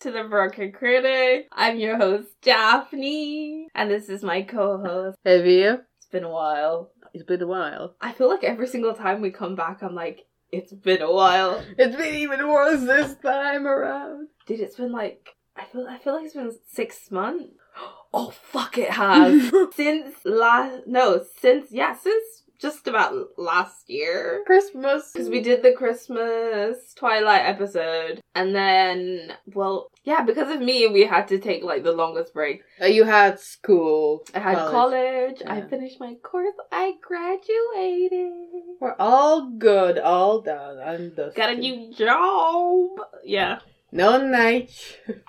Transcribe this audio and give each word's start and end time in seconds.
to 0.00 0.10
the 0.10 0.24
Broken 0.24 0.72
Critic. 0.72 1.48
I'm 1.52 1.78
your 1.78 1.98
host, 1.98 2.28
Daphne, 2.40 3.68
and 3.74 3.90
this 3.90 4.08
is 4.08 4.22
my 4.22 4.40
co-host. 4.40 5.18
Have 5.26 5.44
you? 5.44 5.80
It's 5.98 6.08
been 6.10 6.24
a 6.24 6.30
while. 6.30 6.90
It's 7.12 7.24
been 7.24 7.42
a 7.42 7.46
while. 7.46 7.96
I 8.00 8.12
feel 8.12 8.30
like 8.30 8.42
every 8.42 8.66
single 8.66 8.94
time 8.94 9.20
we 9.20 9.30
come 9.30 9.56
back, 9.56 9.82
I'm 9.82 9.94
like, 9.94 10.24
it's 10.50 10.72
been 10.72 11.02
a 11.02 11.12
while. 11.12 11.62
It's 11.76 11.96
been 11.96 12.14
even 12.14 12.48
worse 12.48 12.80
this 12.80 13.14
time 13.16 13.66
around. 13.66 14.28
Dude, 14.46 14.60
it's 14.60 14.76
been 14.76 14.90
like 14.90 15.34
I 15.54 15.64
feel 15.64 15.86
I 15.86 15.98
feel 15.98 16.14
like 16.14 16.24
it's 16.24 16.34
been 16.34 16.56
six 16.66 17.10
months. 17.10 17.54
Oh 18.12 18.30
fuck, 18.30 18.76
it 18.76 18.90
has 18.90 19.52
since 19.76 20.16
last 20.24 20.82
no 20.88 21.24
since 21.40 21.68
yeah 21.70 21.94
since 21.96 22.39
just 22.60 22.86
about 22.86 23.14
last 23.38 23.88
year 23.88 24.42
Christmas. 24.46 25.10
because 25.12 25.28
we 25.28 25.40
did 25.40 25.62
the 25.62 25.72
Christmas 25.72 26.76
Twilight 26.94 27.42
episode 27.46 28.20
and 28.34 28.54
then 28.54 29.32
well 29.54 29.90
yeah 30.04 30.22
because 30.22 30.52
of 30.54 30.60
me 30.60 30.86
we 30.88 31.04
had 31.06 31.26
to 31.28 31.38
take 31.38 31.62
like 31.62 31.82
the 31.84 31.92
longest 31.92 32.34
break. 32.34 32.62
Uh, 32.80 32.86
you 32.86 33.04
had 33.04 33.38
school. 33.40 34.24
I 34.34 34.38
had 34.40 34.56
college. 34.58 35.42
I 35.46 35.58
Yeah. 35.58 35.66
finished 35.68 35.98
my 36.00 36.14
course. 36.22 36.54
I 36.70 36.94
graduated. 37.02 38.32
We're 38.80 38.96
all 38.98 39.50
good, 39.50 39.98
all 39.98 40.40
done. 40.40 40.78
I'm 40.78 41.10
dusted. 41.14 41.34
Got 41.36 41.50
a 41.50 41.56
new 41.56 41.92
job. 41.94 42.88
Yeah. 43.24 43.58
No 43.92 44.24
night. 44.24 44.70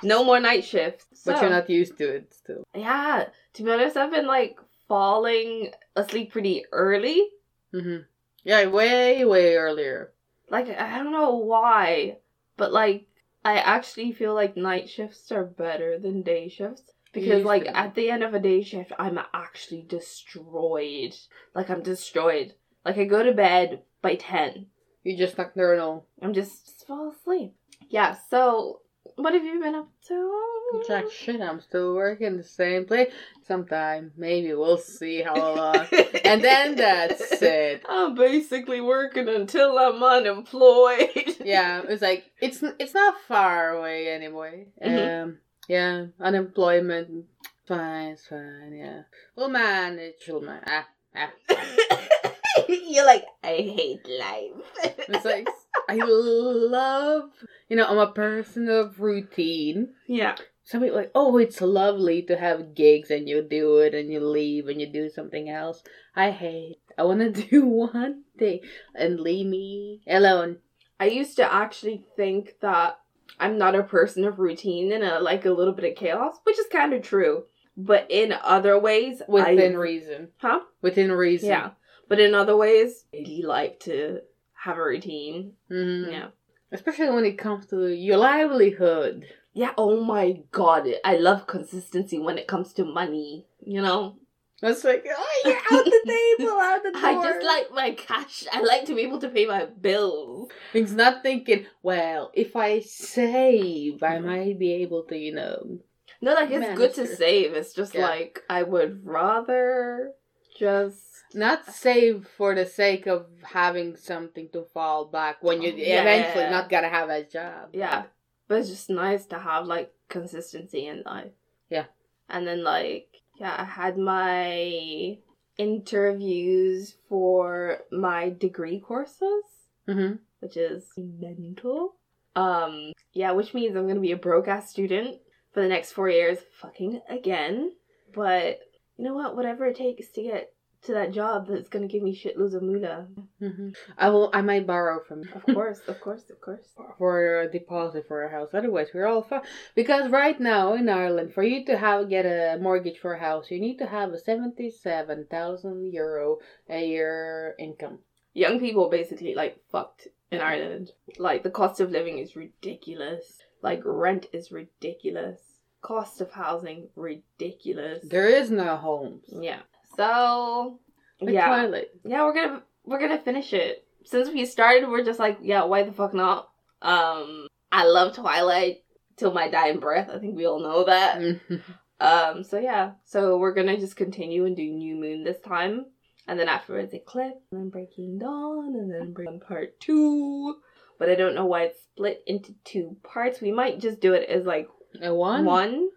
No 0.03 0.23
more 0.23 0.39
night 0.39 0.63
shifts. 0.63 1.05
But 1.25 1.41
you're 1.41 1.49
not 1.49 1.69
used 1.69 1.97
to 1.97 2.07
it 2.17 2.33
still. 2.33 2.63
Yeah, 2.75 3.25
to 3.53 3.63
be 3.63 3.71
honest, 3.71 3.97
I've 3.97 4.11
been 4.11 4.27
like 4.27 4.57
falling 4.91 5.71
asleep 5.95 6.33
pretty 6.33 6.65
early. 6.73 7.25
Mm-hmm. 7.73 7.99
Yeah, 8.43 8.65
way, 8.65 9.23
way 9.23 9.55
earlier. 9.55 10.11
Like 10.49 10.67
I 10.67 10.97
don't 10.97 11.13
know 11.13 11.37
why, 11.37 12.17
but 12.57 12.73
like 12.73 13.07
I 13.45 13.59
actually 13.59 14.11
feel 14.11 14.33
like 14.33 14.57
night 14.57 14.89
shifts 14.89 15.31
are 15.31 15.45
better 15.45 15.97
than 15.97 16.23
day 16.23 16.49
shifts 16.49 16.83
because 17.13 17.45
like 17.45 17.69
at 17.73 17.95
the 17.95 18.09
end 18.09 18.21
of 18.21 18.33
a 18.33 18.39
day 18.39 18.63
shift, 18.63 18.91
I'm 18.99 19.17
actually 19.33 19.83
destroyed. 19.87 21.15
Like 21.55 21.69
I'm 21.69 21.83
destroyed. 21.83 22.55
Like 22.83 22.97
I 22.97 23.05
go 23.05 23.23
to 23.23 23.31
bed 23.31 23.83
by 24.01 24.15
ten. 24.15 24.65
You 25.03 25.17
just 25.17 25.37
nocturnal. 25.37 26.05
I'm 26.21 26.33
just, 26.33 26.65
just 26.65 26.85
fall 26.85 27.13
asleep. 27.17 27.53
Yeah. 27.87 28.17
So 28.29 28.81
what 29.15 29.33
have 29.33 29.43
you 29.43 29.59
been 29.59 29.75
up 29.75 29.89
to? 30.07 30.83
Jack 30.87 31.11
shit, 31.11 31.41
I'm 31.41 31.59
still 31.59 31.93
working 31.95 32.37
the 32.37 32.43
same 32.43 32.85
place. 32.85 33.11
Sometime, 33.45 34.11
maybe 34.15 34.53
we'll 34.53 34.77
see 34.77 35.21
how 35.21 35.35
long. 35.55 35.87
and 36.23 36.41
then 36.43 36.75
that's 36.77 37.41
it. 37.41 37.83
I'm 37.89 38.15
basically 38.15 38.79
working 38.81 39.27
until 39.27 39.77
I'm 39.77 40.01
unemployed. 40.01 41.09
Yeah, 41.43 41.81
it's 41.87 42.01
like 42.01 42.25
it's 42.41 42.63
it's 42.79 42.93
not 42.93 43.15
far 43.27 43.71
away 43.71 44.09
anyway. 44.09 44.67
Mhm. 44.83 45.23
Um, 45.23 45.37
yeah, 45.67 46.05
unemployment, 46.19 47.25
fine, 47.67 48.09
it's 48.09 48.27
fine. 48.27 48.73
Yeah, 48.75 49.01
we'll 49.35 49.49
manage. 49.49 50.13
We'll 50.27 50.41
man. 50.41 50.61
Ah, 50.65 50.87
ah. 51.15 51.31
You're 52.67 53.05
like, 53.05 53.25
I 53.43 53.55
hate 53.55 54.07
life. 54.07 54.95
It's 55.09 55.25
like 55.25 55.47
I 55.91 56.05
love. 56.05 57.29
You 57.69 57.75
know, 57.77 57.85
I'm 57.87 57.97
a 57.97 58.11
person 58.11 58.69
of 58.69 58.99
routine. 58.99 59.89
yeah. 60.07 60.35
Some 60.63 60.81
people 60.81 60.97
like, 60.97 61.11
oh, 61.15 61.37
it's 61.37 61.59
lovely 61.59 62.21
to 62.23 62.37
have 62.37 62.75
gigs 62.75 63.09
and 63.09 63.27
you 63.27 63.41
do 63.41 63.79
it 63.79 63.93
and 63.93 64.09
you 64.11 64.21
leave 64.21 64.67
and 64.67 64.79
you 64.79 64.87
do 64.87 65.09
something 65.09 65.49
else. 65.49 65.83
I 66.15 66.29
hate. 66.31 66.77
I 66.97 67.03
want 67.03 67.19
to 67.35 67.41
do 67.49 67.65
one 67.65 68.23
thing 68.37 68.59
and 68.95 69.19
leave 69.19 69.47
me 69.47 70.01
alone. 70.07 70.57
I 70.99 71.05
used 71.07 71.35
to 71.37 71.53
actually 71.53 72.05
think 72.15 72.53
that 72.61 72.99
I'm 73.39 73.57
not 73.57 73.75
a 73.75 73.83
person 73.83 74.23
of 74.23 74.39
routine 74.39 74.93
and 74.93 75.03
I 75.03 75.17
like 75.17 75.45
a 75.45 75.51
little 75.51 75.73
bit 75.73 75.91
of 75.91 75.97
chaos, 75.97 76.35
which 76.43 76.59
is 76.59 76.67
kind 76.71 76.93
of 76.93 77.01
true. 77.01 77.45
But 77.75 78.05
in 78.09 78.31
other 78.31 78.77
ways, 78.79 79.21
Within 79.27 79.73
I, 79.73 79.77
reason. 79.77 80.29
huh? 80.37 80.59
Within 80.81 81.11
reason. 81.11 81.49
Yeah. 81.49 81.71
But 82.07 82.19
in 82.19 82.33
other 82.35 82.55
ways, 82.55 83.03
I 83.13 83.17
really 83.17 83.41
like 83.41 83.79
to 83.81 84.19
have 84.65 84.77
a 84.77 84.83
routine. 84.83 85.53
Mhm. 85.69 86.11
Yeah. 86.11 86.27
Especially 86.71 87.09
when 87.09 87.25
it 87.25 87.37
comes 87.37 87.65
to 87.67 87.87
your 87.87 88.17
livelihood. 88.17 89.25
Yeah. 89.53 89.73
Oh 89.77 90.03
my 90.03 90.41
god, 90.51 90.87
I 91.03 91.17
love 91.17 91.47
consistency 91.47 92.17
when 92.19 92.37
it 92.37 92.47
comes 92.47 92.71
to 92.73 92.85
money. 92.85 93.45
You 93.65 93.81
know, 93.81 94.17
It's 94.63 94.83
like, 94.83 95.03
oh, 95.09 95.41
you're 95.45 95.55
out 95.71 95.85
the 95.85 96.01
table, 96.37 96.57
out 96.59 96.83
the 96.83 96.91
door. 96.91 97.01
I 97.03 97.13
just 97.29 97.45
like 97.45 97.71
my 97.73 97.91
cash. 97.91 98.45
I 98.51 98.61
like 98.61 98.85
to 98.85 98.95
be 98.95 99.01
able 99.01 99.19
to 99.19 99.29
pay 99.29 99.45
my 99.47 99.65
bills. 99.65 100.49
It's 100.73 100.91
not 100.91 101.23
thinking, 101.23 101.65
well, 101.81 102.31
if 102.33 102.55
I 102.55 102.79
save, 102.81 104.03
I 104.03 104.19
might 104.19 104.59
be 104.59 104.71
able 104.83 105.03
to, 105.05 105.17
you 105.17 105.33
know. 105.33 105.79
No, 106.21 106.33
like 106.35 106.51
it's 106.51 106.77
good 106.77 106.93
to 106.95 107.07
save. 107.07 107.53
It's 107.53 107.73
just 107.73 107.95
Yeah. 107.95 108.07
like 108.07 108.43
I 108.49 108.61
would 108.63 109.03
rather 109.05 110.13
just 110.57 111.10
Not 111.33 111.65
save 111.65 112.27
for 112.37 112.53
the 112.55 112.65
sake 112.65 113.07
of 113.07 113.25
having 113.43 113.95
something 113.95 114.49
to 114.49 114.63
fall 114.73 115.05
back 115.05 115.41
when 115.41 115.61
you 115.61 115.71
Yeah. 115.71 116.01
eventually 116.01 116.49
not 116.49 116.69
gonna 116.69 116.89
have 116.89 117.09
a 117.09 117.23
job. 117.23 117.69
yeah. 117.73 118.03
But 118.47 118.59
it's 118.59 118.69
just 118.69 118.89
nice 118.89 119.25
to 119.27 119.39
have 119.39 119.65
like 119.65 119.93
consistency 120.09 120.85
in 120.87 121.03
life. 121.05 121.31
Yeah. 121.69 121.85
And 122.29 122.45
then 122.47 122.63
like 122.63 123.07
yeah, 123.39 123.55
I 123.57 123.63
had 123.63 123.97
my 123.97 125.17
interviews 125.57 126.95
for 127.09 127.79
my 127.91 128.29
degree 128.29 128.79
courses, 128.79 129.43
Mm-hmm. 129.87 130.15
which 130.39 130.57
is 130.57 130.85
mental. 130.97 131.95
Um 132.35 132.93
yeah, 133.13 133.31
which 133.31 133.53
means 133.53 133.75
I'm 133.75 133.87
gonna 133.87 133.99
be 133.99 134.11
a 134.11 134.17
broke 134.17 134.47
ass 134.47 134.69
student 134.69 135.19
for 135.53 135.61
the 135.61 135.67
next 135.67 135.91
four 135.93 136.09
years, 136.09 136.39
fucking 136.61 137.01
again. 137.09 137.71
But 138.13 138.59
you 138.97 139.05
know 139.05 139.13
what? 139.15 139.35
Whatever 139.35 139.65
it 139.67 139.75
takes 139.77 140.09
to 140.11 140.23
get 140.23 140.53
to 140.83 140.93
that 140.93 141.11
job 141.11 141.47
that's 141.47 141.69
gonna 141.69 141.87
give 141.87 142.03
me 142.03 142.15
shitloads 142.15 142.53
of 142.55 142.63
moolah. 142.63 143.07
Mm-hmm. 143.41 143.69
I 143.97 144.09
will. 144.09 144.29
I 144.33 144.41
might 144.41 144.65
borrow 144.65 144.99
from 145.03 145.23
Of 145.33 145.43
course, 145.53 145.79
of 145.87 145.99
course, 146.01 146.29
of 146.29 146.41
course. 146.41 146.67
for 146.97 147.41
a 147.41 147.51
deposit 147.51 148.07
for 148.07 148.23
a 148.23 148.31
house. 148.31 148.49
Otherwise, 148.53 148.89
we're 148.93 149.07
all 149.07 149.21
fine. 149.21 149.41
Because 149.75 150.11
right 150.11 150.39
now 150.39 150.73
in 150.73 150.89
Ireland, 150.89 151.33
for 151.33 151.43
you 151.43 151.65
to 151.65 151.77
have 151.77 152.09
get 152.09 152.25
a 152.25 152.57
mortgage 152.61 152.99
for 152.99 153.13
a 153.13 153.19
house, 153.19 153.51
you 153.51 153.59
need 153.59 153.77
to 153.77 153.85
have 153.85 154.11
a 154.11 154.19
seventy-seven 154.19 155.27
thousand 155.29 155.91
euro 155.91 156.37
a 156.69 156.85
year 156.85 157.55
income. 157.59 157.99
Young 158.33 158.59
people 158.59 158.89
basically 158.89 159.35
like 159.35 159.57
fucked 159.71 160.07
in 160.31 160.39
Ireland. 160.41 160.91
Like 161.17 161.43
the 161.43 161.51
cost 161.51 161.79
of 161.79 161.91
living 161.91 162.17
is 162.17 162.35
ridiculous. 162.35 163.39
Like 163.61 163.81
rent 163.85 164.27
is 164.33 164.51
ridiculous. 164.51 165.39
Cost 165.81 166.21
of 166.21 166.31
housing 166.31 166.89
ridiculous. 166.95 168.03
There 168.07 168.29
is 168.29 168.49
no 168.51 168.77
homes. 168.77 169.25
yeah. 169.29 169.61
So 169.95 170.79
yeah. 171.19 171.47
Twilight. 171.47 171.87
Yeah, 172.03 172.23
we're 172.25 172.33
gonna 172.33 172.63
we're 172.85 172.99
gonna 172.99 173.19
finish 173.19 173.53
it. 173.53 173.85
Since 174.05 174.29
we 174.29 174.45
started, 174.45 174.89
we're 174.89 175.03
just 175.05 175.19
like, 175.19 175.39
yeah, 175.41 175.63
why 175.65 175.83
the 175.83 175.91
fuck 175.91 176.13
not? 176.13 176.49
Um 176.81 177.47
I 177.71 177.85
love 177.85 178.15
Twilight 178.15 178.83
till 179.17 179.31
my 179.33 179.49
dying 179.49 179.79
breath. 179.79 180.09
I 180.13 180.19
think 180.19 180.35
we 180.35 180.45
all 180.45 180.59
know 180.59 180.83
that. 180.85 181.19
Mhm. 181.19 181.61
Um, 181.99 182.43
so 182.43 182.57
yeah, 182.57 182.93
so 183.05 183.37
we're 183.37 183.53
gonna 183.53 183.77
just 183.77 183.95
continue 183.95 184.45
and 184.45 184.55
do 184.55 184.63
New 184.63 184.95
Moon 184.95 185.23
this 185.23 185.39
time, 185.41 185.85
and 186.27 186.39
then 186.39 186.49
afterwards 186.49 186.93
Eclipse, 186.95 187.37
and 187.51 187.61
then 187.61 187.69
Breaking 187.69 188.17
Dawn, 188.17 188.73
and 188.75 188.91
then 188.91 189.13
Breaking 189.13 189.39
Part 189.39 189.79
Two. 189.79 190.55
But 190.97 191.09
I 191.09 191.15
don't 191.15 191.35
know 191.35 191.45
why 191.45 191.65
it's 191.65 191.79
split 191.83 192.23
into 192.25 192.55
two 192.63 192.97
parts. 193.03 193.39
We 193.39 193.51
might 193.51 193.79
just 193.79 193.99
do 194.01 194.13
it 194.13 194.27
as 194.29 194.45
like 194.47 194.67
A 194.99 195.13
one. 195.13 195.45
one. 195.45 195.89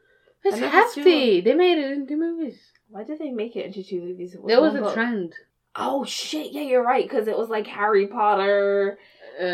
It's 0.44 0.56
I 0.58 0.60
never 0.60 0.70
saw- 0.72 0.82
hefty. 0.96 1.40
They 1.40 1.54
made 1.54 1.78
it 1.78 1.90
into 1.92 2.16
movies. 2.16 2.60
Why 2.88 3.04
did 3.04 3.18
they 3.18 3.30
make 3.30 3.56
it 3.56 3.66
into 3.66 3.82
two 3.82 4.00
movies? 4.00 4.36
There 4.44 4.60
was 4.60 4.74
a 4.74 4.80
book? 4.80 4.94
trend. 4.94 5.34
Oh 5.76 6.04
shit! 6.04 6.52
Yeah, 6.52 6.62
you're 6.62 6.84
right. 6.84 7.04
Because 7.04 7.26
it 7.26 7.36
was 7.36 7.48
like 7.48 7.66
Harry 7.66 8.06
Potter, 8.06 8.98
Uh, 9.40 9.44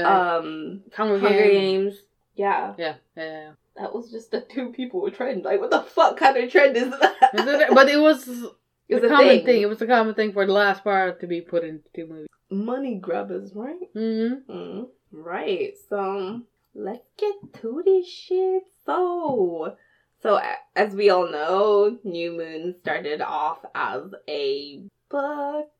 um, 0.40 0.82
Hunger, 0.94 1.18
Hunger 1.18 1.38
Games. 1.38 1.94
Games. 1.94 2.02
Yeah, 2.34 2.74
Yeah, 2.78 2.94
yeah. 3.16 3.50
that 3.76 3.94
was 3.94 4.10
just 4.10 4.30
the 4.30 4.40
two 4.40 4.72
people 4.72 5.00
were 5.00 5.10
trend. 5.10 5.44
Like, 5.44 5.60
what 5.60 5.70
the 5.70 5.82
fuck 5.82 6.16
kind 6.18 6.36
of 6.36 6.50
trend 6.50 6.76
is 6.76 6.90
that? 6.90 7.30
It- 7.34 7.74
but 7.74 7.88
it 7.88 7.98
was 8.00 8.26
It 8.88 8.94
was 8.96 9.04
a 9.04 9.08
common 9.08 9.28
thing. 9.28 9.44
thing. 9.46 9.62
It 9.62 9.68
was 9.68 9.80
a 9.82 9.86
common 9.86 10.14
thing 10.14 10.32
for 10.32 10.44
the 10.44 10.52
last 10.52 10.82
part 10.84 11.20
to 11.20 11.26
be 11.26 11.40
put 11.40 11.64
into 11.64 11.84
two 11.94 12.06
movies. 12.06 12.26
Money 12.50 12.96
grabbers, 12.96 13.52
right? 13.54 13.78
Mm-hmm. 13.94 14.50
Mm, 14.52 14.86
right. 15.12 15.74
So 15.88 16.40
let's 16.74 17.06
get 17.16 17.34
to 17.62 17.82
this 17.84 18.06
shit. 18.08 18.64
So, 18.84 19.76
so 20.22 20.40
as 20.76 20.94
we 20.94 21.10
all 21.10 21.30
know, 21.30 21.98
New 22.04 22.32
Moon 22.32 22.74
started 22.82 23.20
off 23.20 23.58
as 23.74 24.02
a 24.28 24.82
book, 25.10 25.70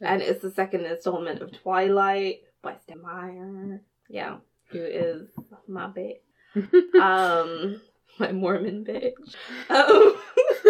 and 0.00 0.22
it's 0.22 0.42
the 0.42 0.50
second 0.50 0.86
installment 0.86 1.40
of 1.40 1.52
Twilight 1.52 2.40
by 2.62 2.76
Meyer. 3.00 3.82
Yeah, 4.08 4.38
who 4.70 4.82
is 4.82 5.28
my 5.68 5.88
bitch, 5.88 6.20
um, 7.00 7.80
my 8.18 8.32
Mormon 8.32 8.84
bitch. 8.84 9.12
Um, 9.70 10.16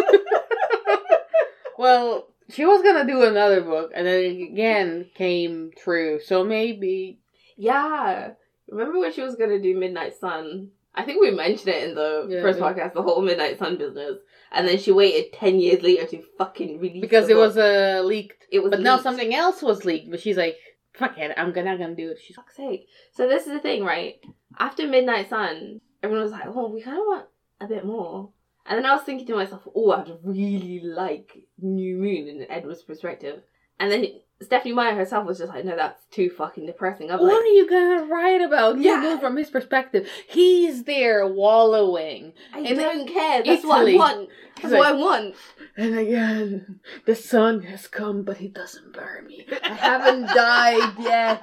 well, 1.79 2.29
she 2.51 2.65
was 2.65 2.83
gonna 2.83 3.07
do 3.07 3.23
another 3.23 3.63
book, 3.63 3.93
and 3.95 4.07
then 4.07 4.21
it 4.21 4.43
again 4.43 5.11
came 5.15 5.71
true. 5.77 6.21
So 6.25 6.45
maybe 6.45 7.21
yeah. 7.57 8.33
Remember 8.69 8.99
when 8.99 9.13
she 9.13 9.23
was 9.23 9.37
gonna 9.37 9.61
do 9.61 9.79
Midnight 9.79 10.19
Sun 10.19 10.71
I 10.97 11.03
think 11.03 11.21
we 11.21 11.31
mentioned 11.31 11.69
it 11.69 11.89
in 11.89 11.95
the 11.95 12.27
Yeah, 12.29 12.41
first 12.43 12.59
yeah. 12.59 12.73
podcast, 12.73 12.95
the 12.95 13.03
whole 13.03 13.21
Midnight 13.23 13.59
Sun 13.59 13.77
business. 13.77 14.19
And 14.53 14.67
then 14.67 14.79
she 14.79 14.93
waited 14.93 15.33
10 15.35 15.59
years 15.61 15.83
later 15.83 16.07
to 16.07 16.23
fucking 16.39 16.79
release 16.81 17.01
because 17.01 17.29
it 17.29 17.37
was 17.37 17.57
uh, 17.59 18.03
leaked. 18.05 18.47
It 18.51 18.61
was 18.63 18.71
But 18.71 18.81
now 18.81 18.97
something 18.99 19.35
else 19.35 19.61
was 19.63 19.85
leaked. 19.85 20.11
But 20.11 20.21
she's 20.21 20.37
like, 20.37 20.57
fuck 20.95 21.19
it, 21.19 21.33
I'm 21.37 21.53
gonna, 21.53 21.77
gonna 21.77 21.95
do 21.95 22.11
it. 22.11 22.19
She's 22.25 22.37
fuck's 22.37 22.57
sake. 22.57 22.87
So 23.13 23.29
this 23.29 23.47
is 23.47 23.53
the 23.53 23.61
thing, 23.61 23.85
right? 23.85 24.15
After 24.59 24.87
Midnight 24.87 25.29
Sun, 25.29 25.81
everyone 26.03 26.23
was 26.25 26.33
like, 26.33 26.47
"Oh, 26.47 26.69
we 26.71 26.81
kind 26.83 26.97
of 26.99 27.05
want 27.07 27.27
a 27.61 27.67
bit 27.67 27.85
more." 27.85 28.31
And 28.65 28.79
then 28.79 28.87
I 28.87 28.95
was 28.95 29.05
thinking 29.05 29.27
to 29.27 29.35
myself, 29.35 29.69
"Oh, 29.75 29.91
I'd 29.93 30.11
really 30.25 30.81
like 30.83 31.37
New 31.61 31.97
Moon 31.99 32.29
in 32.29 32.47
Edward's 32.51 32.83
perspective." 32.83 33.43
And 33.79 33.93
then 33.93 34.07
Stephenie 34.41 34.75
Meyer 34.75 34.95
herself 34.95 35.27
was 35.27 35.39
just 35.39 35.51
like, 35.53 35.65
"No, 35.65 35.77
that's 35.77 36.05
too 36.11 36.29
fucking 36.29 36.67
depressing." 36.67 37.11
I'm 37.11 37.21
what 37.21 37.29
like, 37.33 37.43
are 37.43 37.47
you 37.47 37.69
gonna 37.69 38.05
write 38.05 38.43
about? 38.43 38.79
Yeah. 38.79 39.03
Yeah. 39.03 39.19
from 39.19 39.37
his 39.37 39.49
perspective. 39.49 40.09
He's 40.29 40.85
there 40.85 41.27
wallowing. 41.27 42.35
"I 42.53 42.61
and 42.61 42.79
don't 42.79 43.09
care. 43.09 43.43
That's 43.43 43.65
what 43.65 43.79
I 43.79 43.81
Italy. 43.83 43.99
want. 43.99 44.29
That's 44.57 44.69
He's 44.69 44.73
what 44.73 44.87
I 44.87 44.93
want." 44.93 45.35
And 45.77 45.99
again, 45.99 46.81
the 47.07 47.15
sun 47.15 47.63
has 47.63 47.87
come, 47.87 48.23
but 48.25 48.37
he 48.39 48.49
doesn't 48.49 48.93
burn 48.93 49.27
me. 49.27 49.47
I 49.63 49.73
haven't 49.75 50.27
died 50.35 50.95
yet. 50.99 51.43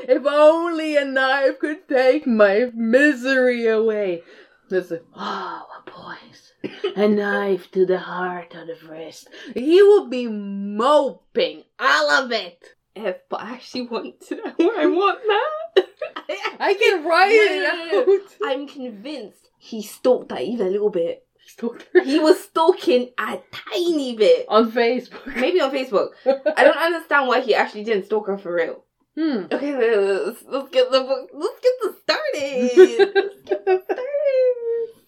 If 0.00 0.26
only 0.26 0.96
a 0.96 1.04
knife 1.04 1.60
could 1.60 1.88
take 1.88 2.26
my 2.26 2.70
misery 2.74 3.66
away. 3.66 4.22
A, 4.70 5.00
oh, 5.14 5.66
a 5.78 5.82
poise. 5.90 6.43
A 6.96 7.08
knife 7.08 7.70
to 7.72 7.84
the 7.86 7.98
heart 7.98 8.54
or 8.54 8.64
the 8.66 8.76
wrist. 8.88 9.28
He 9.54 9.82
will 9.82 10.08
be 10.08 10.26
moping 10.28 11.64
all 11.78 12.10
of 12.10 12.32
it. 12.32 12.62
If 12.96 13.16
but 13.28 13.40
I 13.40 13.52
actually 13.52 13.88
want 13.88 14.20
to 14.28 14.36
know 14.36 14.52
where 14.56 14.80
I 14.80 14.86
want 14.86 15.18
that. 15.26 15.86
I 16.60 16.74
can 16.74 17.04
write 17.04 17.30
No, 17.30 18.00
no, 18.00 18.04
no, 18.06 18.12
it 18.12 18.20
out. 18.20 18.48
I'm 18.50 18.68
convinced 18.68 19.48
he 19.58 19.82
stalked 19.82 20.28
that 20.28 20.42
even 20.42 20.68
a 20.68 20.70
little 20.70 20.90
bit. 20.90 21.26
He 21.42 21.48
stalked 21.50 21.86
her 21.92 22.02
He 22.04 22.18
was 22.20 22.40
stalking 22.42 23.10
a 23.18 23.38
tiny 23.50 24.16
bit. 24.16 24.46
on 24.48 24.70
Facebook. 24.70 25.34
Maybe 25.34 25.60
on 25.60 25.72
Facebook. 25.72 26.10
I 26.24 26.64
don't 26.64 26.76
understand 26.76 27.26
why 27.28 27.40
he 27.40 27.54
actually 27.54 27.84
didn't 27.84 28.04
stalk 28.06 28.28
her 28.28 28.38
for 28.38 28.54
real. 28.54 28.84
Hmm. 29.16 29.44
Okay, 29.50 29.74
let's, 29.76 30.42
let's 30.46 30.68
get 30.70 30.90
the 30.90 31.00
book. 31.00 31.30
Let's 31.32 31.60
get 31.60 31.72
this 31.82 31.94
started. 32.02 33.14
let's 33.14 33.42
get 33.44 33.64
this 33.66 33.82
started. 33.84 34.04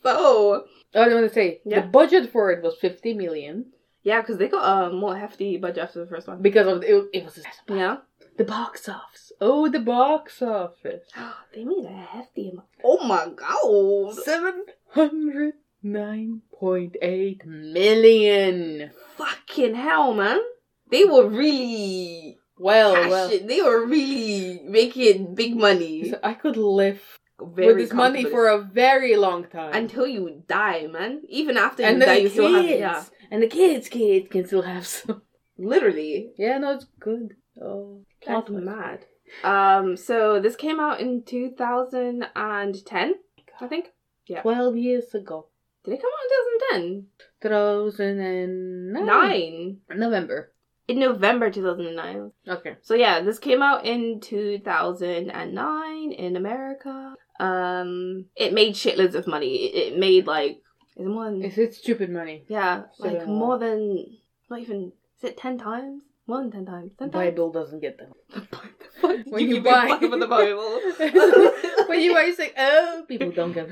So 0.07 0.67
Oh, 0.95 1.03
I 1.03 1.09
want 1.13 1.29
to 1.29 1.35
say 1.35 1.61
Yeah. 1.65 1.81
the 1.81 1.87
budget 1.89 2.31
for 2.33 2.51
it 2.53 2.63
was 2.63 2.77
fifty 2.81 3.13
million 3.15 3.73
yeah, 4.03 4.21
because 4.21 4.39
they 4.39 4.47
got 4.49 4.63
a 4.65 4.93
more 4.93 5.17
hefty 5.17 5.57
budget 5.57 5.83
after 5.83 5.99
the 5.99 6.07
first 6.07 6.29
one. 6.29 6.41
because 6.41 6.69
of 6.69 6.85
it. 6.85 7.07
It 7.13 7.25
was 7.25 7.41
Yeah, 7.69 7.97
the 8.37 8.45
box 8.45 8.89
office. 8.89 9.33
Oh, 9.41 9.69
the 9.69 9.81
box 9.81 10.41
office. 10.43 11.09
they 11.55 11.65
made 11.65 11.85
a 11.87 11.89
hefty 12.15 12.51
amount. 12.51 12.69
Oh 12.85 13.05
my 13.05 13.27
god! 13.35 14.15
Seven 14.23 14.65
hundred 14.91 15.55
nine 15.83 16.43
point 16.53 16.95
eight 17.03 17.45
million. 17.45 18.93
Fucking 19.17 19.75
hell, 19.75 20.15
man! 20.15 20.39
They 20.91 21.05
were 21.05 21.27
really 21.29 22.39
Well, 22.59 22.93
well. 23.11 23.29
They 23.29 23.61
were 23.61 23.85
really 23.87 24.61
making 24.65 25.35
big 25.35 25.57
money. 25.57 26.11
So 26.11 26.21
I 26.23 26.35
could 26.35 26.57
live 26.57 27.03
with 27.39 27.77
this 27.77 27.93
money 27.93 28.25
for 28.25 28.49
a 28.49 28.63
very 28.63 29.17
long 29.17 29.45
time. 29.45 29.75
until 29.75 30.07
you 30.07 30.43
die, 30.47 30.87
man. 30.87 31.23
Even 31.29 31.57
after 31.57 31.83
you 31.83 31.89
and 31.89 32.01
die, 32.01 32.17
you 32.17 32.29
still 32.29 32.53
have 32.55 32.65
yeah. 32.65 33.05
and 33.31 33.43
the 33.43 33.47
kids, 33.47 33.89
kids 33.89 34.29
can 34.29 34.47
still 34.47 34.63
have 34.63 34.87
some. 34.87 35.23
Literally, 35.59 36.33
Yeah, 36.37 36.59
no, 36.59 36.73
it's 36.75 36.87
good. 37.01 37.35
Oh, 37.63 38.05
plot 38.23 38.51
mad. 38.51 39.07
Um, 39.43 39.97
so 39.97 40.39
this 40.41 40.55
came 40.55 40.79
out 40.79 41.01
in 41.01 41.23
2010, 41.25 43.15
I 43.61 43.67
think. 43.67 43.87
Yeah. 44.27 44.43
Twelve 44.43 44.77
years 44.77 45.15
ago, 45.15 45.49
Did 45.85 45.95
it 45.95 46.01
come 46.03 46.11
out 46.11 46.25
in 46.75 46.81
2010? 46.83 47.07
two 47.41 47.49
thousand 47.49 48.21
and 48.21 48.93
Nine. 48.93 49.07
Nine. 49.07 49.79
November. 49.99 50.53
In 50.89 51.01
November 51.01 51.51
2009. 51.51 52.33
Okay. 52.49 52.77
So 52.83 52.95
yeah, 52.95 53.21
this 53.21 53.39
came 53.39 53.63
out 53.63 53.85
in 53.85 54.21
2009 54.21 56.13
in 56.13 56.37
America. 56.37 57.15
Um, 57.39 58.27
it 58.37 58.53
made 58.53 58.75
shitloads 58.75 59.15
of 59.15 59.27
money. 59.27 59.55
It, 59.67 59.93
it 59.93 59.99
made 59.99 60.27
like, 60.27 60.63
is 60.97 61.07
it 61.07 61.09
more 61.09 61.25
than, 61.27 61.43
It's, 61.45 61.59
it's 61.59 61.79
stupid 61.79 62.11
money. 62.11 62.45
yeah, 62.49 62.85
like 62.99 63.27
more 63.27 63.59
than, 63.59 64.07
not 64.51 64.61
even, 64.61 64.93
is 65.19 65.25
it 65.25 65.37
10 65.37 65.59
times? 65.59 66.03
More 66.27 66.39
than 66.41 66.51
10 66.51 66.67
times. 66.67 66.91
10 66.99 67.11
times? 67.11 67.13
Bible 67.13 67.53
doesn't 67.53 67.81
get 67.81 67.99
them. 67.99 68.13
When 69.01 69.25
When 69.31 69.49
you, 69.49 69.61
buy- 69.61 69.97
for 70.01 70.19
the 70.19 70.27
Bible. 70.27 70.81
when 71.89 72.01
you 72.01 72.15
buy, 72.15 72.31
say, 72.37 72.53
oh, 72.59 73.05
people 73.07 73.31
don't 73.31 73.53
get. 73.53 73.69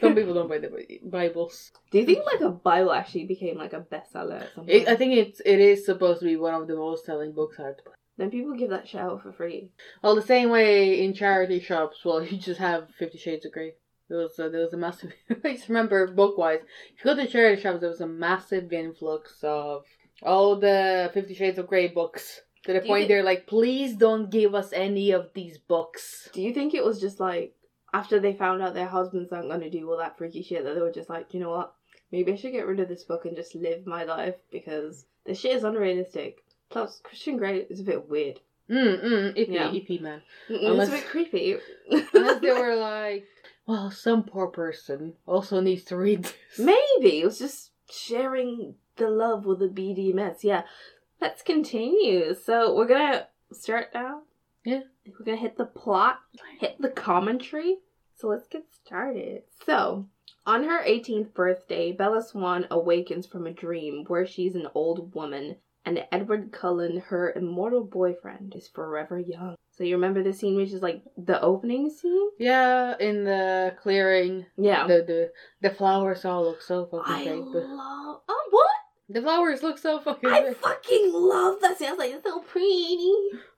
Some 0.00 0.14
people 0.14 0.32
don't 0.34 0.48
buy 0.48 0.58
the 0.58 0.68
Bi- 0.68 1.00
Bibles. 1.04 1.72
Do 1.90 1.98
you 1.98 2.06
think 2.06 2.24
like 2.24 2.40
a 2.40 2.50
Bible 2.50 2.92
actually 2.92 3.24
became 3.26 3.58
like 3.58 3.72
a 3.74 3.80
bestseller 3.80 4.40
at 4.42 4.54
some 4.54 4.64
point? 4.64 4.70
It, 4.70 4.88
I 4.88 4.96
think 4.96 5.14
it's 5.14 5.40
it 5.44 5.58
is 5.60 5.84
supposed 5.84 6.20
to 6.20 6.26
be 6.26 6.36
one 6.36 6.54
of 6.54 6.66
the 6.68 6.76
most 6.76 7.04
selling 7.04 7.32
books 7.32 7.58
out. 7.60 7.76
Then 8.18 8.30
people 8.30 8.54
give 8.54 8.70
that 8.70 8.88
shit 8.88 9.00
out 9.00 9.22
for 9.22 9.32
free. 9.32 9.70
Well, 10.02 10.16
the 10.16 10.22
same 10.22 10.50
way 10.50 11.02
in 11.04 11.14
charity 11.14 11.60
shops. 11.60 12.04
Well, 12.04 12.22
you 12.24 12.36
just 12.36 12.60
have 12.60 12.88
Fifty 12.98 13.16
Shades 13.16 13.46
of 13.46 13.52
Grey. 13.52 13.74
There 14.08 14.18
was 14.18 14.38
a, 14.38 14.48
there 14.48 14.62
was 14.62 14.74
a 14.74 14.76
massive. 14.76 15.12
I 15.44 15.54
just 15.54 15.68
remember 15.68 16.06
book 16.08 16.36
wise. 16.36 16.60
If 16.96 17.04
you 17.04 17.14
go 17.14 17.16
to 17.16 17.30
charity 17.30 17.62
shops, 17.62 17.80
there 17.80 17.90
was 17.90 18.00
a 18.00 18.06
massive 18.06 18.72
influx 18.72 19.38
of 19.42 19.84
all 20.22 20.56
the 20.56 21.10
Fifty 21.14 21.34
Shades 21.34 21.58
of 21.58 21.68
Grey 21.68 21.88
books. 21.88 22.42
To 22.64 22.72
the 22.72 22.80
Do 22.80 22.88
point 22.88 23.06
they're 23.06 23.22
like, 23.22 23.46
please 23.46 23.94
don't 23.94 24.30
give 24.30 24.54
us 24.54 24.72
any 24.72 25.12
of 25.12 25.30
these 25.32 25.56
books. 25.56 26.28
Do 26.32 26.42
you 26.42 26.52
think 26.52 26.74
it 26.74 26.84
was 26.84 27.00
just 27.00 27.20
like 27.20 27.54
after 27.94 28.18
they 28.18 28.34
found 28.34 28.60
out 28.60 28.74
their 28.74 28.88
husbands 28.88 29.32
aren't 29.32 29.48
gonna 29.48 29.70
do 29.70 29.88
all 29.88 29.98
that 29.98 30.18
freaky 30.18 30.42
shit 30.42 30.64
that 30.64 30.74
they 30.74 30.80
were 30.80 30.92
just 30.92 31.08
like, 31.08 31.32
you 31.32 31.40
know 31.40 31.50
what? 31.50 31.72
Maybe 32.10 32.32
I 32.32 32.36
should 32.36 32.52
get 32.52 32.66
rid 32.66 32.80
of 32.80 32.88
this 32.88 33.04
book 33.04 33.26
and 33.26 33.36
just 33.36 33.54
live 33.54 33.86
my 33.86 34.04
life 34.04 34.34
because 34.50 35.06
this 35.24 35.38
shit 35.38 35.54
is 35.54 35.62
unrealistic. 35.62 36.42
Plus, 36.70 37.00
Christian 37.02 37.36
Grey 37.36 37.66
is 37.70 37.80
a 37.80 37.84
bit 37.84 38.08
weird. 38.08 38.40
Mm 38.70 39.02
mm. 39.02 39.36
Ippy, 39.36 39.48
Yeah. 39.54 39.70
ippy 39.70 40.00
man. 40.00 40.20
It's 40.48 40.88
a 40.88 40.92
bit 40.92 41.06
creepy. 41.06 41.56
Unless 41.90 42.40
they 42.42 42.52
were 42.52 42.76
like, 42.76 43.24
well, 43.66 43.90
some 43.90 44.22
poor 44.24 44.48
person 44.48 45.14
also 45.26 45.60
needs 45.60 45.84
to 45.84 45.96
read 45.96 46.24
this. 46.24 46.34
Maybe 46.58 47.20
it 47.20 47.24
was 47.24 47.38
just 47.38 47.70
sharing 47.90 48.74
the 48.96 49.08
love 49.08 49.46
with 49.46 49.60
the 49.60 49.68
BDMS. 49.68 50.42
Yeah. 50.42 50.62
Let's 51.20 51.42
continue. 51.42 52.34
So 52.34 52.74
we're 52.74 52.86
gonna 52.86 53.28
start 53.52 53.88
now. 53.94 54.22
Yeah. 54.64 54.82
We're 55.06 55.24
gonna 55.24 55.38
hit 55.38 55.56
the 55.56 55.64
plot, 55.64 56.20
hit 56.60 56.80
the 56.80 56.90
commentary. 56.90 57.78
So 58.16 58.28
let's 58.28 58.48
get 58.48 58.64
started. 58.84 59.44
So 59.64 60.06
on 60.46 60.64
her 60.64 60.82
18th 60.84 61.32
birthday, 61.32 61.92
Bella 61.92 62.22
Swan 62.22 62.66
awakens 62.70 63.26
from 63.26 63.46
a 63.46 63.52
dream 63.52 64.04
where 64.08 64.26
she's 64.26 64.54
an 64.54 64.66
old 64.74 65.14
woman 65.14 65.56
and 65.88 66.04
Edward 66.12 66.52
Cullen, 66.52 66.98
her 67.08 67.32
immortal 67.34 67.84
boyfriend, 67.84 68.54
is 68.56 68.68
forever 68.68 69.18
young. 69.18 69.54
So 69.76 69.84
you 69.84 69.94
remember 69.96 70.22
the 70.22 70.32
scene 70.32 70.56
which 70.56 70.72
is 70.72 70.82
like 70.82 71.02
the 71.16 71.40
opening 71.40 71.88
scene? 71.90 72.28
Yeah, 72.38 72.94
in 72.98 73.24
the 73.24 73.74
clearing, 73.82 74.46
Yeah. 74.56 74.86
the 74.86 74.98
the 75.10 75.32
the 75.68 75.74
flowers 75.74 76.24
all 76.24 76.42
look 76.44 76.62
so 76.62 76.86
fucking 76.86 77.14
I 77.14 77.24
fake. 77.24 77.44
Love. 77.44 78.20
Oh, 78.28 78.44
what? 78.50 78.66
the 79.08 79.22
flowers 79.22 79.62
look 79.62 79.78
so 79.78 79.98
fucking. 80.00 80.28
I 80.30 80.42
fake. 80.42 80.56
fucking 80.58 81.10
love 81.14 81.60
that 81.62 81.78
scene. 81.78 81.88
I 81.88 81.92
was 81.92 81.98
like, 81.98 82.12
it's 82.12 82.24
so 82.24 82.40
pretty. 82.40 83.14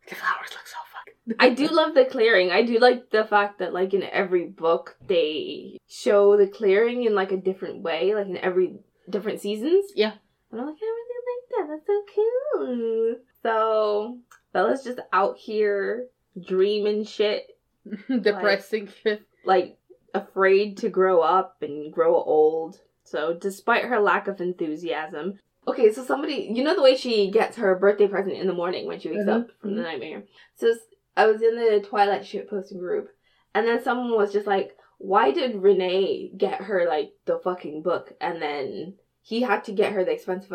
the 0.08 0.14
flowers 0.14 0.50
look 0.56 0.66
so 0.66 0.80
fucking. 0.92 1.37
I 1.44 1.50
do 1.50 1.66
love 1.68 1.94
the 1.94 2.04
clearing. 2.04 2.50
I 2.50 2.62
do 2.62 2.78
like 2.78 3.10
the 3.10 3.25
fact 3.25 3.58
that, 3.60 3.72
like, 3.72 3.92
in 3.94 4.02
every 4.02 4.46
book, 4.46 4.96
they 5.06 5.78
show 5.88 6.37
the 6.37 6.46
clearing 6.46 7.04
in, 7.04 7.14
like, 7.14 7.32
a 7.32 7.37
different 7.37 7.82
way, 7.82 8.14
like, 8.14 8.26
in 8.26 8.37
every 8.37 8.75
different 9.08 9.40
seasons. 9.40 9.87
Yeah. 9.96 10.12
And 10.52 10.60
I'm 10.60 10.66
like, 10.66 10.76
I 10.82 10.84
really 10.84 11.10
like 11.69 11.69
that. 11.69 11.87
That's 11.87 11.87
so 11.87 12.02
cool. 12.57 13.17
So, 13.43 14.19
Bella's 14.52 14.85
just 14.85 15.00
out 15.12 15.37
here 15.38 16.07
dreaming 16.47 17.05
shit, 17.05 17.47
depressing 18.09 18.88
shit. 19.02 19.23
like, 19.45 19.79
afraid 20.14 20.79
to 20.79 20.88
grow 20.88 21.21
up 21.21 21.57
and 21.62 21.93
grow 21.93 22.14
old. 22.14 22.79
So, 23.05 23.35
despite 23.35 23.85
her 23.85 23.99
lack 24.00 24.29
of 24.29 24.40
enthusiasm, 24.40 25.38
okay, 25.67 25.93
so 25.93 26.05
somebody, 26.05 26.50
you 26.52 26.62
know, 26.62 26.75
the 26.75 26.83
way 26.83 26.97
she 26.97 27.31
gets 27.31 27.57
her 27.57 27.75
birthday 27.76 28.07
present 28.09 28.37
in 28.37 28.47
the 28.47 28.52
morning 28.52 28.87
when 28.87 29.00
she 29.00 29.11
wakes 29.11 29.25
Mhm, 29.25 29.29
up 29.43 29.47
from 29.61 29.76
the 29.76 29.83
nightmare. 29.83 30.25
So, 30.57 30.75
I 31.17 31.26
was 31.26 31.43
in 31.43 31.57
the 31.57 31.85
Twilight 31.87 32.25
shit 32.26 32.49
posting 32.49 32.79
group, 32.79 33.09
and 33.55 33.67
then 33.67 33.83
someone 33.83 34.12
was 34.14 34.33
just 34.33 34.47
like, 34.47 34.76
why 34.99 35.31
did 35.33 35.57
Renee 35.62 36.31
get 36.37 36.62
her, 36.62 36.87
like, 36.87 37.12
the 37.25 37.38
fucking 37.38 37.83
book, 37.83 38.12
and 38.21 38.40
then 38.40 38.95
he 39.23 39.43
had 39.43 39.64
to 39.64 39.73
get 39.73 39.93
her 39.93 40.05
the 40.05 40.12
expensive 40.12 40.52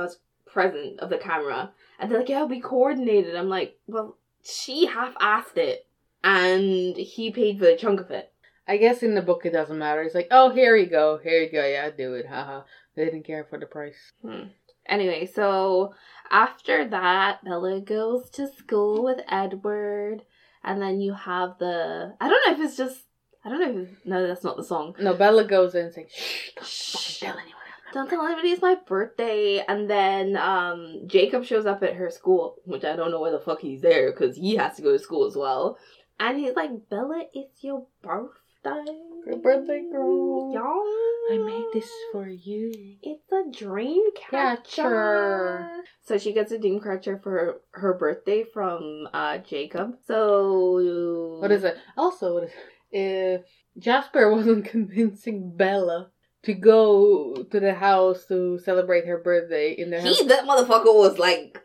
present 0.56 1.00
of 1.02 1.12
the 1.12 1.18
camera? 1.20 1.72
And 2.00 2.10
they're 2.10 2.20
like, 2.20 2.30
yeah, 2.30 2.46
we 2.46 2.60
coordinated. 2.60 3.36
I'm 3.36 3.50
like, 3.50 3.78
well, 3.86 4.18
she 4.44 4.88
half 4.88 5.14
asked 5.20 5.58
it, 5.58 5.86
and 6.24 6.96
he 6.98 7.30
paid 7.30 7.60
for 7.60 7.66
a 7.66 7.78
chunk 7.78 8.00
of 8.00 8.10
it. 8.10 8.32
I 8.68 8.78
guess 8.78 9.04
in 9.04 9.14
the 9.14 9.22
book 9.22 9.46
it 9.46 9.54
doesn't 9.54 9.78
matter. 9.78 10.02
It's 10.02 10.16
like, 10.16 10.30
oh, 10.32 10.50
here 10.50 10.76
you 10.76 10.88
go, 10.88 11.20
here 11.22 11.44
you 11.44 11.52
go. 11.52 11.64
Yeah, 11.64 11.92
do 11.92 12.16
it. 12.16 12.26
Haha. 12.26 12.62
They 12.96 13.06
didn't 13.06 13.28
care 13.28 13.46
for 13.48 13.60
the 13.60 13.68
price. 13.68 14.14
Hmm. 14.24 14.48
Anyway, 14.88 15.30
so 15.32 15.94
after 16.32 16.88
that, 16.88 17.44
Bella 17.44 17.82
goes 17.82 18.30
to 18.32 18.48
school 18.48 19.04
with 19.04 19.20
Edward, 19.30 20.24
and 20.64 20.82
then 20.82 21.02
you 21.02 21.14
have 21.14 21.58
the 21.60 22.16
I 22.20 22.28
don't 22.30 22.42
know 22.48 22.54
if 22.54 22.68
it's 22.68 22.78
just 22.78 23.04
I 23.44 23.50
don't 23.50 23.60
know. 23.60 23.82
If, 23.84 23.90
no, 24.06 24.28
that's 24.28 24.44
not 24.44 24.58
the 24.58 24.64
song. 24.64 24.96
No, 25.00 25.14
Bella 25.14 25.44
goes 25.44 25.76
in 25.76 25.86
and 25.86 25.94
says, 25.94 26.06
"Shh, 26.12 26.50
don't 26.56 26.68
Shh. 26.68 27.20
tell 27.20 27.38
anyone." 27.38 27.55
Don't 27.96 28.10
tell 28.10 28.26
anybody 28.26 28.50
it's 28.50 28.62
my 28.62 28.76
birthday. 28.76 29.64
And 29.66 29.90
then 29.90 30.36
um 30.36 31.04
Jacob 31.08 31.46
shows 31.46 31.66
up 31.66 31.82
at 31.82 31.96
her 31.96 32.10
school, 32.10 32.58
which 32.66 32.84
I 32.84 32.94
don't 32.94 33.10
know 33.10 33.22
where 33.22 33.32
the 33.32 33.40
fuck 33.40 33.62
he's 33.62 33.82
there 33.82 34.12
because 34.12 34.36
he 34.36 34.58
has 34.58 34.76
to 34.76 34.82
go 34.82 34.92
to 34.92 35.00
school 35.00 35.26
as 35.26 35.38
well. 35.38 35.78
And 36.20 36.38
he's 36.38 36.58
like, 36.58 36.72
Bella, 36.90 37.24
it's 37.34 37.64
your 37.64 37.88
birthday. 38.04 38.92
Your 39.26 39.38
birthday, 39.38 39.86
girl. 39.90 40.52
Y'all. 40.54 40.84
I 41.32 41.38
made 41.38 41.68
this 41.74 41.90
for 42.12 42.28
you. 42.28 42.74
It's 43.02 43.32
a 43.32 43.50
dream 43.58 44.04
catcher. 44.30 45.70
So 46.02 46.18
she 46.18 46.34
gets 46.34 46.52
a 46.52 46.60
dream 46.60 46.82
catcher 46.82 47.18
for 47.24 47.32
her, 47.32 47.62
her 47.72 47.94
birthday 47.94 48.44
from 48.44 49.08
uh 49.14 49.38
Jacob. 49.38 50.00
So 50.06 51.40
What 51.40 51.54
is 51.54 51.64
it? 51.64 51.78
Also, 51.96 52.34
what 52.34 52.44
is 52.44 52.52
if 52.92 53.42
Jasper 53.78 54.30
wasn't 54.36 54.66
convincing 54.66 55.56
Bella 55.56 56.12
to 56.46 56.54
go 56.54 57.34
to 57.52 57.60
the 57.60 57.74
house 57.74 58.26
to 58.28 58.60
celebrate 58.60 59.06
her 59.06 59.18
birthday 59.18 59.72
in 59.74 59.90
the 59.90 60.02
house? 60.02 60.20
He 60.20 60.28
that 60.28 60.46
motherfucker 60.46 60.94
was 60.94 61.18
like 61.18 61.60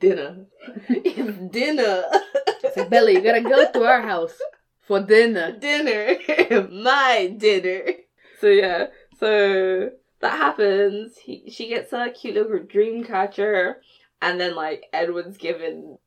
dinner. 0.00 0.46
it's 0.88 1.52
dinner. 1.52 2.04
Say, 2.74 2.88
Bella, 2.88 3.12
you 3.12 3.20
gotta 3.20 3.40
go 3.40 3.70
to 3.70 3.84
our 3.84 4.02
house 4.02 4.36
for 4.82 5.00
dinner. 5.00 5.56
dinner. 5.58 6.16
My 6.72 7.34
dinner. 7.36 7.92
So 8.40 8.48
yeah. 8.48 8.86
So 9.18 9.90
that 10.20 10.32
happens. 10.32 11.18
He, 11.18 11.50
she 11.50 11.68
gets 11.68 11.92
a 11.92 12.10
cute 12.10 12.34
little 12.34 12.58
dream 12.66 13.04
catcher, 13.04 13.80
and 14.20 14.40
then 14.40 14.54
like 14.54 14.86
Edward's 14.92 15.36
given 15.36 15.98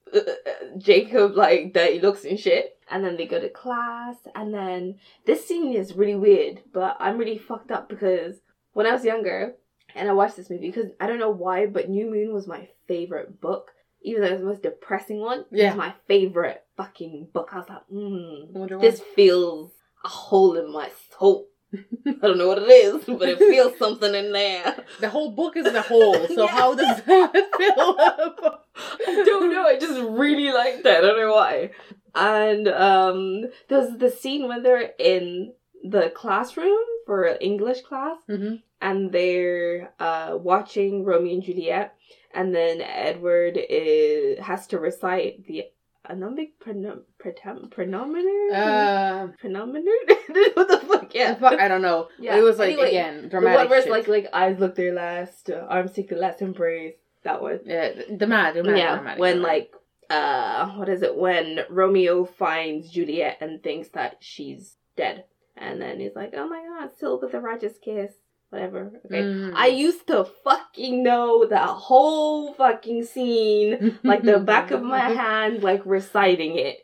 Jacob 0.77 1.35
like 1.35 1.73
dirty 1.73 1.99
looks 1.99 2.25
and 2.25 2.39
shit. 2.39 2.77
And 2.89 3.03
then 3.03 3.17
they 3.17 3.25
go 3.25 3.39
to 3.39 3.49
class, 3.49 4.15
and 4.33 4.53
then 4.53 4.95
this 5.25 5.45
scene 5.45 5.73
is 5.73 5.93
really 5.95 6.15
weird, 6.15 6.61
but 6.71 6.95
I'm 7.01 7.17
really 7.17 7.37
fucked 7.37 7.69
up 7.69 7.89
because 7.89 8.37
when 8.71 8.87
I 8.87 8.93
was 8.93 9.03
younger 9.03 9.55
and 9.93 10.07
I 10.07 10.13
watched 10.13 10.37
this 10.37 10.49
movie, 10.49 10.67
because 10.71 10.91
I 10.99 11.05
don't 11.07 11.19
know 11.19 11.29
why, 11.29 11.65
but 11.65 11.89
New 11.89 12.09
Moon 12.09 12.33
was 12.33 12.47
my 12.47 12.69
favorite 12.87 13.41
book. 13.41 13.71
Even 14.03 14.21
though 14.21 14.27
it's 14.29 14.39
the 14.39 14.45
most 14.47 14.61
depressing 14.61 15.19
one, 15.19 15.39
it 15.39 15.45
Yeah. 15.51 15.69
was 15.71 15.77
my 15.77 15.93
favorite 16.07 16.63
fucking 16.77 17.27
book. 17.33 17.49
I 17.51 17.57
was 17.57 17.67
like, 17.67 17.87
mm, 17.91 18.79
this 18.79 19.01
feels 19.01 19.71
a 20.05 20.07
hole 20.07 20.55
in 20.55 20.71
my 20.71 20.89
soul. 21.19 21.47
I 22.05 22.11
don't 22.21 22.37
know 22.37 22.47
what 22.47 22.59
it 22.63 22.69
is, 22.69 23.03
but 23.05 23.27
it 23.27 23.39
feels 23.39 23.77
something 23.79 24.13
in 24.13 24.31
there. 24.31 24.77
The 24.99 25.09
whole 25.09 25.31
book 25.31 25.57
is 25.57 25.65
in 25.65 25.75
a 25.75 25.81
hole, 25.81 26.27
so 26.27 26.43
Yeah. 26.45 26.47
how 26.59 26.73
does 26.75 27.03
that 27.03 27.49
fill 27.57 27.99
up? 27.99 28.67
I 29.07 29.23
don't 29.25 29.51
know. 29.51 29.63
I 29.63 29.77
just 29.79 29.99
really 30.01 30.51
liked 30.51 30.85
it. 30.85 30.87
I 30.87 31.01
don't 31.01 31.17
know 31.19 31.33
why. 31.33 31.71
And 32.15 32.67
um, 32.69 33.45
there's 33.67 33.97
the 33.97 34.09
scene 34.09 34.47
when 34.47 34.63
they're 34.63 34.91
in 34.97 35.53
the 35.83 36.09
classroom 36.15 36.77
for 37.05 37.37
English 37.41 37.81
class, 37.81 38.17
hmm 38.27 38.55
and 38.79 39.11
they're 39.11 39.91
uh, 39.99 40.37
watching 40.39 41.03
Romeo 41.03 41.33
and 41.33 41.43
Juliet, 41.43 41.95
and 42.33 42.53
then 42.53 42.79
Edward 42.79 43.57
is, 43.57 44.37
has 44.39 44.67
to 44.67 44.77
recite 44.77 45.47
the 45.47 45.65
anomic 46.09 46.51
pronom- 46.63 47.01
pretem- 47.23 47.69
pronominator. 47.69 48.53
Uh, 48.53 49.27
what 50.53 50.67
the 50.67 50.81
fuck? 50.87 51.13
Yeah. 51.15 51.35
fuck, 51.35 51.59
I 51.59 51.67
don't 51.67 51.81
know. 51.81 52.09
Yeah, 52.19 52.37
It 52.37 52.41
was 52.41 52.57
like 52.59 52.69
anyway, 52.73 52.89
again 52.89 53.21
The 53.23 53.29
dramatic. 53.29 53.57
one 53.59 53.69
where 53.69 53.79
it's 53.79 53.87
like 53.89 54.07
like 54.07 54.27
eyes 54.33 54.59
look 54.59 54.75
their 54.75 54.93
last, 54.93 55.49
uh, 55.49 55.65
arms 55.69 55.93
seek 55.93 56.09
their 56.09 56.19
last 56.19 56.41
embrace. 56.41 56.95
That 57.23 57.41
one. 57.41 57.59
yeah, 57.65 57.89
dramatic, 58.15 58.63
dramatic, 58.63 58.77
yeah, 58.77 58.95
dramatic, 58.95 59.19
when 59.19 59.37
dramatic. 59.37 59.71
like 60.09 60.17
uh, 60.17 60.69
what 60.77 60.87
is 60.87 61.01
it? 61.01 61.15
When 61.17 61.59
Romeo 61.69 62.23
finds 62.23 62.89
Juliet 62.89 63.37
and 63.41 63.61
thinks 63.61 63.89
that 63.89 64.17
she's 64.21 64.75
dead, 64.95 65.25
and 65.57 65.81
then 65.81 65.99
he's 65.99 66.15
like, 66.15 66.33
"Oh 66.33 66.47
my 66.47 66.63
god, 66.63 66.91
still 66.95 67.19
with 67.19 67.33
the 67.33 67.41
righteous 67.41 67.77
kiss." 67.83 68.13
Whatever. 68.49 68.91
Okay. 69.05 69.21
Mm. 69.21 69.53
I 69.55 69.67
used 69.67 70.07
to 70.07 70.25
fucking 70.43 71.03
know 71.03 71.45
that 71.47 71.67
whole 71.67 72.53
fucking 72.53 73.03
scene 73.03 73.99
like 74.03 74.23
the 74.23 74.39
back 74.51 74.71
of 74.71 74.81
my 74.81 74.99
hand, 75.09 75.63
like 75.63 75.81
reciting 75.85 76.57
it. 76.57 76.77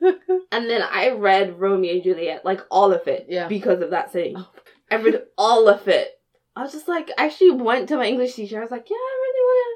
And 0.52 0.70
then 0.70 0.80
I 0.82 1.10
read 1.10 1.58
Romeo 1.60 1.92
and 1.92 2.02
Juliet, 2.02 2.44
like 2.44 2.60
all 2.70 2.92
of 2.92 3.06
it, 3.08 3.26
Yeah. 3.28 3.48
because 3.48 3.82
of 3.82 3.90
that 3.90 4.12
scene. 4.12 4.34
Oh. 4.36 4.48
I 4.90 4.94
read 4.96 5.22
all 5.36 5.68
of 5.68 5.86
it. 5.88 6.08
I 6.56 6.62
was 6.62 6.72
just 6.72 6.88
like, 6.88 7.10
I 7.18 7.26
actually 7.26 7.50
went 7.50 7.88
to 7.88 7.96
my 7.96 8.06
English 8.06 8.34
teacher. 8.34 8.58
I 8.58 8.62
was 8.62 8.70
like, 8.70 8.88
yeah, 8.88 8.96
I 8.96 9.16
really 9.22 9.44
want 9.44 9.66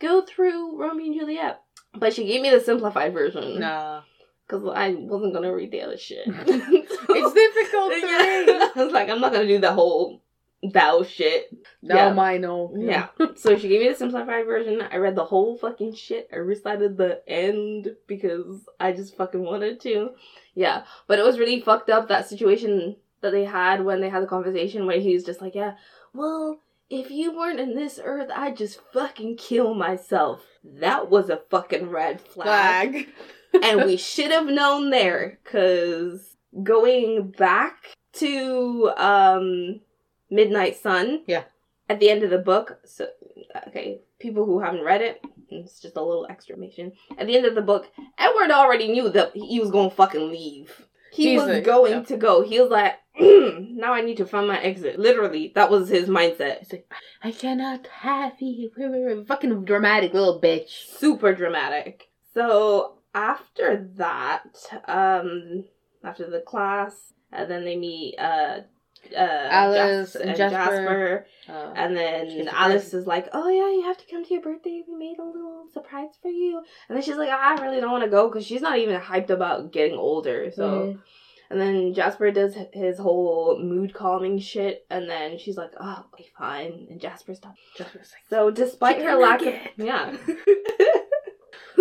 to 0.00 0.06
go 0.06 0.22
through 0.26 0.78
Romeo 0.80 1.06
and 1.06 1.14
Juliet. 1.14 1.60
But 1.94 2.12
she 2.12 2.26
gave 2.26 2.42
me 2.42 2.50
the 2.50 2.60
simplified 2.60 3.14
version. 3.14 3.60
Nah. 3.60 4.02
Because 4.46 4.64
I 4.74 4.90
wasn't 4.98 5.32
going 5.32 5.44
to 5.44 5.54
read 5.54 5.70
the 5.72 5.82
other 5.82 5.96
shit. 5.96 6.26
It's 6.26 7.34
difficult 7.34 7.92
to 7.92 8.06
read. 8.06 8.48
I 8.76 8.84
was 8.84 8.92
like, 8.92 9.08
I'm 9.08 9.20
not 9.20 9.32
going 9.32 9.46
to 9.48 9.54
do 9.54 9.60
the 9.60 9.72
whole 9.72 10.22
thou 10.62 11.02
shit. 11.02 11.54
No, 11.82 11.94
Yeah. 11.94 12.12
my 12.12 12.36
no. 12.38 12.72
Yeah. 12.76 13.08
so 13.36 13.56
she 13.56 13.68
gave 13.68 13.80
me 13.80 13.88
the 13.88 13.94
simplified 13.94 14.46
version. 14.46 14.82
I 14.82 14.96
read 14.96 15.14
the 15.14 15.24
whole 15.24 15.56
fucking 15.56 15.94
shit. 15.94 16.28
I 16.32 16.36
recited 16.36 16.96
the 16.96 17.22
end 17.28 17.94
because 18.06 18.62
I 18.80 18.92
just 18.92 19.16
fucking 19.16 19.42
wanted 19.42 19.80
to. 19.82 20.10
Yeah. 20.54 20.84
But 21.06 21.18
it 21.18 21.24
was 21.24 21.38
really 21.38 21.60
fucked 21.60 21.90
up 21.90 22.08
that 22.08 22.28
situation 22.28 22.96
that 23.20 23.30
they 23.30 23.44
had 23.44 23.84
when 23.84 24.00
they 24.00 24.08
had 24.08 24.22
the 24.22 24.26
conversation 24.28 24.86
where 24.86 25.00
he 25.00 25.14
was 25.14 25.24
just 25.24 25.40
like, 25.40 25.54
yeah, 25.54 25.74
well, 26.12 26.60
if 26.90 27.10
you 27.10 27.36
weren't 27.36 27.60
in 27.60 27.74
this 27.74 28.00
earth, 28.02 28.30
I'd 28.34 28.56
just 28.56 28.80
fucking 28.92 29.36
kill 29.36 29.74
myself. 29.74 30.42
That 30.64 31.10
was 31.10 31.28
a 31.28 31.42
fucking 31.50 31.90
red 31.90 32.20
flag. 32.20 32.92
Flag. 32.92 33.08
and 33.62 33.84
we 33.84 33.96
should 33.96 34.30
have 34.30 34.46
known 34.46 34.90
there 34.90 35.38
because 35.44 36.36
going 36.62 37.30
back 37.30 37.94
to 38.14 38.90
um 38.96 39.80
midnight 40.30 40.76
sun 40.76 41.22
Yeah. 41.26 41.44
at 41.88 42.00
the 42.00 42.10
end 42.10 42.22
of 42.22 42.30
the 42.30 42.38
book 42.38 42.78
so 42.84 43.06
okay 43.66 44.00
people 44.18 44.44
who 44.44 44.60
haven't 44.60 44.84
read 44.84 45.00
it 45.02 45.22
it's 45.48 45.80
just 45.80 45.96
a 45.96 46.02
little 46.02 46.26
exclamation 46.26 46.92
at 47.16 47.26
the 47.26 47.36
end 47.36 47.46
of 47.46 47.54
the 47.54 47.62
book 47.62 47.88
edward 48.18 48.50
already 48.50 48.88
knew 48.88 49.08
that 49.08 49.32
he 49.34 49.58
was 49.60 49.70
gonna 49.70 49.90
fucking 49.90 50.30
leave 50.30 50.86
he 51.12 51.30
He's 51.30 51.40
was 51.40 51.48
like- 51.48 51.64
going 51.64 51.92
yeah. 51.92 52.02
to 52.02 52.16
go 52.16 52.42
he 52.42 52.60
was 52.60 52.70
like 52.70 52.94
now 53.18 53.92
i 53.94 54.00
need 54.02 54.18
to 54.18 54.26
find 54.26 54.46
my 54.46 54.60
exit 54.60 54.98
literally 54.98 55.50
that 55.54 55.70
was 55.70 55.88
his 55.88 56.08
mindset 56.08 56.60
It's 56.62 56.72
like, 56.72 56.90
I 57.22 57.32
cannot 57.32 57.86
have 57.88 58.34
you. 58.40 58.70
Fucking 59.26 59.64
dramatic 59.64 60.14
little 60.14 60.40
bitch. 60.40 60.68
super 60.98 61.34
dramatic. 61.34 62.08
So 62.32 62.98
after 63.14 63.88
that, 63.96 64.44
um, 64.86 65.64
after 66.04 66.30
the 66.30 66.40
class, 66.40 67.12
and 67.32 67.50
then 67.50 67.64
they 67.64 67.76
meet 67.76 68.14
uh, 68.18 68.60
uh, 69.16 69.48
Alice 69.50 70.12
Jas- 70.12 70.14
and 70.16 70.28
and 70.30 70.36
Jasper. 70.38 70.56
Jasper, 70.56 71.26
Uh, 71.48 71.72
and 71.76 71.96
then 71.96 72.48
Alice 72.48 72.92
is 72.94 73.06
like, 73.06 73.28
"Oh 73.32 73.48
yeah, 73.48 73.70
you 73.70 73.82
have 73.84 73.96
to 73.98 74.06
come 74.10 74.24
to 74.24 74.32
your 74.34 74.42
birthday. 74.42 74.82
We 74.86 74.94
made 74.96 75.18
a 75.18 75.24
little 75.24 75.66
surprise 75.72 76.10
for 76.20 76.28
you." 76.28 76.62
And 76.88 76.96
then 76.96 77.02
she's 77.02 77.16
like, 77.16 77.30
"I 77.30 77.60
really 77.62 77.80
don't 77.80 77.90
want 77.92 78.04
to 78.04 78.10
go 78.10 78.28
because 78.28 78.44
she's 78.46 78.60
not 78.62 78.78
even 78.78 79.00
hyped 79.00 79.30
about 79.30 79.72
getting 79.72 79.96
older." 79.98 80.50
So. 80.50 80.62
Mhm. 80.62 80.98
And 81.50 81.58
then 81.58 81.94
Jasper 81.94 82.30
does 82.30 82.54
his 82.74 82.98
whole 82.98 83.58
mood 83.58 83.94
calming 83.94 84.38
shit, 84.38 84.84
and 84.90 85.08
then 85.08 85.38
she's 85.38 85.56
like, 85.56 85.70
"Oh, 85.80 86.04
okay, 86.12 86.28
fine." 86.38 86.86
And 86.90 87.00
Jasper 87.00 87.34
stops. 87.34 87.58
Jasper's 87.74 88.12
like, 88.12 88.28
So 88.28 88.50
despite 88.50 89.00
her 89.02 89.14
lack 89.16 89.40
of 89.40 89.54
yeah. 89.78 90.14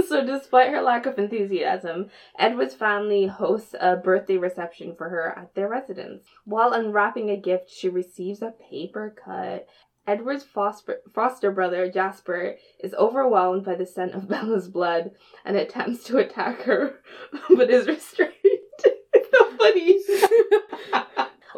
so 0.07 0.25
despite 0.25 0.69
her 0.71 0.81
lack 0.81 1.05
of 1.05 1.17
enthusiasm, 1.19 2.09
Edward's 2.37 2.73
family 2.75 3.25
hosts 3.27 3.75
a 3.79 3.95
birthday 3.95 4.37
reception 4.37 4.95
for 4.95 5.09
her 5.09 5.37
at 5.37 5.53
their 5.55 5.67
residence. 5.69 6.23
While 6.45 6.73
unwrapping 6.73 7.29
a 7.29 7.37
gift, 7.37 7.69
she 7.69 7.89
receives 7.89 8.41
a 8.41 8.53
paper 8.69 9.13
cut. 9.23 9.67
Edward's 10.05 10.43
foster, 10.43 11.01
foster 11.13 11.51
brother, 11.51 11.91
Jasper, 11.91 12.55
is 12.79 12.93
overwhelmed 12.93 13.65
by 13.65 13.75
the 13.75 13.85
scent 13.85 14.13
of 14.13 14.27
Bella's 14.29 14.69
blood 14.69 15.11
and 15.43 15.57
attempts 15.57 16.03
to 16.05 16.17
attack 16.17 16.61
her, 16.61 16.99
but 17.55 17.69
is 17.69 17.87
restrained. 17.87 18.33
so 19.33 19.45
funny. 19.57 19.99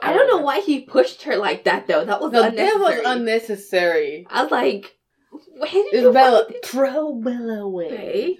I 0.02 0.14
don't 0.14 0.28
know 0.28 0.42
why 0.44 0.62
he 0.62 0.80
pushed 0.82 1.24
her 1.24 1.36
like 1.36 1.66
that, 1.66 1.86
though. 1.88 2.06
That 2.06 2.22
was 2.22 2.32
No, 2.32 2.44
unnecessary. 2.44 2.72
that 2.72 3.04
was 3.04 3.18
unnecessary. 3.18 4.28
I 4.30 4.44
was 4.44 4.52
like, 4.52 4.96
why 5.32 5.68
did 5.68 5.94
you 5.94 6.00
Isabella, 6.00 6.44
fucking- 6.46 6.62
throw 6.66 7.14
Bella 7.14 7.60
away. 7.62 8.38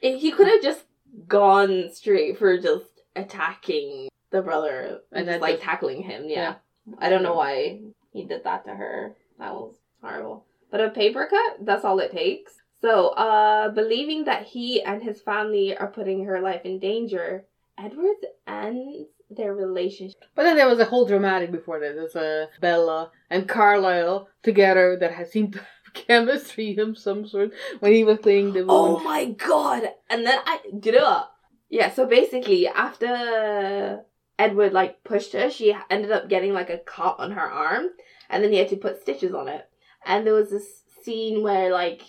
He 0.00 0.30
could 0.32 0.46
have 0.48 0.62
just 0.62 0.84
gone 1.28 1.90
straight 1.92 2.38
for 2.38 2.56
just 2.58 2.84
attacking 3.16 4.08
the 4.30 4.42
brother 4.42 5.00
And 5.12 5.20
and 5.20 5.26
just 5.28 5.40
like 5.42 5.54
just- 5.56 5.64
tackling 5.64 6.02
him. 6.02 6.24
Yeah. 6.26 6.54
I 6.98 7.08
don't 7.10 7.22
know 7.22 7.34
why 7.34 7.80
he 8.12 8.24
did 8.24 8.44
that 8.44 8.64
to 8.64 8.70
her. 8.74 9.16
That 9.38 9.54
was 9.54 9.74
horrible. 10.02 10.44
But 10.70 10.80
a 10.80 10.90
paper 10.90 11.26
cut, 11.28 11.64
that's 11.66 11.84
all 11.84 11.98
it 12.00 12.12
takes. 12.12 12.52
So, 12.80 13.08
uh, 13.08 13.68
believing 13.70 14.24
that 14.24 14.44
he 14.46 14.82
and 14.82 15.02
his 15.02 15.20
family 15.20 15.76
are 15.76 15.88
putting 15.88 16.24
her 16.24 16.40
life 16.40 16.62
in 16.64 16.78
danger, 16.78 17.44
Edward 17.76 18.16
ends 18.46 19.08
their 19.28 19.54
relationship. 19.54 20.24
But 20.34 20.44
then 20.44 20.56
there 20.56 20.68
was 20.68 20.78
a 20.80 20.84
whole 20.86 21.04
dramatic 21.06 21.52
before 21.52 21.78
that. 21.80 21.94
There's 21.94 22.16
uh, 22.16 22.46
Bella 22.60 23.10
and 23.28 23.46
Carlisle 23.48 24.28
together 24.42 24.96
that 24.98 25.12
had 25.12 25.28
seemed 25.28 25.52
to 25.54 25.60
chemistry 25.94 26.76
of 26.78 26.98
some 26.98 27.26
sort 27.26 27.52
when 27.80 27.92
he 27.92 28.04
was 28.04 28.18
playing 28.18 28.52
the 28.52 28.64
Oh 28.68 28.92
wound. 28.94 29.04
my 29.04 29.24
god! 29.26 29.82
And 30.08 30.26
then 30.26 30.38
I 30.46 30.60
did 30.78 30.94
it 30.94 31.02
up. 31.02 31.34
Yeah, 31.68 31.90
so 31.90 32.06
basically 32.06 32.66
after 32.68 34.04
Edward 34.38 34.72
like 34.72 35.04
pushed 35.04 35.32
her, 35.34 35.50
she 35.50 35.76
ended 35.90 36.10
up 36.10 36.28
getting 36.28 36.52
like 36.52 36.70
a 36.70 36.78
cut 36.78 37.16
on 37.18 37.32
her 37.32 37.40
arm, 37.50 37.86
and 38.28 38.42
then 38.42 38.52
he 38.52 38.58
had 38.58 38.68
to 38.70 38.76
put 38.76 39.00
stitches 39.00 39.34
on 39.34 39.48
it. 39.48 39.68
And 40.04 40.26
there 40.26 40.34
was 40.34 40.50
this 40.50 40.82
scene 41.02 41.42
where 41.42 41.70
like 41.72 42.02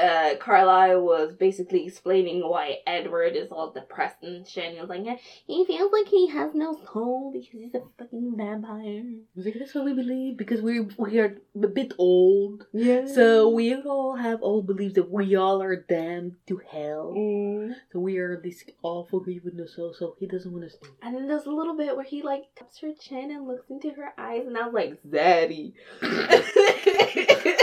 uh 0.00 0.34
Carlisle 0.38 1.00
was 1.00 1.34
basically 1.34 1.86
explaining 1.86 2.48
why 2.48 2.78
Edward 2.86 3.34
is 3.34 3.50
all 3.50 3.72
depressed 3.72 4.22
and 4.22 4.46
shit. 4.46 4.64
And 4.64 4.74
he 4.74 4.80
was 4.80 4.90
like, 4.90 5.04
yeah, 5.04 5.16
he 5.46 5.64
feels 5.64 5.92
like 5.92 6.06
he 6.08 6.28
has 6.28 6.54
no 6.54 6.78
soul 6.92 7.32
because 7.32 7.48
he's 7.50 7.74
a 7.74 7.82
fucking 7.98 8.34
vampire. 8.36 9.04
He's 9.34 9.44
like, 9.44 9.54
that's 9.58 9.74
what 9.74 9.84
we 9.84 9.94
believe 9.94 10.36
because 10.36 10.60
we 10.60 10.80
we 10.98 11.18
are 11.18 11.38
a 11.60 11.66
bit 11.66 11.94
old. 11.98 12.66
Yeah. 12.72 13.06
So 13.06 13.48
we 13.48 13.74
all 13.74 14.16
have 14.16 14.42
old 14.42 14.66
beliefs 14.66 14.94
that 14.94 15.10
we 15.10 15.34
all 15.34 15.62
are 15.62 15.76
damned 15.76 16.36
to 16.46 16.60
hell. 16.70 17.14
Mm. 17.16 17.74
So 17.92 17.98
we 17.98 18.18
are 18.18 18.40
this 18.40 18.64
awful 18.82 19.20
people 19.20 19.50
in 19.50 19.56
the 19.56 19.68
soul. 19.68 19.94
So 19.98 20.14
he 20.18 20.26
doesn't 20.26 20.52
want 20.52 20.64
us 20.64 20.76
to. 20.82 20.88
And 21.02 21.16
then 21.16 21.26
there's 21.26 21.46
a 21.46 21.50
little 21.50 21.76
bit 21.76 21.96
where 21.96 22.04
he 22.04 22.22
like 22.22 22.44
taps 22.54 22.80
her 22.80 22.92
chin 23.00 23.30
and 23.30 23.48
looks 23.48 23.68
into 23.70 23.90
her 23.90 24.12
eyes, 24.18 24.46
and 24.46 24.56
I 24.56 24.68
was 24.68 24.74
like, 24.74 25.02
Zaddy. 25.02 25.72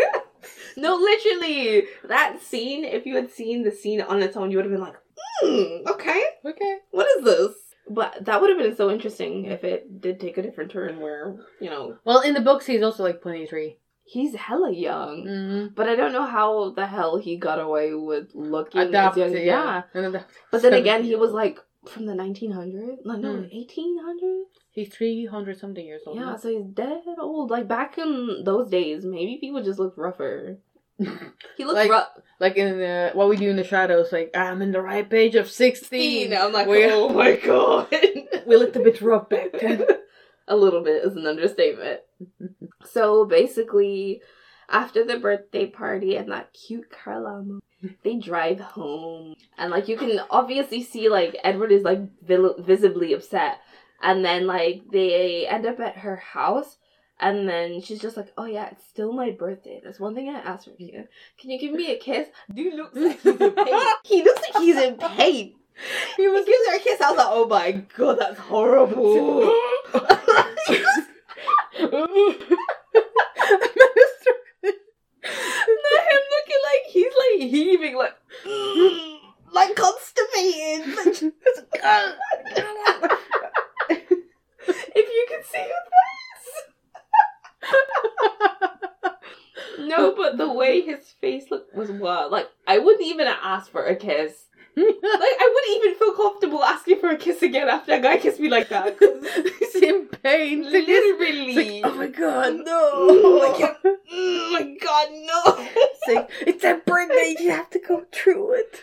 no, 0.77 0.95
literally, 0.95 1.85
that 2.07 2.41
scene. 2.41 2.83
If 2.83 3.05
you 3.05 3.15
had 3.15 3.31
seen 3.31 3.63
the 3.63 3.71
scene 3.71 4.01
on 4.01 4.21
its 4.21 4.35
own, 4.37 4.51
you 4.51 4.57
would 4.57 4.65
have 4.65 4.71
been 4.71 4.81
like, 4.81 4.95
hmm, 5.41 5.87
okay, 5.87 6.23
Okay. 6.45 6.77
what 6.91 7.07
is 7.17 7.23
this? 7.23 7.53
But 7.89 8.25
that 8.25 8.41
would 8.41 8.49
have 8.49 8.57
been 8.59 8.75
so 8.75 8.89
interesting 8.89 9.45
if 9.45 9.63
it 9.63 10.01
did 10.01 10.19
take 10.19 10.37
a 10.37 10.41
different 10.41 10.71
turn 10.71 10.99
where, 10.99 11.35
you 11.59 11.69
know, 11.69 11.97
Well, 12.03 12.21
in 12.21 12.33
the 12.33 12.41
books, 12.41 12.65
he's 12.65 12.81
also 12.81 13.03
like 13.03 13.21
twenty 13.21 13.45
three. 13.45 13.77
he's 14.05 14.33
hella 14.35 14.71
young. 14.71 15.23
Mm-hmm. 15.25 15.73
But 15.75 15.87
I 15.89 15.95
don't 15.95 16.11
know 16.13 16.25
how 16.25 16.71
the 16.71 16.87
hell 16.87 17.17
he 17.17 17.37
got 17.37 17.59
away 17.59 17.93
with 17.93 18.29
looking 18.33 18.81
as 18.81 18.89
Adopted, 18.89 19.33
young. 19.33 19.43
yeah. 19.45 19.81
Adapt- 19.93 20.31
But 20.51 20.61
then 20.63 20.73
again, 20.73 21.03
he 21.03 21.15
was 21.15 21.31
like 21.31 21.59
from 21.87 22.05
the 22.07 22.13
1900s? 22.13 23.05
No, 23.05 23.15
no, 23.15 23.33
Hmm. 23.35 23.43
1800s? 23.45 24.45
He's 24.71 24.89
three 24.89 25.25
hundred 25.25 25.57
something 25.59 25.85
years 25.85 26.01
old. 26.05 26.17
Yeah, 26.17 26.25
now. 26.31 26.37
so 26.37 26.49
he's 26.49 26.65
dead 26.65 27.03
old. 27.19 27.49
Like 27.51 27.67
back 27.67 27.97
in 27.97 28.41
those 28.43 28.67
days, 28.69 29.05
maybe 29.05 29.37
people 29.39 29.63
just 29.63 29.79
looked 29.79 29.97
rougher. 29.97 30.57
He 30.97 31.63
looked 31.65 31.75
Like- 31.75 31.91
rough. 31.91 32.09
like 32.39 32.55
in 32.57 32.81
uh, 32.81 33.11
what 33.13 33.29
we 33.29 33.37
do 33.37 33.49
in 33.49 33.55
the 33.57 33.63
shadows. 33.63 34.11
Like 34.11 34.31
I'm 34.35 34.61
in 34.61 34.71
the 34.71 34.81
right 34.81 35.09
page 35.09 35.35
of 35.35 35.49
sixteen. 35.49 36.33
I'm 36.33 36.51
like, 36.53 36.67
We- 36.67 36.85
oh 36.85 37.09
my 37.09 37.35
god. 37.45 37.87
we 38.45 38.55
looked 38.55 38.75
a 38.75 38.79
bit 38.79 39.01
rough 39.01 39.29
back 39.29 39.51
then. 39.59 39.85
a 40.47 40.55
little 40.55 40.83
bit 40.83 41.03
is 41.03 41.15
an 41.15 41.25
understatement. 41.27 42.01
so 42.85 43.25
basically, 43.25 44.21
after 44.69 45.03
the 45.03 45.19
birthday 45.19 45.65
party 45.65 46.15
and 46.15 46.31
that 46.31 46.53
cute 46.53 46.89
Carla, 46.89 47.43
they 48.03 48.15
drive 48.17 48.59
home, 48.59 49.35
and 49.57 49.71
like 49.71 49.87
you 49.87 49.97
can 49.97 50.19
obviously 50.29 50.81
see 50.83 51.09
like 51.09 51.35
Edward 51.43 51.71
is 51.71 51.83
like 51.83 51.99
vil- 52.23 52.55
visibly 52.59 53.13
upset, 53.13 53.59
and 54.01 54.23
then 54.23 54.47
like 54.47 54.83
they 54.91 55.45
end 55.47 55.65
up 55.65 55.79
at 55.79 55.97
her 55.97 56.15
house. 56.15 56.77
And 57.19 57.47
then 57.47 57.81
she's 57.81 57.99
just 57.99 58.17
like, 58.17 58.31
"Oh 58.37 58.45
yeah, 58.45 58.69
it's 58.71 58.85
still 58.87 59.13
my 59.13 59.31
birthday. 59.31 59.79
There's 59.81 59.99
one 59.99 60.15
thing 60.15 60.29
I 60.29 60.39
asked 60.39 60.65
from 60.65 60.75
you. 60.77 61.07
Can 61.39 61.49
you 61.49 61.59
give 61.59 61.71
me 61.73 61.91
a 61.91 61.97
kiss?" 61.97 62.27
Dude 62.53 62.73
looks 62.73 62.95
like 62.95 63.19
he's 63.23 63.25
in 63.25 63.53
pain. 63.55 63.93
he 64.03 64.23
looks 64.23 64.41
like 64.41 64.61
he's 64.61 64.77
in 64.77 64.97
pain. 64.97 65.55
He 66.17 66.23
He 66.23 66.27
was 66.27 66.45
gives 66.45 66.67
her 66.69 66.75
a 66.75 66.79
kiss. 66.79 67.01
I 67.01 67.11
was 67.11 67.17
like, 67.17 67.27
"Oh 67.29 67.47
my 67.47 67.71
god, 67.97 68.17
that's 68.19 68.39
horrible." 68.39 69.41
Not 75.85 76.03
him 76.09 76.23
looking 76.31 76.61
like 76.63 76.83
he's 76.87 77.13
like 77.19 77.49
heaving, 77.49 77.95
like 77.97 78.15
"Mm," 78.45 79.17
like 79.51 79.75
constipated. 79.75 80.95
Like, 80.95 81.21
if 84.95 85.07
you 85.09 85.25
could 85.29 85.45
see 85.45 85.59
her 85.59 85.83
face. 85.95 86.63
no, 89.79 90.15
but 90.15 90.37
the 90.37 90.51
way 90.51 90.81
his 90.81 90.99
face 91.21 91.49
looked 91.51 91.75
was 91.75 91.91
wild. 91.91 92.31
Like 92.31 92.47
I 92.67 92.77
wouldn't 92.79 93.05
even 93.05 93.27
ask 93.45 93.71
for 93.71 93.85
a 93.85 93.95
kiss. 93.95 94.41
Like 94.77 94.85
I 95.01 95.51
wouldn't 95.53 95.85
even 95.85 95.97
feel 95.99 96.13
comfortable 96.15 96.61
asking 96.63 96.99
for 96.99 97.09
a 97.09 97.17
kiss 97.17 97.41
again 97.41 97.69
after 97.69 97.93
a 97.93 97.99
guy 97.99 98.17
kissed 98.17 98.41
me 98.41 98.49
like 98.49 98.67
that. 98.69 98.97
He's 99.59 99.75
in 99.81 100.07
pain. 100.07 100.65
It's 100.65 100.73
like, 100.73 100.87
Literally. 100.87 101.83
oh 101.83 101.93
my 101.95 102.07
god, 102.07 102.55
Oh 102.67 103.39
my 103.39 103.57
no! 103.57 103.59
god. 103.59 103.75
Oh 104.11 104.49
my 104.51 104.75
god, 104.81 105.07
no. 105.11 105.65
Mm, 105.65 105.67
it's 105.75 106.07
like, 106.13 106.29
it's 106.41 106.63
a 106.65 106.81
birthday. 106.85 107.35
You 107.39 107.51
have 107.51 107.69
to 107.69 107.79
go 107.79 108.03
through 108.11 108.55
it. 108.55 108.81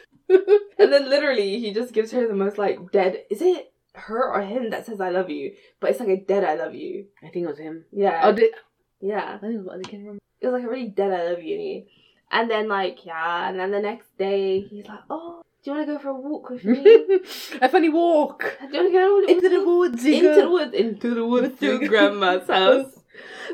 And 0.78 0.90
then 0.92 1.10
literally 1.10 1.58
he 1.60 1.72
just 1.74 1.92
gives 1.92 2.10
her 2.12 2.26
the 2.26 2.32
most 2.34 2.56
like 2.56 2.90
dead 2.90 3.24
is 3.30 3.42
it 3.42 3.72
her 3.94 4.32
or 4.32 4.40
him 4.40 4.70
that 4.70 4.86
says 4.86 4.98
I 5.00 5.10
love 5.10 5.28
you? 5.28 5.52
But 5.78 5.90
it's 5.90 6.00
like 6.00 6.08
a 6.08 6.16
dead 6.16 6.42
I 6.44 6.54
love 6.54 6.74
you. 6.74 7.06
I 7.22 7.28
think 7.28 7.44
it 7.44 7.48
was 7.48 7.58
him. 7.58 7.84
Yeah. 7.92 8.20
Oh, 8.24 8.32
did 8.32 8.52
yeah. 9.00 9.38
I 9.42 9.46
didn't- 9.46 9.68
I 9.68 9.74
can't 9.82 10.02
remember. 10.04 10.20
It 10.40 10.46
was 10.46 10.54
like 10.54 10.64
a 10.64 10.68
really 10.70 10.88
dead 10.88 11.12
I 11.12 11.28
love 11.30 11.42
you. 11.42 11.54
And, 11.58 11.86
and 12.32 12.50
then 12.50 12.68
like, 12.68 13.04
yeah, 13.04 13.48
and 13.48 13.58
then 13.58 13.70
the 13.70 13.80
next 13.80 14.16
day 14.18 14.60
he's 14.60 14.86
like, 14.86 15.00
Oh, 15.10 15.42
do 15.62 15.70
you 15.70 15.76
wanna 15.76 15.86
go 15.92 15.98
for 15.98 16.08
a 16.08 16.14
walk 16.14 16.50
with 16.50 16.64
me? 16.64 16.80
a 17.60 17.68
funny 17.68 17.88
walk 17.88 18.40
do 18.70 18.76
you 18.76 18.82
wanna 18.82 18.90
go 18.90 19.24
into 19.28 19.48
the 19.48 19.64
woods. 19.64 20.04
you 20.04 20.14
into 20.16 20.28
go. 20.28 20.40
the 20.42 20.50
woods 20.50 20.74
into 20.74 21.14
the 21.14 21.26
woods 21.26 21.60
to 21.60 21.86
grandma's 21.86 22.48
house. 22.48 22.92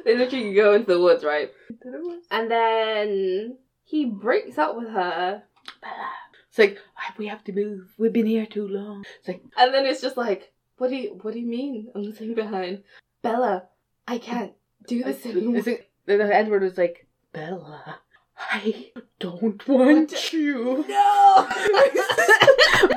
they 0.05 0.17
literally 0.17 0.45
can 0.45 0.55
go 0.55 0.73
into 0.75 0.95
the 0.95 1.01
woods, 1.01 1.25
right? 1.25 1.51
Into 1.69 1.91
the 1.99 2.03
woods. 2.07 2.27
And 2.31 2.51
then 2.51 3.59
he 3.85 4.07
breaks 4.07 4.57
up 4.57 4.77
with 4.77 4.89
her 4.89 5.43
Bella. 5.83 6.11
It's 6.49 6.59
like 6.59 6.79
"Ah, 6.97 7.15
we 7.19 7.27
have 7.27 7.45
to 7.45 7.53
move. 7.53 7.93
We've 7.99 8.13
been 8.13 8.27
here 8.27 8.47
too 8.47 8.67
long. 8.67 9.05
It's 9.19 9.29
like 9.29 9.43
And 9.59 9.75
then 9.75 9.85
it's 9.87 10.01
just 10.01 10.17
like, 10.17 10.53
what 10.79 10.89
do 10.89 10.97
you 10.97 11.19
what 11.23 11.35
do 11.35 11.41
you 11.41 11.47
mean? 11.47 11.89
I'm 11.95 12.13
sitting 12.13 12.35
behind. 12.35 12.85
Bella, 13.23 13.65
I 14.07 14.19
can't 14.19 14.53
do 14.87 15.03
this 15.03 15.27
anymore. 15.27 15.63
Like 15.63 15.89
Edward 16.09 16.63
was 16.63 16.79
like 16.79 17.07
Bella. 17.33 18.01
I 18.39 18.93
don't 19.19 19.67
want 19.69 20.11
What? 20.13 20.33
you. 20.33 20.85
No 20.89 21.49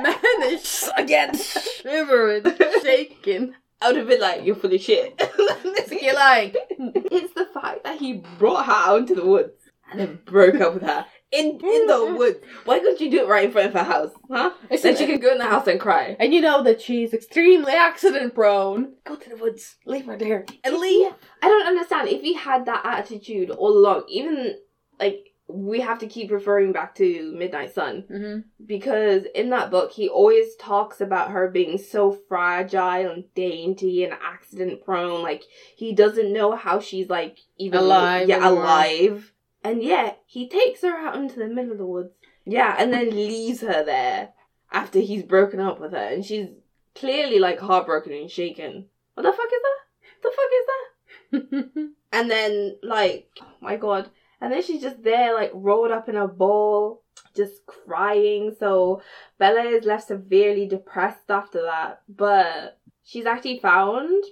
Man 0.00 0.42
is 0.44 0.90
again 0.96 1.34
shivering, 1.36 2.44
shaking. 2.82 3.54
I 3.80 3.88
would 3.88 3.96
have 3.96 4.08
been 4.08 4.20
like, 4.20 4.44
you're 4.44 4.54
full 4.54 4.72
of 4.72 4.80
shit. 4.80 5.20
You're 6.02 6.14
like 6.14 6.56
it's 6.78 7.34
the 7.34 7.46
fact 7.52 7.84
that 7.84 7.98
he 7.98 8.22
brought 8.38 8.66
her 8.66 8.72
out 8.72 8.98
into 9.00 9.14
the 9.14 9.26
woods 9.26 9.52
and 9.90 10.00
then 10.00 10.18
broke 10.24 10.60
up 10.60 10.74
with 10.74 10.82
her. 10.82 11.06
In 11.30 11.60
in 11.62 11.86
the 11.86 12.14
woods. 12.18 12.38
Why 12.64 12.78
couldn't 12.80 13.00
you 13.00 13.10
do 13.10 13.20
it 13.22 13.28
right 13.28 13.44
in 13.46 13.52
front 13.52 13.68
of 13.68 13.74
her 13.74 13.84
house? 13.84 14.10
Huh? 14.30 14.52
It's 14.70 14.82
Then 14.82 14.96
she 14.96 15.06
can 15.06 15.20
go 15.20 15.32
in 15.32 15.38
the 15.38 15.44
house 15.46 15.66
and 15.68 15.78
cry. 15.80 16.16
And 16.18 16.32
you 16.34 16.40
know 16.40 16.62
that 16.64 16.80
she's 16.80 17.12
extremely 17.14 17.72
accident 17.72 18.34
prone. 18.34 18.94
Go 19.04 19.16
to 19.16 19.30
the 19.30 19.36
woods, 19.36 19.76
leave 19.86 20.06
her 20.06 20.16
there, 20.16 20.44
and 20.64 20.76
leave. 20.78 21.12
I 21.42 21.48
don't 21.48 21.66
understand 21.66 22.08
if 22.08 22.22
he 22.22 22.34
had 22.34 22.66
that 22.66 22.84
attitude 22.84 23.50
all 23.50 23.76
along, 23.76 24.04
even 24.08 24.56
like 24.98 25.31
we 25.52 25.80
have 25.80 25.98
to 25.98 26.06
keep 26.06 26.30
referring 26.30 26.72
back 26.72 26.94
to 26.96 27.34
Midnight 27.36 27.74
Sun. 27.74 28.04
Mm-hmm. 28.10 28.64
because 28.64 29.24
in 29.34 29.50
that 29.50 29.70
book 29.70 29.92
he 29.92 30.08
always 30.08 30.56
talks 30.56 31.00
about 31.00 31.30
her 31.30 31.48
being 31.48 31.78
so 31.78 32.12
fragile 32.28 33.10
and 33.10 33.24
dainty 33.34 34.04
and 34.04 34.12
accident 34.12 34.84
prone 34.84 35.22
like 35.22 35.42
he 35.76 35.92
doesn't 35.92 36.32
know 36.32 36.56
how 36.56 36.80
she's 36.80 37.08
like 37.08 37.38
even 37.58 37.80
Alive 37.80 38.28
yeah 38.28 38.48
alive. 38.48 39.32
And 39.64 39.82
yet 39.82 40.20
he 40.26 40.48
takes 40.48 40.82
her 40.82 40.96
out 40.96 41.16
into 41.16 41.38
the 41.38 41.46
middle 41.46 41.72
of 41.72 41.78
the 41.78 41.86
woods. 41.86 42.14
Yeah 42.44 42.74
and 42.78 42.92
then 42.92 43.10
leaves 43.10 43.60
her 43.60 43.84
there 43.84 44.30
after 44.72 44.98
he's 44.98 45.22
broken 45.22 45.60
up 45.60 45.78
with 45.80 45.92
her. 45.92 45.98
And 45.98 46.24
she's 46.24 46.48
clearly 46.94 47.38
like 47.38 47.60
heartbroken 47.60 48.12
and 48.12 48.30
shaken. 48.30 48.86
What 49.14 49.22
the 49.24 49.32
fuck 49.32 49.46
is 49.46 49.62
that? 49.62 49.80
The 50.22 50.32
fuck 50.36 50.50
is 50.60 50.66
that? 50.66 51.88
And 52.14 52.30
then 52.30 52.76
like 52.82 53.30
oh 53.40 53.46
my 53.60 53.76
god 53.76 54.10
and 54.42 54.52
then 54.52 54.60
she's 54.62 54.82
just 54.82 55.02
there 55.02 55.34
like 55.34 55.50
rolled 55.54 55.90
up 55.92 56.08
in 56.10 56.16
a 56.16 56.28
ball 56.28 57.00
just 57.34 57.64
crying 57.66 58.54
so 58.58 59.00
bella 59.38 59.62
is 59.62 59.86
left 59.86 60.08
severely 60.08 60.66
depressed 60.66 61.30
after 61.30 61.62
that 61.62 62.02
but 62.08 62.78
she's 63.04 63.24
actually 63.24 63.58
found 63.58 64.22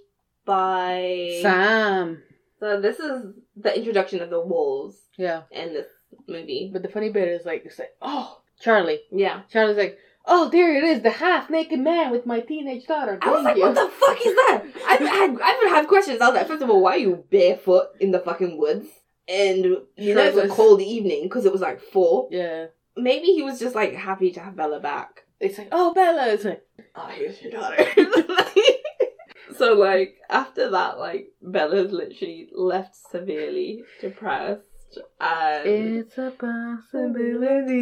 by 0.45 1.39
Sam. 1.43 2.23
so 2.59 2.81
this 2.81 2.99
is 2.99 3.25
the 3.57 3.77
introduction 3.77 4.21
of 4.21 4.31
the 4.31 4.41
wolves 4.41 4.97
Yeah, 5.17 5.43
in 5.51 5.73
this 5.73 5.87
movie 6.29 6.71
but 6.73 6.83
the 6.83 6.89
funny 6.89 7.11
bit 7.11 7.29
is 7.29 7.47
like, 7.47 7.63
it's 7.65 7.79
like, 7.79 7.93
oh, 8.03 8.41
Charlie. 8.61 9.01
yeah 9.11 9.43
Charlie's 9.51 9.77
like, 9.77 9.99
oh, 10.27 10.49
there 10.51 10.77
it 10.77 10.85
is, 10.85 11.03
the 11.03 11.11
half-naked 11.11 11.79
man 11.79 12.11
with 12.11 12.27
my 12.27 12.41
teenage 12.41 12.87
daughter. 12.87 13.19
I 13.23 13.31
was 13.31 13.45
Thank 13.45 13.45
like, 13.45 13.57
you. 13.57 13.63
what 13.63 13.75
the 13.75 13.89
fuck 13.89 14.19
is 14.19 14.35
that? 14.35 14.63
I 14.89 14.95
had 14.97 15.39
I 15.43 15.59
would 15.63 15.71
have 15.71 15.89
questions. 15.89 16.21
I 16.21 16.27
was 16.29 16.37
like, 16.37 16.47
first 16.49 16.63
of 16.63 16.69
all, 16.71 16.83
why 16.83 16.93
are 16.97 16.99
you 16.99 17.25
barefoot 17.31 17.89
in 18.01 18.11
the 18.11 18.19
fucking 18.21 18.59
woods? 18.59 18.87
And 19.31 19.65
you 19.97 20.15
know 20.15 20.25
it 20.25 20.35
was 20.35 20.45
a 20.45 20.49
cold 20.49 20.83
evening 20.83 21.23
because 21.25 21.45
it 21.45 21.53
was 21.53 21.61
like 21.61 21.81
four. 21.81 22.29
Yeah. 22.31 22.67
Maybe 22.97 23.29
he 23.29 23.43
was 23.43 23.61
just 23.61 23.77
like 23.77 23.95
happy 23.95 24.33
to 24.33 24.41
have 24.41 24.57
Bella 24.57 24.81
back. 24.81 25.25
It's 25.41 25.57
like, 25.57 25.69
oh, 25.73 25.95
Bella. 25.95 26.29
It's 26.29 26.45
like, 26.45 26.63
oh, 26.95 27.07
here's 27.07 27.41
your 27.41 27.53
daughter. 27.53 27.87
so, 29.57 29.73
like, 29.73 30.19
after 30.29 30.69
that, 30.71 30.99
like, 30.99 31.33
Bella's 31.41 31.93
literally 31.93 32.51
left 32.53 32.95
severely 32.95 33.83
depressed. 34.03 34.99
And 35.19 35.67
it's 35.67 36.19
a 36.19 36.33
possibility. 36.33 37.77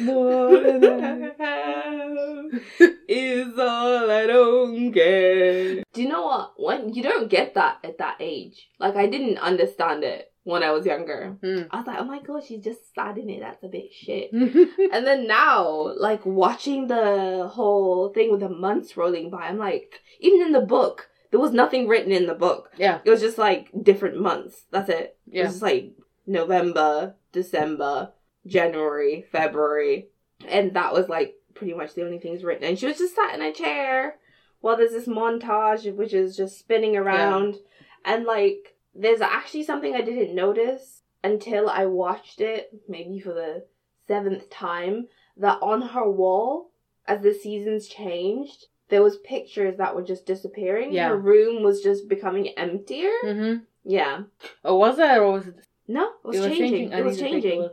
More 0.00 0.58
than 0.60 1.34
I 1.38 2.50
is 3.08 3.58
all 3.58 4.10
I 4.10 4.26
don't 4.26 4.92
care. 4.92 5.82
Do 5.92 6.02
you 6.02 6.08
know 6.08 6.26
what? 6.26 6.52
When 6.56 6.92
you 6.94 7.02
don't 7.02 7.28
get 7.28 7.54
that 7.54 7.78
at 7.84 7.98
that 7.98 8.16
age, 8.20 8.68
like 8.78 8.96
I 8.96 9.06
didn't 9.06 9.38
understand 9.38 10.04
it 10.04 10.32
when 10.46 10.62
I 10.62 10.70
was 10.70 10.86
younger. 10.86 11.36
Mm. 11.42 11.66
I 11.72 11.78
was 11.78 11.86
like, 11.86 11.98
oh 11.98 12.04
my 12.04 12.20
god, 12.20 12.44
she's 12.44 12.62
just 12.62 12.94
sad 12.94 13.18
in 13.18 13.28
it. 13.28 13.40
That's 13.40 13.64
a 13.64 13.68
bit 13.68 13.92
shit. 13.92 14.32
and 14.32 15.06
then 15.06 15.26
now, 15.26 15.92
like 15.98 16.24
watching 16.24 16.86
the 16.86 17.48
whole 17.52 18.10
thing 18.10 18.30
with 18.30 18.40
the 18.40 18.48
months 18.48 18.96
rolling 18.96 19.28
by, 19.28 19.48
I'm 19.48 19.58
like, 19.58 20.00
even 20.20 20.42
in 20.42 20.52
the 20.52 20.60
book, 20.60 21.08
there 21.32 21.40
was 21.40 21.52
nothing 21.52 21.88
written 21.88 22.12
in 22.12 22.26
the 22.26 22.34
book. 22.34 22.70
Yeah. 22.76 23.00
It 23.04 23.10
was 23.10 23.20
just 23.20 23.38
like 23.38 23.70
different 23.82 24.20
months. 24.20 24.66
That's 24.70 24.88
it. 24.88 25.18
Yeah. 25.26 25.42
It 25.42 25.44
was 25.46 25.54
just 25.54 25.62
like 25.62 25.92
November, 26.26 27.16
December, 27.32 28.12
January, 28.46 29.24
February. 29.32 30.10
And 30.46 30.74
that 30.74 30.92
was 30.92 31.08
like 31.08 31.34
pretty 31.56 31.74
much 31.74 31.94
the 31.94 32.04
only 32.04 32.18
things 32.18 32.44
written. 32.44 32.64
And 32.64 32.78
she 32.78 32.86
was 32.86 32.98
just 32.98 33.16
sat 33.16 33.34
in 33.34 33.42
a 33.42 33.52
chair 33.52 34.16
while 34.60 34.76
there's 34.76 34.92
this 34.92 35.08
montage 35.08 35.92
which 35.94 36.14
is 36.14 36.36
just 36.36 36.58
spinning 36.58 36.96
around. 36.96 37.56
And 38.04 38.24
like 38.24 38.76
there's 38.94 39.20
actually 39.20 39.64
something 39.64 39.94
I 39.94 40.02
didn't 40.02 40.34
notice 40.34 41.02
until 41.24 41.68
I 41.68 41.86
watched 41.86 42.40
it, 42.40 42.70
maybe 42.88 43.18
for 43.18 43.32
the 43.34 43.64
seventh 44.06 44.48
time, 44.50 45.08
that 45.36 45.58
on 45.60 45.82
her 45.82 46.08
wall, 46.08 46.70
as 47.06 47.20
the 47.22 47.34
seasons 47.34 47.88
changed, 47.88 48.66
there 48.88 49.02
was 49.02 49.18
pictures 49.18 49.76
that 49.78 49.94
were 49.94 50.04
just 50.04 50.26
disappearing. 50.26 50.92
Yeah. 50.92 51.08
Her 51.08 51.18
room 51.18 51.62
was 51.62 51.82
just 51.82 52.08
becoming 52.08 52.48
emptier. 52.56 53.10
Mm-hmm. 53.24 53.64
Yeah. 53.84 54.22
Oh, 54.64 54.76
was 54.76 54.96
that 54.96 55.18
or 55.18 55.32
was 55.32 55.48
it? 55.48 55.56
No, 55.88 56.10
it 56.24 56.28
was, 56.28 56.40
changing. 56.40 56.92
It 56.92 57.04
was 57.04 57.20
need 57.20 57.28
to 57.28 57.30
take 57.30 57.44
a 57.44 57.48
changing. 57.48 57.68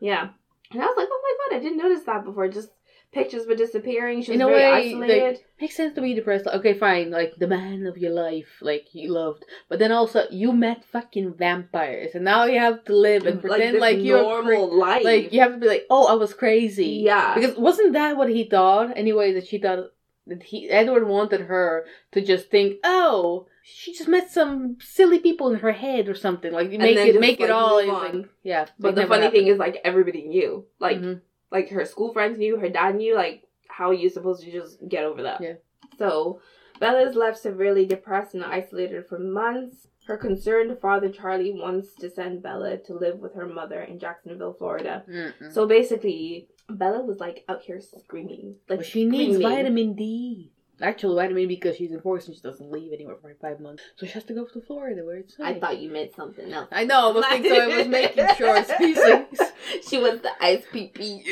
Yeah. 0.00 0.28
And 0.72 0.82
I 0.82 0.86
was 0.86 0.96
like, 0.96 1.08
oh 1.10 1.20
my 1.22 1.56
god, 1.56 1.56
I 1.56 1.62
didn't 1.62 1.78
notice 1.78 2.04
that 2.04 2.24
before. 2.24 2.48
Just 2.48 2.70
pictures 3.12 3.46
were 3.46 3.54
disappearing. 3.54 4.22
She 4.22 4.32
was 4.32 4.40
In 4.40 4.42
a 4.42 4.46
very 4.46 4.58
way, 4.58 4.90
isolated. 4.90 5.22
like, 5.34 5.44
makes 5.60 5.76
sense 5.76 5.94
to 5.94 6.00
be 6.00 6.14
depressed. 6.14 6.46
Like, 6.46 6.56
okay, 6.56 6.74
fine, 6.74 7.10
like 7.10 7.34
the 7.36 7.46
man 7.46 7.86
of 7.86 7.98
your 7.98 8.12
life, 8.12 8.48
like 8.60 8.86
you 8.94 9.12
loved, 9.12 9.44
but 9.68 9.78
then 9.78 9.92
also 9.92 10.24
you 10.30 10.52
met 10.52 10.84
fucking 10.84 11.34
vampires, 11.34 12.14
and 12.14 12.24
now 12.24 12.44
you 12.44 12.58
have 12.58 12.84
to 12.84 12.96
live 12.96 13.26
and 13.26 13.40
pretend 13.40 13.74
this 13.76 13.80
like, 13.80 13.98
you're 13.98 14.22
normal 14.22 14.68
cra- 14.68 14.76
life. 14.76 15.04
like 15.04 15.32
you 15.32 15.40
have 15.40 15.52
to 15.52 15.58
be 15.58 15.68
like, 15.68 15.86
oh, 15.90 16.06
I 16.06 16.14
was 16.14 16.34
crazy. 16.34 17.02
Yeah. 17.04 17.34
because 17.34 17.56
wasn't 17.56 17.92
that 17.92 18.16
what 18.16 18.30
he 18.30 18.44
thought 18.44 18.96
anyway? 18.96 19.32
That 19.34 19.46
she 19.46 19.58
thought 19.58 19.90
that 20.26 20.42
he 20.44 20.70
Edward 20.70 21.06
wanted 21.06 21.42
her 21.42 21.84
to 22.12 22.20
just 22.24 22.48
think, 22.50 22.78
oh, 22.84 23.46
she 23.64 23.92
just 23.92 24.08
met 24.08 24.30
some 24.30 24.76
silly 24.80 25.18
people 25.18 25.52
in 25.52 25.60
her 25.60 25.72
head 25.72 26.08
or 26.08 26.14
something. 26.14 26.52
Like 26.52 26.70
you 26.72 26.78
make 26.78 26.96
it 26.96 27.20
make 27.20 27.40
it 27.40 27.50
all 27.50 27.86
like, 27.86 28.26
yeah. 28.42 28.66
but 28.78 28.94
the 28.94 29.06
funny 29.06 29.30
thing 29.30 29.48
is, 29.48 29.58
like 29.58 29.78
everybody 29.84 30.22
knew, 30.22 30.64
like 30.80 30.98
Mhm. 30.98 31.20
Like 31.52 31.68
her 31.68 31.84
school 31.84 32.12
friends 32.12 32.38
knew, 32.38 32.56
her 32.58 32.68
dad 32.68 32.96
knew. 32.96 33.14
Like 33.14 33.44
how 33.68 33.90
are 33.90 33.94
you 33.94 34.08
supposed 34.08 34.42
to 34.42 34.50
just 34.50 34.78
get 34.88 35.04
over 35.04 35.22
that? 35.22 35.40
Yeah. 35.40 35.54
So 35.98 36.40
Bella 36.80 37.08
is 37.08 37.14
left 37.14 37.38
severely 37.38 37.86
depressed 37.86 38.34
and 38.34 38.44
isolated 38.44 39.06
for 39.08 39.18
months. 39.18 39.86
Her 40.06 40.16
concerned 40.16 40.76
father 40.80 41.08
Charlie 41.08 41.52
wants 41.52 41.94
to 42.00 42.10
send 42.10 42.42
Bella 42.42 42.78
to 42.78 42.94
live 42.94 43.18
with 43.18 43.34
her 43.34 43.46
mother 43.46 43.82
in 43.82 44.00
Jacksonville, 44.00 44.54
Florida. 44.58 45.04
Mm-mm. 45.08 45.52
So 45.52 45.66
basically, 45.66 46.48
Bella 46.68 47.04
was 47.04 47.20
like 47.20 47.44
out 47.48 47.62
here 47.62 47.80
screaming. 47.80 48.56
Like 48.68 48.80
Well, 48.80 48.88
she 48.88 49.04
needs 49.04 49.38
vitamin 49.38 49.94
D. 49.94 50.51
Actual 50.82 51.14
vitamin 51.14 51.48
D 51.48 51.54
because 51.54 51.76
she's 51.76 51.92
enforced 51.92 52.26
and 52.28 52.36
she 52.36 52.42
doesn't 52.42 52.70
leave 52.70 52.92
anywhere 52.92 53.16
for 53.20 53.28
like 53.28 53.40
five 53.40 53.60
months. 53.60 53.82
So 53.96 54.06
she 54.06 54.12
has 54.12 54.24
to 54.24 54.34
go 54.34 54.44
to 54.44 54.60
Florida 54.60 55.04
where 55.04 55.16
it's 55.18 55.36
I 55.40 55.54
thought 55.58 55.78
you 55.78 55.90
meant 55.90 56.14
something 56.14 56.52
else. 56.52 56.68
I 56.72 56.84
know, 56.84 57.10
I 57.10 57.12
was 57.12 57.26
thinking, 57.26 57.50
so 57.52 57.60
I 57.60 57.76
was 57.76 57.88
making 57.88 58.26
sure. 58.36 58.64
She 59.88 59.98
was 59.98 60.20
the 60.20 60.30
ice 60.40 60.64
ISPP. 60.72 61.24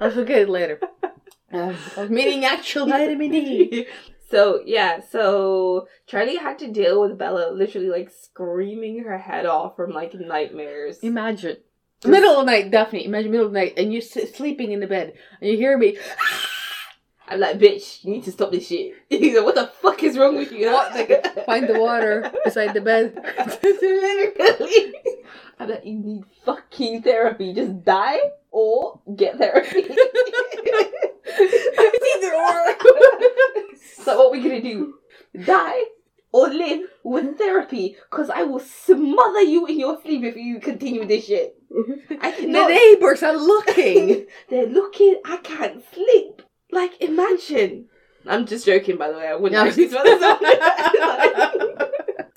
I'll 0.00 0.10
forget 0.10 0.42
it 0.42 0.48
later. 0.48 0.80
Uh, 1.52 1.74
I 1.96 2.00
was 2.00 2.10
meaning 2.10 2.44
actual 2.44 2.86
vitamin 2.86 3.30
D. 3.30 3.86
so 4.30 4.62
yeah, 4.64 5.00
so 5.00 5.88
Charlie 6.06 6.36
had 6.36 6.58
to 6.60 6.70
deal 6.70 7.00
with 7.00 7.18
Bella 7.18 7.52
literally 7.52 7.88
like 7.88 8.10
screaming 8.10 9.02
her 9.04 9.18
head 9.18 9.46
off 9.46 9.76
from 9.76 9.90
like 9.92 10.14
nightmares. 10.14 10.98
Imagine. 11.00 11.58
Middle 12.04 12.30
of 12.38 12.46
the 12.46 12.52
night, 12.52 12.70
Daphne. 12.70 13.04
Imagine 13.04 13.30
middle 13.32 13.46
of 13.46 13.52
the 13.52 13.58
night 13.58 13.74
and 13.76 13.92
you're 13.92 14.02
s- 14.02 14.34
sleeping 14.34 14.70
in 14.72 14.80
the 14.80 14.86
bed 14.86 15.14
and 15.40 15.50
you 15.50 15.56
hear 15.56 15.76
me. 15.76 15.98
I'm 17.30 17.40
like, 17.40 17.58
bitch, 17.58 18.04
you 18.04 18.12
need 18.12 18.24
to 18.24 18.32
stop 18.32 18.50
this 18.50 18.66
shit. 18.68 18.94
He's 19.10 19.36
like, 19.36 19.44
what 19.44 19.54
the 19.54 19.66
fuck 19.66 20.02
is 20.02 20.16
wrong 20.16 20.36
with 20.36 20.50
you? 20.52 20.66
What? 20.72 20.88
Like, 20.98 21.44
find 21.46 21.68
the 21.68 21.78
water 21.78 22.32
beside 22.44 22.74
the 22.74 22.80
bed. 22.80 23.14
Literally. 23.62 24.94
I'm 25.60 25.68
like, 25.68 25.84
you 25.84 25.98
need 25.98 26.24
fucking 26.44 27.02
therapy. 27.02 27.52
Just 27.52 27.84
die 27.84 28.18
or 28.50 29.00
get 29.14 29.36
therapy. 29.38 29.84
Either 32.18 32.34
or. 32.34 32.76
so 34.02 34.16
what 34.18 34.32
we 34.32 34.42
gonna 34.42 34.62
do? 34.62 34.94
Die 35.44 35.82
or 36.32 36.48
live 36.48 36.88
with 37.04 37.38
therapy? 37.38 37.96
Cause 38.10 38.30
I 38.30 38.42
will 38.42 38.60
smother 38.60 39.42
you 39.42 39.66
in 39.66 39.78
your 39.78 40.00
sleep 40.02 40.24
if 40.24 40.36
you 40.36 40.60
continue 40.60 41.04
this 41.04 41.26
shit. 41.26 41.54
I 42.20 42.32
the 42.40 42.46
neighbors 42.46 43.22
are 43.22 43.36
looking. 43.36 44.26
They're 44.48 44.66
looking. 44.66 45.20
I 45.24 45.36
can't 45.38 45.84
sleep. 45.92 46.42
Like 46.70 47.00
imagine. 47.00 47.86
I'm 48.26 48.46
just 48.46 48.66
joking, 48.66 48.96
by 48.98 49.10
the 49.10 49.16
way. 49.16 49.26
I 49.28 49.34
wouldn't 49.34 49.60
No. 49.62 49.66
actually 49.68 49.88
smell 49.88 50.04
this 50.04 50.22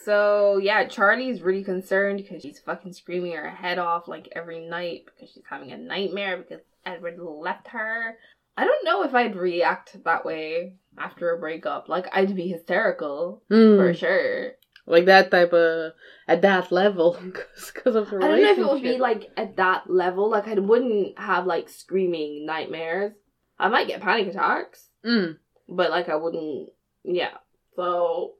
So 0.03 0.57
yeah, 0.57 0.85
Charlie's 0.87 1.41
really 1.41 1.63
concerned 1.63 2.17
because 2.17 2.41
she's 2.41 2.59
fucking 2.59 2.93
screaming 2.93 3.33
her 3.33 3.49
head 3.49 3.77
off 3.77 4.07
like 4.07 4.29
every 4.35 4.67
night 4.67 5.01
because 5.05 5.31
she's 5.31 5.43
having 5.47 5.71
a 5.71 5.77
nightmare 5.77 6.37
because 6.37 6.61
Edward 6.85 7.19
left 7.19 7.67
her. 7.69 8.15
I 8.57 8.65
don't 8.65 8.83
know 8.85 9.03
if 9.03 9.13
I'd 9.13 9.35
react 9.35 10.03
that 10.03 10.25
way 10.25 10.75
after 10.97 11.31
a 11.31 11.39
breakup. 11.39 11.87
Like 11.87 12.07
I'd 12.13 12.35
be 12.35 12.47
hysterical 12.47 13.43
Hmm. 13.49 13.77
for 13.77 13.93
sure. 13.93 14.51
Like 14.87 15.05
that 15.05 15.29
type 15.29 15.53
of 15.53 15.93
at 16.27 16.41
that 16.41 16.71
level 16.71 17.15
because 17.23 17.95
of 17.95 18.09
the 18.09 18.17
I 18.17 18.27
don't 18.27 18.41
know 18.41 18.51
if 18.51 18.57
it 18.57 18.65
would 18.65 18.81
be 18.81 18.97
like 18.97 19.29
at 19.37 19.57
that 19.57 19.87
level. 19.89 20.31
Like 20.31 20.47
I 20.47 20.55
wouldn't 20.55 21.19
have 21.19 21.45
like 21.45 21.69
screaming 21.69 22.45
nightmares. 22.47 23.13
I 23.61 23.69
might 23.69 23.87
get 23.87 24.01
panic 24.01 24.27
attacks, 24.27 24.89
Mm. 25.05 25.37
but 25.69 25.89
like 25.91 26.09
I 26.09 26.15
wouldn't. 26.15 26.69
Yeah. 27.03 27.37
So 27.75 28.33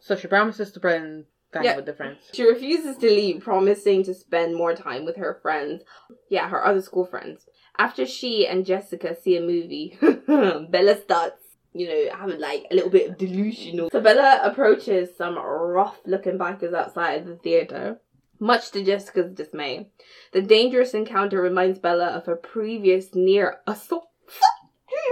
So 0.00 0.16
she 0.16 0.28
promises 0.28 0.70
to 0.72 0.80
spend 0.80 1.26
time 1.52 1.64
Yeah. 1.64 1.76
with 1.76 1.86
the 1.86 1.94
friends. 1.94 2.18
She 2.32 2.44
refuses 2.48 2.96
to 2.98 3.06
leave, 3.06 3.42
promising 3.42 4.02
to 4.04 4.14
spend 4.14 4.54
more 4.56 4.74
time 4.74 5.04
with 5.04 5.16
her 5.16 5.38
friends. 5.42 5.82
Yeah, 6.28 6.48
her 6.48 6.64
other 6.64 6.80
school 6.82 7.04
friends. 7.04 7.46
After 7.78 8.06
she 8.06 8.46
and 8.46 8.64
Jessica 8.66 9.14
see 9.14 9.36
a 9.36 9.40
movie, 9.40 9.98
Bella 10.26 10.96
starts, 11.00 11.42
you 11.72 11.88
know, 11.88 12.14
having 12.14 12.38
like 12.40 12.66
a 12.70 12.74
little 12.74 12.90
bit 12.90 13.10
of 13.10 13.18
delusional. 13.18 13.90
So 13.90 14.00
Bella 14.00 14.40
approaches 14.42 15.16
some 15.16 15.36
rough 15.38 15.98
looking 16.06 16.38
bikers 16.38 16.74
outside 16.74 17.20
of 17.22 17.26
the 17.26 17.36
theater. 17.36 18.00
Much 18.38 18.70
to 18.72 18.82
Jessica's 18.84 19.32
dismay, 19.32 19.88
the 20.32 20.42
dangerous 20.42 20.94
encounter 20.94 21.40
reminds 21.40 21.78
Bella 21.78 22.06
of 22.08 22.26
her 22.26 22.36
previous 22.36 23.14
near 23.14 23.60
assault. 23.66 24.08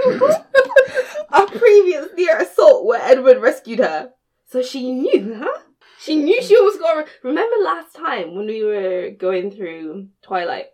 a 1.33 1.47
previous 1.47 2.09
near 2.17 2.39
assault 2.39 2.87
where 2.87 3.01
Edward 3.03 3.39
rescued 3.41 3.79
her. 3.81 4.11
So 4.47 4.63
she 4.63 4.93
knew, 4.93 5.35
huh? 5.39 5.59
She 6.01 6.17
knew 6.17 6.41
she 6.43 6.59
was 6.61 6.77
going. 6.79 7.05
Remember 7.23 7.57
last 7.63 7.95
time 7.95 8.35
when 8.35 8.47
we 8.47 8.65
were 8.65 9.11
going 9.11 9.51
through 9.51 10.09
Twilight, 10.23 10.67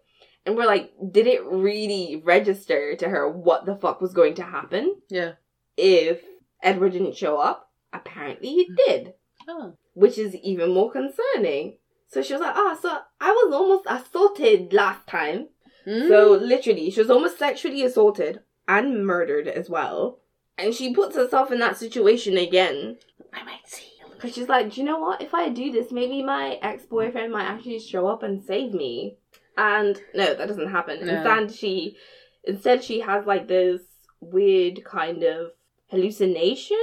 and 0.44 0.56
we're 0.56 0.66
like, 0.66 0.92
did 1.10 1.26
it 1.26 1.44
really 1.44 2.22
register 2.24 2.94
to 2.96 3.08
her 3.08 3.28
what 3.28 3.66
the 3.66 3.76
fuck 3.76 4.00
was 4.00 4.14
going 4.14 4.34
to 4.36 4.44
happen 4.44 4.94
Yeah. 5.08 5.32
if 5.76 6.22
Edward 6.62 6.92
didn't 6.92 7.16
show 7.16 7.38
up? 7.38 7.70
Apparently, 7.92 8.48
he 8.50 8.70
did, 8.86 9.14
Oh. 9.48 9.74
which 9.94 10.16
is 10.18 10.34
even 10.36 10.72
more 10.72 10.92
concerning. 10.92 11.78
So 12.08 12.22
she 12.22 12.32
was 12.34 12.42
like, 12.42 12.54
ah, 12.54 12.78
so 12.80 12.96
I 13.20 13.32
was 13.32 13.52
almost 13.52 13.84
assaulted 13.88 14.72
last 14.72 15.06
time. 15.08 15.48
Mm. 15.86 16.08
So 16.08 16.32
literally, 16.32 16.90
she 16.90 17.00
was 17.00 17.10
almost 17.10 17.38
sexually 17.38 17.82
assaulted 17.82 18.40
and 18.66 19.06
murdered 19.06 19.48
as 19.48 19.70
well. 19.70 20.18
And 20.58 20.74
she 20.74 20.94
puts 20.94 21.14
herself 21.16 21.52
in 21.52 21.58
that 21.60 21.76
situation 21.76 22.36
again. 22.36 22.96
I 23.32 23.44
might 23.44 23.66
see. 23.66 23.84
you. 24.00 24.06
Because 24.12 24.34
she's 24.34 24.48
like, 24.48 24.72
do 24.72 24.80
you 24.80 24.86
know 24.86 24.98
what? 24.98 25.20
If 25.20 25.34
I 25.34 25.50
do 25.50 25.70
this, 25.70 25.92
maybe 25.92 26.22
my 26.22 26.58
ex 26.62 26.86
boyfriend 26.86 27.32
might 27.32 27.44
actually 27.44 27.78
show 27.78 28.06
up 28.06 28.22
and 28.22 28.42
save 28.42 28.72
me. 28.72 29.18
And 29.58 30.00
no, 30.14 30.34
that 30.34 30.48
doesn't 30.48 30.70
happen. 30.70 31.04
No. 31.06 31.12
Instead, 31.14 31.54
she 31.54 31.96
instead 32.44 32.82
she 32.84 33.00
has 33.00 33.26
like 33.26 33.48
this 33.48 33.82
weird 34.20 34.84
kind 34.84 35.22
of 35.22 35.52
hallucination. 35.90 36.76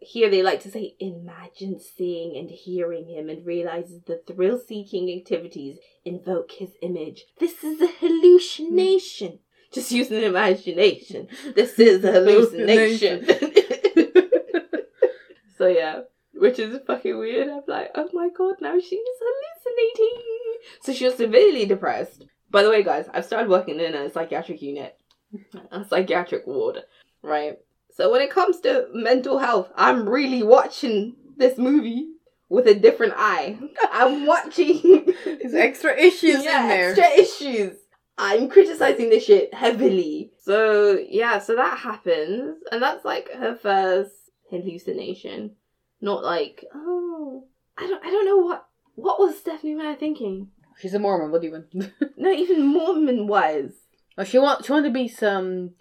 Here 0.00 0.30
they 0.30 0.42
like 0.42 0.62
to 0.62 0.70
say, 0.70 0.94
imagine 1.00 1.80
seeing 1.80 2.36
and 2.36 2.48
hearing 2.50 3.08
him 3.08 3.28
and 3.28 3.44
realizes 3.44 4.02
the 4.02 4.22
thrill 4.26 4.58
seeking 4.58 5.10
activities 5.18 5.78
invoke 6.04 6.52
his 6.52 6.70
image. 6.82 7.24
This 7.38 7.64
is 7.64 7.80
a 7.80 7.88
hallucination. 7.88 9.40
Just 9.72 9.90
use 9.92 10.10
an 10.10 10.22
imagination. 10.22 11.28
This 11.54 11.78
is 11.78 12.02
a 12.04 12.12
hallucination. 12.12 13.26
so 15.58 15.66
yeah, 15.66 16.02
which 16.32 16.58
is 16.58 16.78
fucking 16.86 17.18
weird. 17.18 17.48
I'm 17.48 17.62
like, 17.66 17.90
oh 17.94 18.08
my 18.14 18.30
god, 18.36 18.54
now 18.60 18.78
she's 18.78 19.00
hallucinating. 19.20 20.22
So 20.82 20.92
she 20.92 21.04
was 21.04 21.16
severely 21.16 21.66
depressed. 21.66 22.24
By 22.50 22.62
the 22.62 22.70
way, 22.70 22.82
guys, 22.82 23.06
I've 23.12 23.26
started 23.26 23.50
working 23.50 23.78
in 23.78 23.94
a 23.94 24.10
psychiatric 24.10 24.62
unit, 24.62 24.96
a 25.70 25.84
psychiatric 25.84 26.46
ward, 26.46 26.78
right? 27.22 27.58
So 27.98 28.12
when 28.12 28.20
it 28.20 28.30
comes 28.30 28.60
to 28.60 28.86
mental 28.94 29.38
health, 29.38 29.72
I'm 29.74 30.08
really 30.08 30.44
watching 30.44 31.16
this 31.36 31.58
movie 31.58 32.06
with 32.48 32.68
a 32.68 32.74
different 32.74 33.14
eye. 33.16 33.58
I'm 33.92 34.24
watching 34.24 35.12
There's 35.24 35.52
extra 35.52 35.98
issues 35.98 36.44
yeah, 36.44 36.62
in 36.62 36.68
there. 36.68 36.90
extra 36.90 37.08
issues. 37.20 37.76
I'm 38.16 38.48
criticizing 38.48 39.10
this 39.10 39.24
shit 39.24 39.52
heavily. 39.52 40.30
So 40.40 40.96
yeah, 41.08 41.40
so 41.40 41.56
that 41.56 41.78
happens, 41.78 42.58
and 42.70 42.80
that's 42.80 43.04
like 43.04 43.32
her 43.32 43.56
first 43.56 44.12
hallucination. 44.48 45.56
Not 46.00 46.22
like 46.22 46.64
oh, 46.72 47.46
I 47.76 47.88
don't, 47.88 48.04
I 48.04 48.10
don't 48.10 48.26
know 48.26 48.38
what 48.38 48.64
what 48.94 49.18
was 49.18 49.36
Stephenie 49.38 49.74
Meyer 49.74 49.96
thinking. 49.96 50.50
She's 50.78 50.94
a 50.94 51.00
Mormon. 51.00 51.32
What 51.32 51.40
do 51.40 51.48
you 51.48 51.52
want? 51.52 51.92
No, 52.16 52.30
even 52.30 52.64
Mormon 52.64 53.26
wise. 53.26 53.72
oh, 54.16 54.22
she 54.22 54.38
want 54.38 54.64
she 54.64 54.70
wanted 54.70 54.88
to 54.88 54.94
be 54.94 55.08
something 55.08 55.74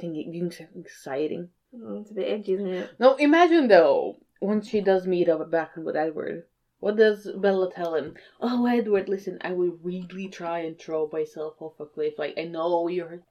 exciting. 0.76 1.50
It's 1.74 2.12
a 2.12 2.14
bit 2.14 2.32
edgy, 2.32 2.54
isn't 2.54 2.68
it? 2.68 2.92
No, 3.00 3.16
imagine 3.16 3.68
though 3.68 4.18
when 4.40 4.62
she 4.62 4.82
does 4.82 5.06
meet 5.08 5.30
up 5.30 5.50
back 5.52 5.72
with 5.78 5.96
Edward. 5.96 6.44
What 6.80 6.96
does 6.96 7.28
Bella 7.36 7.72
tell 7.74 7.96
him? 7.96 8.14
Oh, 8.40 8.66
Edward, 8.68 9.10
listen, 9.10 9.40
I 9.42 9.52
will 9.54 9.78
really 9.82 10.28
try 10.28 10.60
and 10.60 10.78
throw 10.78 11.10
myself 11.12 11.56
off 11.60 11.80
a 11.80 11.86
cliff. 11.86 12.14
Like 12.20 12.36
I 12.38 12.44
know 12.44 12.88
you're, 12.88 13.22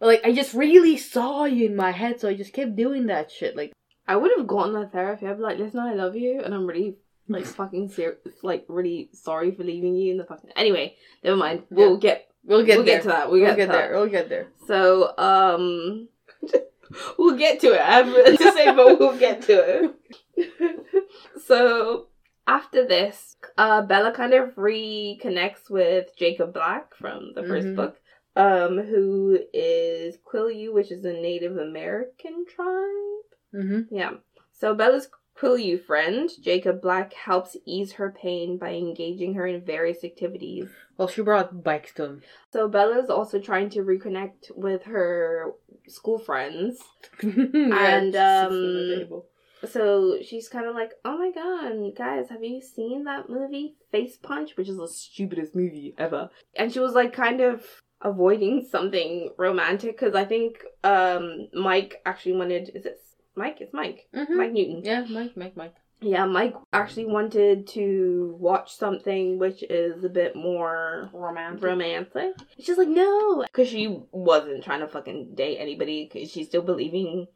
but 0.00 0.06
like 0.06 0.24
I 0.24 0.32
just 0.32 0.54
really 0.54 0.96
saw 0.96 1.44
you 1.44 1.66
in 1.66 1.76
my 1.76 1.90
head, 1.90 2.20
so 2.20 2.28
I 2.28 2.34
just 2.34 2.54
kept 2.54 2.74
doing 2.74 3.06
that 3.06 3.30
shit. 3.30 3.54
Like 3.56 3.72
I 4.08 4.16
would 4.16 4.30
have 4.36 4.46
gotten 4.46 4.74
her 4.74 4.86
therapy. 4.86 5.26
I'd 5.26 5.36
be 5.36 5.42
like, 5.42 5.58
listen, 5.58 5.80
I 5.80 5.94
love 5.94 6.16
you, 6.16 6.40
and 6.42 6.54
I'm 6.54 6.66
really 6.66 6.96
like 7.28 7.44
fucking 7.60 7.90
ser- 7.90 8.18
like 8.42 8.64
really 8.68 9.10
sorry 9.12 9.50
for 9.54 9.62
leaving 9.62 9.94
you 9.94 10.12
in 10.12 10.18
the 10.18 10.24
fucking. 10.24 10.50
Anyway, 10.56 10.96
never 11.22 11.36
mind. 11.36 11.64
We'll 11.70 11.98
get 11.98 12.28
we'll 12.44 12.64
get 12.64 12.78
we'll 12.78 12.86
there. 12.86 12.96
get 12.96 13.02
to 13.02 13.08
that. 13.08 13.30
We'll, 13.30 13.40
We'll 13.40 13.50
get, 13.50 13.56
get 13.56 13.66
to 13.66 13.72
there. 13.72 13.92
We'll 13.92 14.08
get 14.08 14.28
there. 14.30 14.48
So 14.66 15.16
um, 15.18 16.08
we'll 17.18 17.36
get 17.36 17.60
to 17.60 17.72
it. 17.74 17.80
I 17.80 18.02
have 18.02 18.06
to 18.38 18.52
say, 18.52 18.74
but 18.74 18.98
we'll 18.98 19.18
get 19.18 19.42
to 19.42 19.92
it. 20.36 21.04
so 21.46 22.06
after 22.46 22.86
this, 22.86 23.36
uh, 23.56 23.82
Bella 23.82 24.12
kind 24.12 24.34
of 24.34 24.54
reconnects 24.56 25.70
with 25.70 26.16
Jacob 26.16 26.52
Black 26.52 26.94
from 26.94 27.32
the 27.34 27.42
1st 27.42 27.66
Mhm. 27.68 27.76
book. 27.76 27.96
Um, 28.36 28.78
who 28.78 29.38
is 29.52 30.16
Quileute, 30.26 30.72
which 30.72 30.90
is 30.90 31.04
a 31.04 31.12
Native 31.12 31.56
American 31.56 32.44
tribe. 32.46 33.24
Mm-hmm. 33.54 33.94
Yeah. 33.94 34.14
So 34.52 34.74
Bella's 34.74 35.08
Quileute 35.38 35.84
friend, 35.84 36.28
Jacob 36.42 36.80
Black, 36.82 37.12
helps 37.12 37.56
ease 37.64 37.92
her 37.92 38.10
pain 38.10 38.58
by 38.58 38.70
engaging 38.74 39.34
her 39.34 39.46
in 39.46 39.64
various 39.64 40.02
activities. 40.02 40.68
Well, 40.96 41.08
she 41.08 41.22
brought 41.22 41.62
bikes 41.64 41.92
to 41.94 42.04
him. 42.04 42.22
So 42.52 42.68
Bella's 42.68 43.10
also 43.10 43.40
trying 43.40 43.70
to 43.70 43.80
reconnect 43.80 44.54
with 44.54 44.84
her 44.84 45.52
school 45.88 46.18
friends. 46.18 46.78
and 47.22 48.14
um, 48.14 49.22
So 49.66 50.18
she's 50.22 50.48
kind 50.48 50.66
of 50.66 50.74
like, 50.74 50.92
"Oh 51.04 51.16
my 51.18 51.30
god, 51.32 51.96
guys, 51.96 52.28
have 52.30 52.44
you 52.44 52.60
seen 52.60 53.04
that 53.04 53.28
movie 53.28 53.76
Face 53.90 54.16
Punch, 54.16 54.56
which 54.56 54.68
is 54.68 54.76
the 54.76 54.88
stupidest 54.88 55.54
movie 55.54 55.94
ever?" 55.98 56.30
And 56.54 56.72
she 56.72 56.80
was 56.80 56.94
like, 56.94 57.12
kind 57.12 57.40
of 57.40 57.64
avoiding 58.02 58.66
something 58.70 59.30
romantic 59.38 59.98
because 59.98 60.14
I 60.14 60.24
think 60.26 60.62
um 60.84 61.48
Mike 61.54 62.02
actually 62.04 62.36
wanted. 62.36 62.70
Is 62.74 62.84
it 62.84 62.98
Mike? 63.34 63.60
It's 63.60 63.72
Mike. 63.72 64.06
Mhm. 64.14 64.36
Mike 64.36 64.52
Newton. 64.52 64.82
Yeah, 64.84 65.04
Mike, 65.08 65.36
Mike, 65.36 65.56
Mike. 65.56 65.74
Yeah, 66.00 66.26
Mike 66.26 66.54
actually 66.72 67.06
wanted 67.06 67.66
to 67.68 68.36
watch 68.38 68.76
something 68.76 69.38
which 69.38 69.62
is 69.62 70.04
a 70.04 70.08
bit 70.08 70.36
more 70.36 71.08
Romantic. 71.12 71.62
romantic. 71.62 72.34
She's 72.58 72.76
like, 72.76 72.88
no, 72.88 73.42
because 73.42 73.68
she 73.68 74.02
wasn't 74.12 74.64
trying 74.64 74.80
to 74.80 74.88
fucking 74.88 75.34
date 75.34 75.56
anybody 75.58 76.10
because 76.12 76.30
she's 76.30 76.48
still 76.48 76.62
believing 76.62 77.26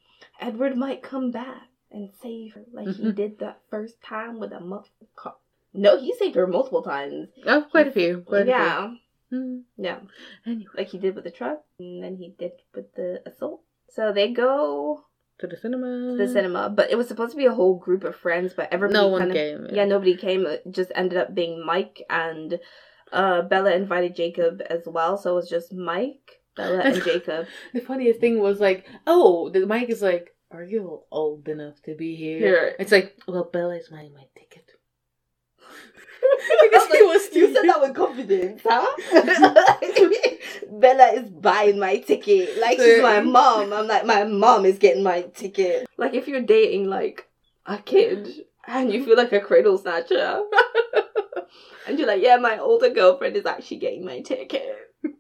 Edward 0.41 0.77
might 0.77 1.03
come 1.03 1.31
back 1.31 1.69
and 1.91 2.11
save 2.21 2.53
her 2.55 2.65
like 2.73 2.89
he 2.89 3.05
Mhm. 3.05 3.15
did 3.15 3.39
that 3.39 3.61
first 3.71 4.03
time 4.03 4.39
with 4.39 4.53
a 4.53 4.61
multiple 4.61 5.09
car. 5.17 5.37
No, 5.73 5.97
he 5.99 6.13
saved 6.15 6.35
her 6.35 6.47
multiple 6.47 6.83
times. 6.83 7.29
Oh, 7.47 7.63
quite 7.71 7.89
a 7.89 7.93
few. 7.93 8.21
Quite 8.27 8.47
yeah, 8.47 8.85
A 8.85 8.89
few. 9.31 9.39
Mm. 9.39 9.63
yeah, 9.77 10.01
Anyway, 10.47 10.67
like 10.77 10.89
he 10.89 10.99
did 10.99 11.15
with 11.15 11.25
the 11.25 11.31
truck, 11.31 11.63
and 11.79 12.03
then 12.03 12.17
he 12.17 12.35
did 12.39 12.53
with 12.75 12.93
the 12.95 13.23
assault. 13.27 13.63
So 13.91 14.13
they 14.13 14.33
go 14.33 15.05
to 15.41 15.47
the 15.47 15.57
cinema. 15.57 15.87
to 16.13 16.17
the 16.17 16.29
cinema, 16.33 16.69
but 16.69 16.91
it 16.91 16.97
was 16.97 17.09
supposed 17.09 17.33
to 17.33 17.37
be 17.37 17.47
a 17.47 17.55
whole 17.55 17.77
group 17.79 18.05
of 18.05 18.17
friends, 18.17 18.53
but 18.55 18.69
everybody 18.73 18.95
No 18.99 19.09
one 19.09 19.21
kind 19.21 19.31
of 19.31 19.37
came. 19.37 19.67
yeah, 19.73 19.85
nobody 19.85 20.17
came. 20.17 20.47
It 20.47 20.63
just 20.71 20.91
ended 20.95 21.19
up 21.19 21.35
being 21.35 21.65
Mike 21.65 22.03
and 22.11 22.59
uh, 23.13 23.43
Bella 23.43 23.73
invited 23.75 24.17
Jacob 24.17 24.61
as 24.69 24.83
well, 24.87 25.17
so 25.17 25.33
it 25.33 25.35
was 25.37 25.49
just 25.49 25.73
Mike, 25.73 26.41
Bella, 26.57 26.81
and 26.81 27.03
Jacob. 27.11 27.47
The 27.73 27.81
funniest 27.81 28.21
thing 28.21 28.41
was 28.41 28.61
like, 28.61 28.87
oh, 29.07 29.49
the 29.51 29.65
Mike 29.67 29.89
is 29.91 30.03
like, 30.03 30.35
"Are 30.51 30.65
you 30.65 31.03
old 31.11 31.49
enough 31.49 31.81
to 31.85 31.95
be 31.95 32.17
here?" 32.17 32.39
Here. 32.39 32.77
It's 32.79 32.93
like, 32.93 33.17
well, 33.27 33.45
Bella 33.53 33.77
is 33.77 33.89
buying 33.89 34.13
my 34.13 34.25
ticket. 36.49 36.73
Because 36.73 36.89
he 36.89 37.03
was 37.03 37.35
you 37.35 37.55
said 37.55 37.69
that 37.69 37.81
with 37.81 37.95
confidence, 37.95 38.63
huh? 38.65 38.87
Bella 40.71 41.13
is 41.13 41.31
buying 41.31 41.79
my 41.79 41.99
ticket. 41.99 42.59
Like 42.61 42.79
she's 42.79 43.03
my 43.03 43.21
mom. 43.21 43.73
I'm 43.73 43.87
like, 43.87 44.07
my 44.07 44.25
mom 44.25 44.65
is 44.65 44.79
getting 44.79 45.03
my 45.03 45.23
ticket. 45.23 45.89
Like 45.97 46.15
if 46.15 46.29
you're 46.29 46.43
dating 46.43 46.89
like 46.89 47.29
a 47.67 47.79
kid 47.79 48.29
and 48.67 48.93
you 48.93 49.05
feel 49.05 49.17
like 49.17 49.33
a 49.33 49.41
cradle 49.41 49.79
snatcher. 49.79 50.43
and 51.87 51.99
you're 51.99 52.09
like, 52.09 52.23
yeah, 52.23 52.37
my 52.37 52.59
older 52.59 52.91
girlfriend 52.91 53.37
is 53.37 53.47
actually 53.47 53.79
getting 53.79 54.05
my 54.05 54.21
ticket. 54.21 54.77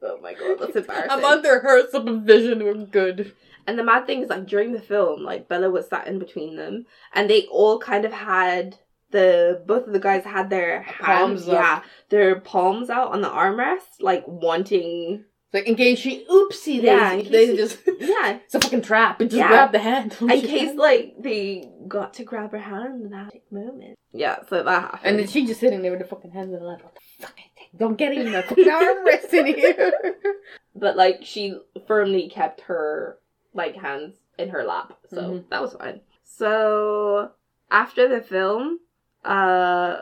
Oh 0.00 0.20
my 0.22 0.32
god, 0.32 0.60
that's 0.60 0.76
embarrassing. 0.76 1.10
I'm 1.10 1.24
under 1.24 1.58
her 1.58 1.90
supervision. 1.90 2.62
We're 2.62 2.86
good. 2.86 3.34
And 3.66 3.76
the 3.76 3.82
mad 3.82 4.06
thing 4.06 4.22
is, 4.22 4.30
like 4.30 4.46
during 4.46 4.72
the 4.72 4.80
film, 4.80 5.24
like 5.24 5.48
Bella 5.48 5.70
was 5.70 5.88
sat 5.88 6.06
in 6.06 6.20
between 6.20 6.56
them, 6.56 6.86
and 7.12 7.28
they 7.28 7.46
all 7.46 7.80
kind 7.80 8.04
of 8.04 8.12
had 8.12 8.78
the 9.10 9.62
both 9.66 9.86
of 9.86 9.92
the 9.92 9.98
guys 10.00 10.24
had 10.24 10.50
their 10.50 10.84
Palms 11.00 11.44
hands, 11.44 11.46
yeah, 11.46 11.82
their 12.10 12.40
palms 12.40 12.90
out 12.90 13.12
on 13.12 13.20
the 13.22 13.28
armrest, 13.28 14.00
like 14.00 14.24
wanting, 14.26 15.24
Like 15.52 15.66
in 15.66 15.76
case 15.76 15.98
she 15.98 16.26
oopsie 16.30 16.82
Yeah, 16.82 17.16
they 17.16 17.22
case 17.22 17.56
just 17.56 17.78
yeah, 18.00 18.38
it's 18.44 18.54
a 18.54 18.60
fucking 18.60 18.82
trap. 18.82 19.20
It 19.22 19.26
just 19.26 19.36
Yeah. 19.36 19.48
grab 19.48 19.72
the 19.72 19.78
hand. 19.78 20.16
in 20.20 20.28
case 20.28 20.74
like 20.76 21.14
they 21.18 21.70
got 21.86 22.14
to 22.14 22.24
grab 22.24 22.52
her 22.52 22.58
hand 22.58 23.02
in 23.02 23.10
that 23.10 23.32
moment. 23.50 23.96
Yeah, 24.12 24.38
so 24.48 24.62
that 24.62 24.80
happened. 24.82 25.00
And 25.04 25.18
then 25.18 25.26
she 25.26 25.46
just 25.46 25.60
sitting 25.60 25.82
there 25.82 25.90
with 25.90 26.00
the 26.00 26.06
fucking 26.06 26.30
hands 26.32 26.52
in 26.52 26.60
the 26.60 26.64
lap. 26.66 26.82
What 26.82 26.94
the 26.94 27.26
fuck? 27.26 27.34
Don't 27.76 27.96
get 27.96 28.12
in 28.12 28.32
the 28.32 28.42
fucking 28.42 28.64
armrest 28.64 29.32
in 29.34 29.46
here. 29.46 29.92
but 30.74 30.96
like 30.96 31.20
she 31.22 31.58
firmly 31.86 32.28
kept 32.28 32.62
her 32.62 33.18
like 33.54 33.76
hands 33.76 34.16
in 34.38 34.50
her 34.50 34.64
lap, 34.64 34.92
so 35.10 35.16
Mhm. 35.22 35.48
that 35.50 35.60
was 35.62 35.74
fine. 35.74 36.00
So 36.24 37.30
after 37.70 38.08
the 38.08 38.20
film, 38.22 38.78
uh, 39.24 39.96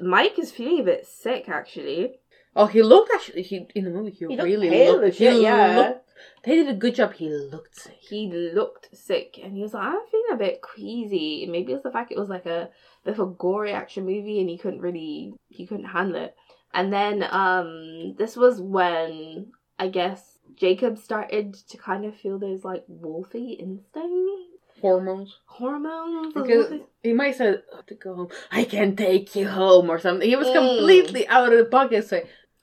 Mike 0.00 0.38
is 0.38 0.52
feeling 0.52 0.80
a 0.80 0.84
bit 0.84 1.06
sick 1.06 1.48
actually. 1.48 2.14
Oh, 2.54 2.66
he 2.66 2.82
looked 2.82 3.10
actually. 3.14 3.42
He 3.42 3.66
in 3.74 3.84
the 3.84 3.90
movie. 3.90 4.10
He, 4.10 4.26
He 4.26 4.36
really 4.40 4.86
looked. 4.86 5.16
shit, 5.16 5.32
he 5.34 5.42
yeah. 5.42 5.76
looked- 5.78 5.98
They 6.44 6.56
did 6.56 6.68
a 6.68 6.74
good 6.74 6.94
job. 6.94 7.14
He 7.14 7.28
looked 7.30 7.74
sick. 7.76 7.96
He 7.98 8.30
looked 8.54 8.88
sick, 8.96 9.38
and 9.42 9.54
he 9.56 9.62
was 9.62 9.72
like, 9.74 9.84
"I'm 9.86 10.00
feeling 10.10 10.32
a 10.32 10.36
bit 10.36 10.60
queasy." 10.60 11.46
Maybe 11.50 11.72
it's 11.72 11.82
the 11.82 11.90
fact 11.90 12.12
it 12.12 12.18
was 12.18 12.28
like 12.28 12.46
a 12.46 12.68
bit 13.04 13.14
of 13.14 13.20
a 13.20 13.26
gory 13.26 13.72
action 13.72 14.04
movie, 14.04 14.40
and 14.40 14.50
he 14.50 14.58
couldn't 14.58 14.80
really 14.82 15.32
he 15.48 15.66
couldn't 15.66 15.86
handle 15.86 16.16
it. 16.22 16.34
And 16.74 16.92
then 16.92 17.24
um, 17.30 18.14
this 18.18 18.36
was 18.36 18.60
when 18.60 19.52
I 19.78 19.88
guess 19.88 20.38
Jacob 20.54 20.98
started 20.98 21.54
to 21.70 21.76
kind 21.78 22.04
of 22.04 22.14
feel 22.16 22.38
those 22.38 22.64
like 22.64 22.84
wolfy 22.86 23.58
instincts, 23.58 24.51
Hormones. 24.82 25.38
hormones. 25.46 26.34
Because 26.34 26.72
he 27.02 27.12
might 27.12 27.36
say 27.36 27.54
"Oh, 27.72 27.80
to 27.86 27.94
go 27.94 28.14
home. 28.14 28.28
I 28.50 28.64
can 28.64 28.94
take 28.96 29.34
you 29.36 29.48
home 29.48 29.88
or 29.90 29.98
something. 29.98 30.28
He 30.28 30.36
was 30.36 30.48
Mm. 30.48 30.54
completely 30.60 31.26
out 31.28 31.52
of 31.52 31.58
the 31.58 31.64
pocket. 31.66 32.06
So 32.08 32.20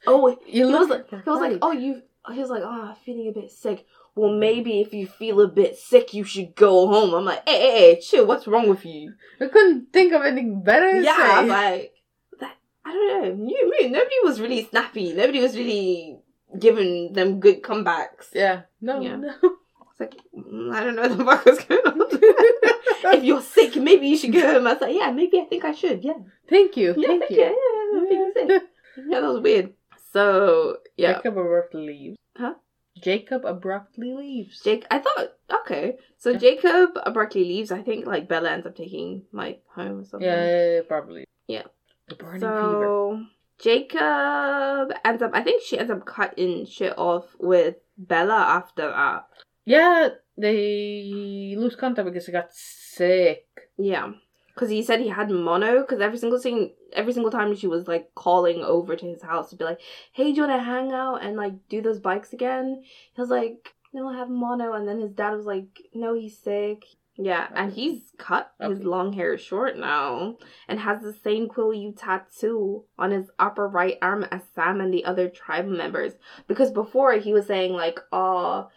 Oh, 0.08 0.27
you 0.47 0.67
he 0.67 0.73
was 0.73 0.89
like, 0.89 1.10
he 1.10 1.15
was 1.29 1.41
like, 1.41 1.58
oh, 1.62 1.71
you. 1.71 2.01
He 2.32 2.39
was 2.39 2.49
like, 2.49 2.63
oh, 2.63 2.82
I'm 2.89 2.95
feeling 3.05 3.27
a 3.29 3.32
bit 3.32 3.49
sick. 3.51 3.86
Well, 4.15 4.32
maybe 4.34 4.82
if 4.82 4.93
you 4.93 5.08
feel 5.08 5.39
a 5.41 5.47
bit 5.47 5.77
sick, 5.77 6.13
you 6.13 6.23
should 6.23 6.55
go 6.55 6.88
home. 6.88 7.13
I'm 7.13 7.25
like, 7.25 7.47
hey, 7.47 7.60
hey, 7.60 7.71
hey 7.95 7.99
chill. 8.01 8.25
What's 8.25 8.47
wrong 8.47 8.67
with 8.69 8.86
you? 8.86 9.13
I 9.41 9.47
couldn't 9.47 9.91
think 9.93 10.13
of 10.13 10.21
anything 10.23 10.62
better 10.62 10.91
to 10.91 11.03
Yeah, 11.03 11.41
say. 11.41 11.47
Like, 11.47 11.93
that, 12.39 12.55
I 12.86 12.91
don't 12.93 13.08
know. 13.39 13.45
New 13.45 13.73
Moon. 13.82 13.91
Nobody 13.93 14.15
was 14.23 14.39
really 14.41 14.65
snappy. 14.65 15.13
Nobody 15.13 15.39
was 15.41 15.58
really 15.58 16.19
giving 16.58 17.13
them 17.13 17.39
good 17.39 17.62
comebacks. 17.62 18.27
yeah. 18.34 18.63
No. 18.82 18.99
Yeah. 19.01 19.15
No. 19.15 19.34
It's 19.99 20.13
like, 20.13 20.21
mm, 20.35 20.73
I 20.73 20.83
don't 20.83 20.95
know 20.95 21.01
what 21.03 21.17
the 21.17 21.25
fuck 21.25 21.45
was 21.45 21.59
going 21.65 21.81
on. 21.85 21.99
if 23.17 23.23
you're 23.23 23.41
sick, 23.41 23.75
maybe 23.75 24.07
you 24.07 24.17
should 24.17 24.33
go 24.33 24.41
home. 24.41 24.67
I 24.67 24.73
was 24.73 24.81
like, 24.81 24.95
yeah, 24.95 25.12
maybe 25.12 25.39
I 25.39 25.45
think 25.45 25.65
I 25.65 25.73
should. 25.73 26.03
Yeah. 26.03 26.13
Thank 26.49 26.77
you. 26.77 26.95
Yeah, 26.97 27.07
thank 27.07 27.29
you. 27.29 27.38
you. 27.38 28.07
Yeah, 28.12 28.43
yeah, 28.45 28.59
yeah, 29.07 29.19
that 29.21 29.27
was 29.27 29.41
weird. 29.41 29.73
So, 30.12 30.77
yeah. 30.97 31.13
Jacob 31.13 31.38
abruptly 31.38 31.88
leaves. 31.88 32.17
Huh? 32.38 32.53
Jacob 33.01 33.45
abruptly 33.45 34.13
leaves. 34.13 34.62
Jake, 34.62 34.85
I 34.91 34.99
thought, 34.99 35.29
okay. 35.62 35.97
So 36.17 36.35
Jacob 36.35 36.91
abruptly 37.05 37.43
leaves. 37.43 37.71
I 37.71 37.81
think, 37.81 38.05
like, 38.05 38.27
Bella 38.27 38.51
ends 38.51 38.65
up 38.65 38.75
taking 38.75 39.23
Mike 39.31 39.63
home 39.73 39.99
or 39.99 40.05
something. 40.05 40.27
yeah, 40.27 40.81
probably. 40.88 41.25
Yeah. 41.47 41.63
The 42.09 42.15
burning 42.15 42.41
fever. 42.41 42.49
So 42.49 43.25
Jacob 43.59 44.93
ends 45.05 45.21
up. 45.21 45.31
I 45.33 45.43
think 45.43 45.62
she 45.63 45.77
ends 45.77 45.91
up 45.91 46.05
cutting 46.05 46.65
shit 46.65 46.97
off 46.97 47.35
with 47.39 47.75
Bella 47.97 48.35
after 48.35 48.88
that. 48.89 49.27
Yeah, 49.69 50.10
they 50.36 51.53
lose 51.55 51.75
contact 51.75 52.08
because 52.08 52.25
he 52.25 52.32
got 52.32 52.51
sick. 52.51 53.45
Yeah, 53.77 54.13
because 54.47 54.71
he 54.71 54.82
said 54.82 54.99
he 54.99 55.10
had 55.10 55.29
mono. 55.29 55.82
Because 55.82 56.01
every 56.01 56.17
single 56.17 56.39
thing, 56.39 56.73
every 56.91 57.13
single 57.13 57.32
time 57.32 57.55
she 57.55 57.67
was 57.67 57.88
like 57.88 58.10
calling 58.15 58.63
over 58.63 58.95
to 58.95 59.05
his 59.05 59.21
house 59.21 59.51
to 59.51 59.55
be 59.55 59.65
like, 59.65 59.79
"Hey, 60.12 60.32
do 60.32 60.38
you 60.38 60.47
want 60.47 60.60
to 60.60 60.63
hang 60.63 60.91
out 60.91 61.17
and 61.17 61.38
like 61.38 61.53
do 61.69 61.84
those 61.84 61.99
bikes 61.99 62.34
again?" 62.34 62.82
He 63.13 63.21
was 63.21 63.29
like, 63.29 63.75
"No, 63.93 64.10
I 64.10 64.17
have 64.17 64.32
mono." 64.32 64.73
And 64.73 64.88
then 64.88 64.99
his 64.99 65.12
dad 65.12 65.36
was 65.36 65.45
like, 65.45 65.84
"No, 65.93 66.15
he's 66.15 66.39
sick." 66.39 66.86
Yeah, 67.15 67.47
and 67.53 67.71
he's 67.71 68.13
cut 68.17 68.51
his 68.60 68.84
long 68.84 69.13
hair 69.13 69.38
short 69.38 69.77
now 69.77 70.38
and 70.67 70.79
has 70.79 71.03
the 71.03 71.13
same 71.13 71.47
Quileute 71.47 71.99
tattoo 71.99 72.86
on 72.97 73.12
his 73.12 73.29
upper 73.38 73.67
right 73.67 73.99
arm 74.01 74.25
as 74.32 74.41
Sam 74.55 74.82
and 74.82 74.91
the 74.91 75.05
other 75.05 75.29
tribal 75.29 75.73
members. 75.73 76.13
Because 76.47 76.71
before 76.71 77.13
he 77.13 77.34
was 77.34 77.45
saying 77.45 77.73
like, 77.73 77.99
"Oh, 78.12 78.69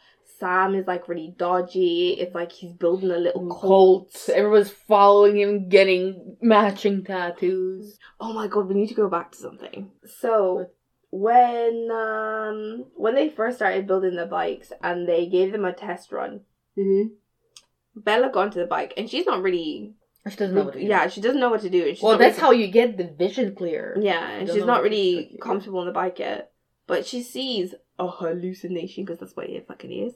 Sam 0.43 0.75
is 0.75 0.87
like 0.89 1.09
really 1.09 1.35
dodgy. 1.39 2.17
It's 2.23 2.35
like 2.35 2.51
he's 2.51 2.73
building 2.85 3.11
a 3.13 3.17
little 3.27 3.47
cult." 3.49 3.61
Colts. 3.61 4.29
Everyone's 4.29 4.71
following 4.93 5.37
him, 5.39 5.69
getting 5.69 6.37
matching 6.43 7.05
tattoos. 7.05 7.99
Oh 8.19 8.33
my 8.33 8.47
god, 8.49 8.67
we 8.69 8.75
need 8.75 8.89
to 8.89 8.95
go 9.03 9.09
back 9.17 9.31
to 9.33 9.39
something. 9.39 9.91
So 10.21 10.67
when 11.11 11.91
um 11.93 12.87
when 13.05 13.15
they 13.15 13.29
first 13.29 13.57
started 13.59 13.87
building 13.87 14.17
the 14.17 14.27
bikes 14.27 14.73
and 14.83 15.07
they 15.09 15.27
gave 15.27 15.53
them 15.53 15.65
a 15.65 15.73
test 15.73 16.11
run, 16.13 16.41
Mm-hmm. 16.79 17.09
Bella 17.95 18.31
got 18.33 18.47
onto 18.47 18.61
the 18.61 18.67
bike 18.67 18.95
and 18.97 19.09
she's 19.11 19.27
not 19.27 19.43
really 19.43 19.95
She 20.29 20.37
doesn't 20.37 20.55
know 20.55 20.65
what 20.65 20.75
to 20.75 20.81
do. 20.81 20.87
yeah, 20.87 21.09
she 21.09 21.21
doesn't 21.21 21.39
know 21.41 21.51
what 21.51 21.61
to 21.63 21.71
do. 21.71 21.81
She's 21.95 22.03
Well, 22.03 22.17
that's 22.19 22.39
really- 22.39 22.47
how 22.47 22.53
you 22.53 22.69
get 22.81 22.97
the 22.97 23.09
vision 23.25 23.55
clear. 23.55 23.85
Yeah, 24.01 24.27
and 24.37 24.49
she's 24.49 24.65
not 24.65 24.83
really 24.83 25.37
comfortable 25.41 25.81
on 25.81 25.87
the 25.87 25.93
bike 26.03 26.19
yet. 26.19 26.51
But 26.87 27.07
she 27.07 27.23
sees 27.23 27.75
a 27.99 28.09
hallucination 28.09 29.05
because 29.05 29.19
that's 29.19 29.37
what 29.37 29.49
it 29.49 29.67
fucking 29.69 29.93
is 29.93 30.15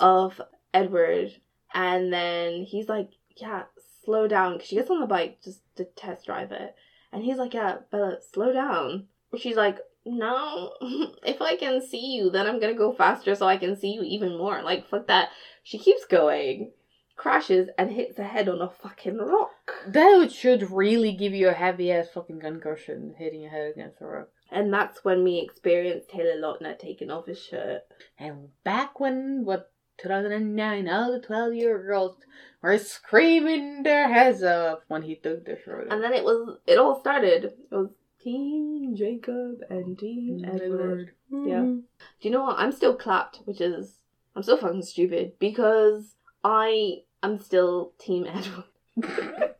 of 0.00 0.40
Edward, 0.72 1.30
and 1.74 2.12
then 2.12 2.62
he's 2.62 2.88
like, 2.88 3.10
"Yeah, 3.36 3.64
slow 4.04 4.26
down." 4.26 4.58
'Cause 4.58 4.66
she 4.68 4.76
gets 4.76 4.90
on 4.90 5.00
the 5.00 5.06
bike 5.06 5.40
just 5.42 5.60
to 5.76 5.84
test 5.84 6.26
drive 6.26 6.52
it, 6.52 6.74
and 7.12 7.22
he's 7.22 7.38
like, 7.38 7.54
"Yeah, 7.54 7.78
Bella, 7.90 8.20
slow 8.22 8.52
down." 8.52 9.08
She's 9.36 9.56
like, 9.56 9.78
"No, 10.04 10.72
if 11.26 11.40
I 11.42 11.56
can 11.56 11.80
see 11.80 12.14
you, 12.16 12.30
then 12.30 12.46
I'm 12.46 12.58
gonna 12.60 12.74
go 12.74 12.92
faster 12.92 13.34
so 13.34 13.46
I 13.46 13.56
can 13.56 13.76
see 13.76 13.92
you 13.92 14.02
even 14.02 14.36
more." 14.38 14.62
Like, 14.62 14.86
fuck 14.86 15.06
that. 15.08 15.30
She 15.62 15.78
keeps 15.78 16.04
going, 16.04 16.72
crashes, 17.16 17.68
and 17.78 17.90
hits 17.92 18.16
her 18.18 18.24
head 18.24 18.48
on 18.48 18.60
a 18.60 18.68
fucking 18.70 19.18
rock. 19.18 19.74
That 19.86 20.30
should 20.32 20.70
really 20.70 21.12
give 21.12 21.32
you 21.34 21.48
a 21.48 21.52
heavy 21.52 21.90
ass 21.92 22.08
fucking 22.10 22.40
concussion 22.40 23.14
hitting 23.18 23.40
your 23.42 23.50
head 23.50 23.70
against 23.72 24.00
a 24.00 24.06
rock. 24.06 24.28
And 24.54 24.72
that's 24.72 25.04
when 25.04 25.24
we 25.24 25.38
experienced 25.38 26.08
Taylor 26.08 26.40
Lautner 26.40 26.78
taking 26.78 27.10
off 27.10 27.26
his 27.26 27.42
shirt. 27.42 27.82
And 28.16 28.50
back 28.62 29.00
when, 29.00 29.44
what, 29.44 29.72
2009, 29.98 30.88
all 30.88 31.12
the 31.12 31.20
12 31.20 31.54
year 31.54 31.92
olds 31.92 32.24
were 32.62 32.78
screaming 32.78 33.82
their 33.82 34.08
heads 34.08 34.44
off 34.44 34.78
when 34.86 35.02
he 35.02 35.16
took 35.16 35.44
the 35.44 35.58
shirt. 35.64 35.88
And 35.90 36.02
then 36.04 36.12
it 36.12 36.22
was, 36.22 36.58
it 36.68 36.78
all 36.78 37.00
started. 37.00 37.44
It 37.44 37.74
was 37.74 37.90
Team 38.22 38.94
Jacob 38.96 39.62
and 39.68 39.98
Team 39.98 40.42
mm, 40.44 40.54
Edward. 40.54 41.10
Yeah. 41.30 41.60
Mm. 41.60 41.80
Do 41.80 42.28
you 42.28 42.30
know 42.30 42.44
what? 42.44 42.58
I'm 42.58 42.70
still 42.70 42.94
clapped, 42.94 43.40
which 43.46 43.60
is, 43.60 43.96
I'm 44.36 44.44
still 44.44 44.56
fucking 44.56 44.82
stupid 44.82 45.32
because 45.40 46.14
I 46.44 46.98
am 47.24 47.38
still 47.38 47.92
Team 47.98 48.26
Edward. 48.96 49.50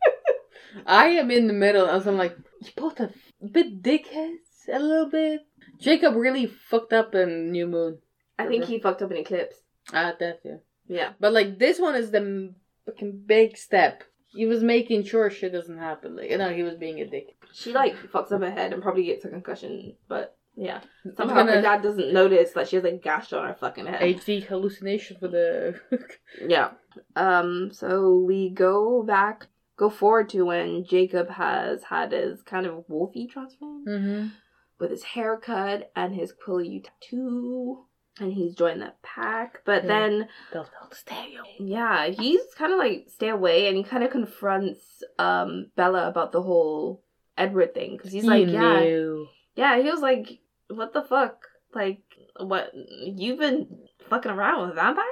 I 0.86 1.06
am 1.06 1.30
in 1.30 1.46
the 1.46 1.52
middle, 1.52 1.86
and 1.86 2.02
so 2.02 2.10
I'm 2.10 2.18
like, 2.18 2.36
you 2.60 2.70
both 2.76 3.00
a 3.00 3.10
bit 3.44 3.82
dickheads, 3.82 4.43
a 4.68 4.78
little 4.78 5.10
bit. 5.10 5.40
Jacob 5.80 6.14
really 6.14 6.46
fucked 6.46 6.92
up 6.92 7.14
in 7.14 7.50
New 7.52 7.66
Moon. 7.66 7.98
I 8.38 8.46
think 8.46 8.64
he 8.64 8.80
fucked 8.80 9.02
up 9.02 9.10
in 9.10 9.18
Eclipse. 9.18 9.56
Ah, 9.92 10.14
that 10.18 10.40
yeah. 10.44 10.56
Yeah. 10.86 11.12
But 11.20 11.32
like 11.32 11.58
this 11.58 11.78
one 11.78 11.94
is 11.94 12.10
the 12.10 12.54
fucking 12.86 13.22
big 13.26 13.56
step. 13.56 14.04
He 14.28 14.46
was 14.46 14.62
making 14.62 15.04
sure 15.04 15.30
shit 15.30 15.52
doesn't 15.52 15.78
happen. 15.78 16.16
Like 16.16 16.30
you 16.30 16.38
know, 16.38 16.52
he 16.52 16.62
was 16.62 16.74
being 16.76 17.00
a 17.00 17.06
dick. 17.06 17.36
She 17.52 17.72
like 17.72 17.96
fucks 18.10 18.32
up 18.32 18.40
her 18.40 18.50
head 18.50 18.72
and 18.72 18.82
probably 18.82 19.04
gets 19.04 19.24
a 19.24 19.28
concussion, 19.28 19.94
but 20.08 20.36
yeah. 20.56 20.80
Somehow 21.16 21.36
gonna- 21.36 21.52
her 21.52 21.62
dad 21.62 21.82
doesn't 21.82 22.12
notice 22.12 22.52
that 22.52 22.68
she 22.68 22.76
has 22.76 22.84
a 22.84 22.92
gash 22.92 23.32
on 23.32 23.46
her 23.46 23.54
fucking 23.54 23.86
head. 23.86 24.00
HD 24.00 24.44
hallucination 24.44 25.16
for 25.18 25.28
the. 25.28 25.80
Yeah. 26.46 26.70
Um, 27.16 27.70
so 27.72 28.18
we 28.18 28.50
go 28.50 29.02
back, 29.02 29.46
go 29.76 29.88
forward 29.90 30.28
to 30.30 30.42
when 30.42 30.84
Jacob 30.84 31.30
has 31.30 31.84
had 31.84 32.12
his 32.12 32.42
kind 32.42 32.66
of 32.66 32.84
wolfy 32.88 33.28
transform 33.28 33.84
mm-hmm. 33.86 34.28
With 34.78 34.90
his 34.90 35.04
haircut 35.04 35.90
and 35.94 36.14
his 36.14 36.32
Quileute 36.32 36.84
tattoo. 37.00 37.84
And 38.20 38.32
he's 38.32 38.54
joined 38.54 38.80
the 38.82 38.92
pack. 39.02 39.62
But 39.64 39.82
Yeah. 39.84 39.88
then, 39.88 40.28
They'll 40.52 40.68
the 40.88 40.94
stereo. 40.96 41.42
yeah, 41.58 42.06
he's 42.06 42.42
kind 42.56 42.72
of 42.72 42.78
like 42.78 43.06
stay 43.08 43.28
away 43.28 43.66
and 43.68 43.76
he 43.76 43.82
kind 43.82 44.04
of 44.04 44.10
confronts 44.10 45.02
um 45.18 45.70
Bella 45.76 46.06
about 46.08 46.30
the 46.32 46.42
whole 46.42 47.02
Edward 47.36 47.74
thing. 47.74 47.96
Because 47.96 48.12
he's 48.12 48.24
like, 48.24 48.46
yeah, 48.48 48.80
knew. 48.80 49.26
yeah, 49.56 49.80
he 49.82 49.90
was 49.90 50.00
like, 50.00 50.38
what 50.68 50.92
the 50.92 51.02
fuck? 51.02 51.44
Like, 51.74 52.02
what? 52.38 52.70
You've 52.74 53.40
been 53.40 53.66
fucking 54.08 54.30
around 54.30 54.66
with 54.68 54.76
vampires? 54.76 55.08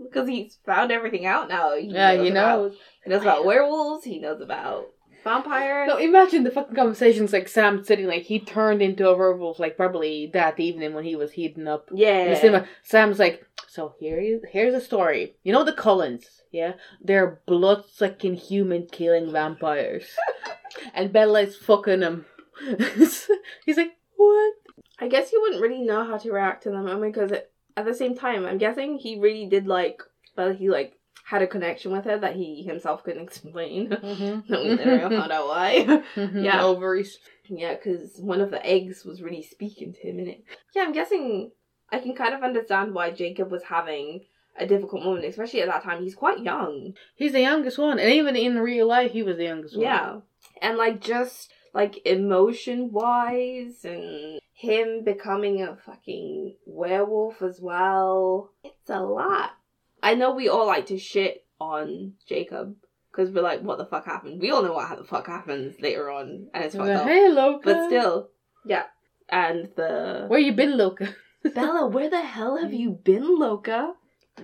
Because 0.00 0.28
he's 0.28 0.58
found 0.64 0.92
everything 0.92 1.26
out 1.26 1.48
now. 1.48 1.74
He 1.74 1.88
Yeah, 1.88 2.14
knows 2.14 2.24
you 2.26 2.30
about- 2.32 2.58
know. 2.70 2.76
he 3.02 3.10
knows 3.10 3.22
about 3.22 3.44
werewolves. 3.44 4.04
He 4.04 4.20
knows 4.20 4.40
about 4.40 4.86
vampires. 5.26 5.88
No, 5.88 5.98
imagine 5.98 6.44
the 6.44 6.50
fucking 6.50 6.76
conversations 6.76 7.32
like 7.32 7.48
Sam 7.48 7.84
sitting 7.84 8.06
like 8.06 8.22
he 8.22 8.38
turned 8.38 8.80
into 8.80 9.08
a 9.08 9.16
werewolf 9.16 9.58
like 9.58 9.76
probably 9.76 10.30
that 10.32 10.58
evening 10.60 10.94
when 10.94 11.04
he 11.04 11.16
was 11.16 11.32
heating 11.32 11.68
up. 11.68 11.90
yeah. 11.92 12.32
the. 12.34 12.66
Sam's 12.82 13.18
like, 13.18 13.44
so 13.68 13.94
here 13.98 14.18
is 14.18 14.40
here's 14.50 14.74
a 14.74 14.80
story. 14.80 15.34
You 15.42 15.52
know 15.52 15.64
the 15.64 15.72
Cullens, 15.72 16.42
yeah? 16.52 16.74
They're 17.02 17.40
blood 17.46 17.84
sucking 17.92 18.34
human 18.34 18.86
killing 18.86 19.30
vampires. 19.30 20.06
and 20.94 21.12
Bella 21.12 21.42
is 21.42 21.56
fucking 21.56 22.00
them. 22.00 22.24
He's 23.66 23.76
like, 23.76 23.96
what? 24.16 24.54
I 24.98 25.08
guess 25.08 25.30
he 25.30 25.38
wouldn't 25.38 25.60
really 25.60 25.82
know 25.82 26.04
how 26.04 26.16
to 26.16 26.32
react 26.32 26.62
to 26.62 26.70
them. 26.70 26.86
I 26.86 26.94
mean, 26.94 27.12
because 27.12 27.32
at 27.76 27.84
the 27.84 27.94
same 27.94 28.16
time, 28.16 28.46
I'm 28.46 28.58
guessing 28.58 28.96
he 28.96 29.18
really 29.18 29.46
did 29.46 29.66
like, 29.66 30.02
but 30.34 30.56
he 30.56 30.70
like 30.70 30.95
had 31.26 31.42
a 31.42 31.46
connection 31.48 31.90
with 31.90 32.04
her 32.04 32.16
that 32.18 32.36
he 32.36 32.62
himself 32.62 33.02
couldn't 33.02 33.22
explain. 33.28 33.88
Mm-hmm. 34.06 34.52
we 34.54 34.74
never 34.76 35.10
found 35.10 35.32
out 35.32 35.48
why. 35.48 36.02
Yeah. 36.16 36.62
Ovaries. 36.62 37.18
Yeah, 37.48 37.74
because 37.74 38.18
one 38.20 38.40
of 38.40 38.50
the 38.52 38.64
eggs 38.64 39.04
was 39.04 39.20
really 39.20 39.42
speaking 39.42 39.92
to 39.92 40.00
him 40.00 40.20
in 40.20 40.28
it. 40.28 40.44
Yeah, 40.74 40.82
I'm 40.82 40.92
guessing 40.92 41.50
I 41.90 41.98
can 41.98 42.14
kind 42.14 42.32
of 42.34 42.42
understand 42.44 42.94
why 42.94 43.10
Jacob 43.10 43.50
was 43.50 43.64
having 43.64 44.24
a 44.58 44.66
difficult 44.66 45.02
moment, 45.04 45.24
especially 45.26 45.62
at 45.62 45.68
that 45.68 45.82
time. 45.82 46.02
He's 46.02 46.14
quite 46.14 46.40
young. 46.40 46.94
He's 47.16 47.32
the 47.32 47.40
youngest 47.40 47.76
one. 47.78 47.98
And 47.98 48.10
even 48.12 48.36
in 48.36 48.58
real 48.58 48.86
life, 48.86 49.10
he 49.10 49.22
was 49.24 49.36
the 49.36 49.44
youngest 49.44 49.76
one. 49.76 49.84
Yeah. 49.84 50.20
And 50.62 50.78
like 50.78 51.00
just 51.00 51.52
like 51.74 52.06
emotion 52.06 52.90
wise 52.92 53.84
and 53.84 54.40
him 54.54 55.02
becoming 55.04 55.62
a 55.62 55.76
fucking 55.76 56.56
werewolf 56.66 57.42
as 57.42 57.60
well. 57.60 58.50
It's 58.64 58.88
a 58.90 59.00
lot. 59.00 59.50
I 60.02 60.14
know 60.14 60.34
we 60.34 60.48
all 60.48 60.66
like 60.66 60.86
to 60.86 60.98
shit 60.98 61.44
on 61.60 62.14
Jacob 62.28 62.76
because 63.10 63.30
we're 63.30 63.42
like, 63.42 63.62
what 63.62 63.78
the 63.78 63.86
fuck 63.86 64.04
happened? 64.04 64.40
We 64.40 64.50
all 64.50 64.62
know 64.62 64.72
what 64.72 64.96
the 64.96 65.04
fuck 65.04 65.26
happens 65.26 65.80
later 65.80 66.10
on, 66.10 66.48
and 66.52 66.64
it's 66.64 66.74
fucked 66.74 66.88
like, 66.88 66.98
up. 66.98 67.06
hey, 67.06 67.28
Loca. 67.28 67.64
But 67.64 67.86
still, 67.86 68.28
yeah. 68.64 68.84
And 69.28 69.70
the 69.76 70.26
Where 70.28 70.38
you 70.38 70.52
been, 70.52 70.76
Loca? 70.76 71.14
Bella, 71.54 71.88
where 71.88 72.10
the 72.10 72.22
hell 72.22 72.56
have 72.56 72.72
you 72.72 72.90
been, 72.90 73.38
Loca? 73.38 73.94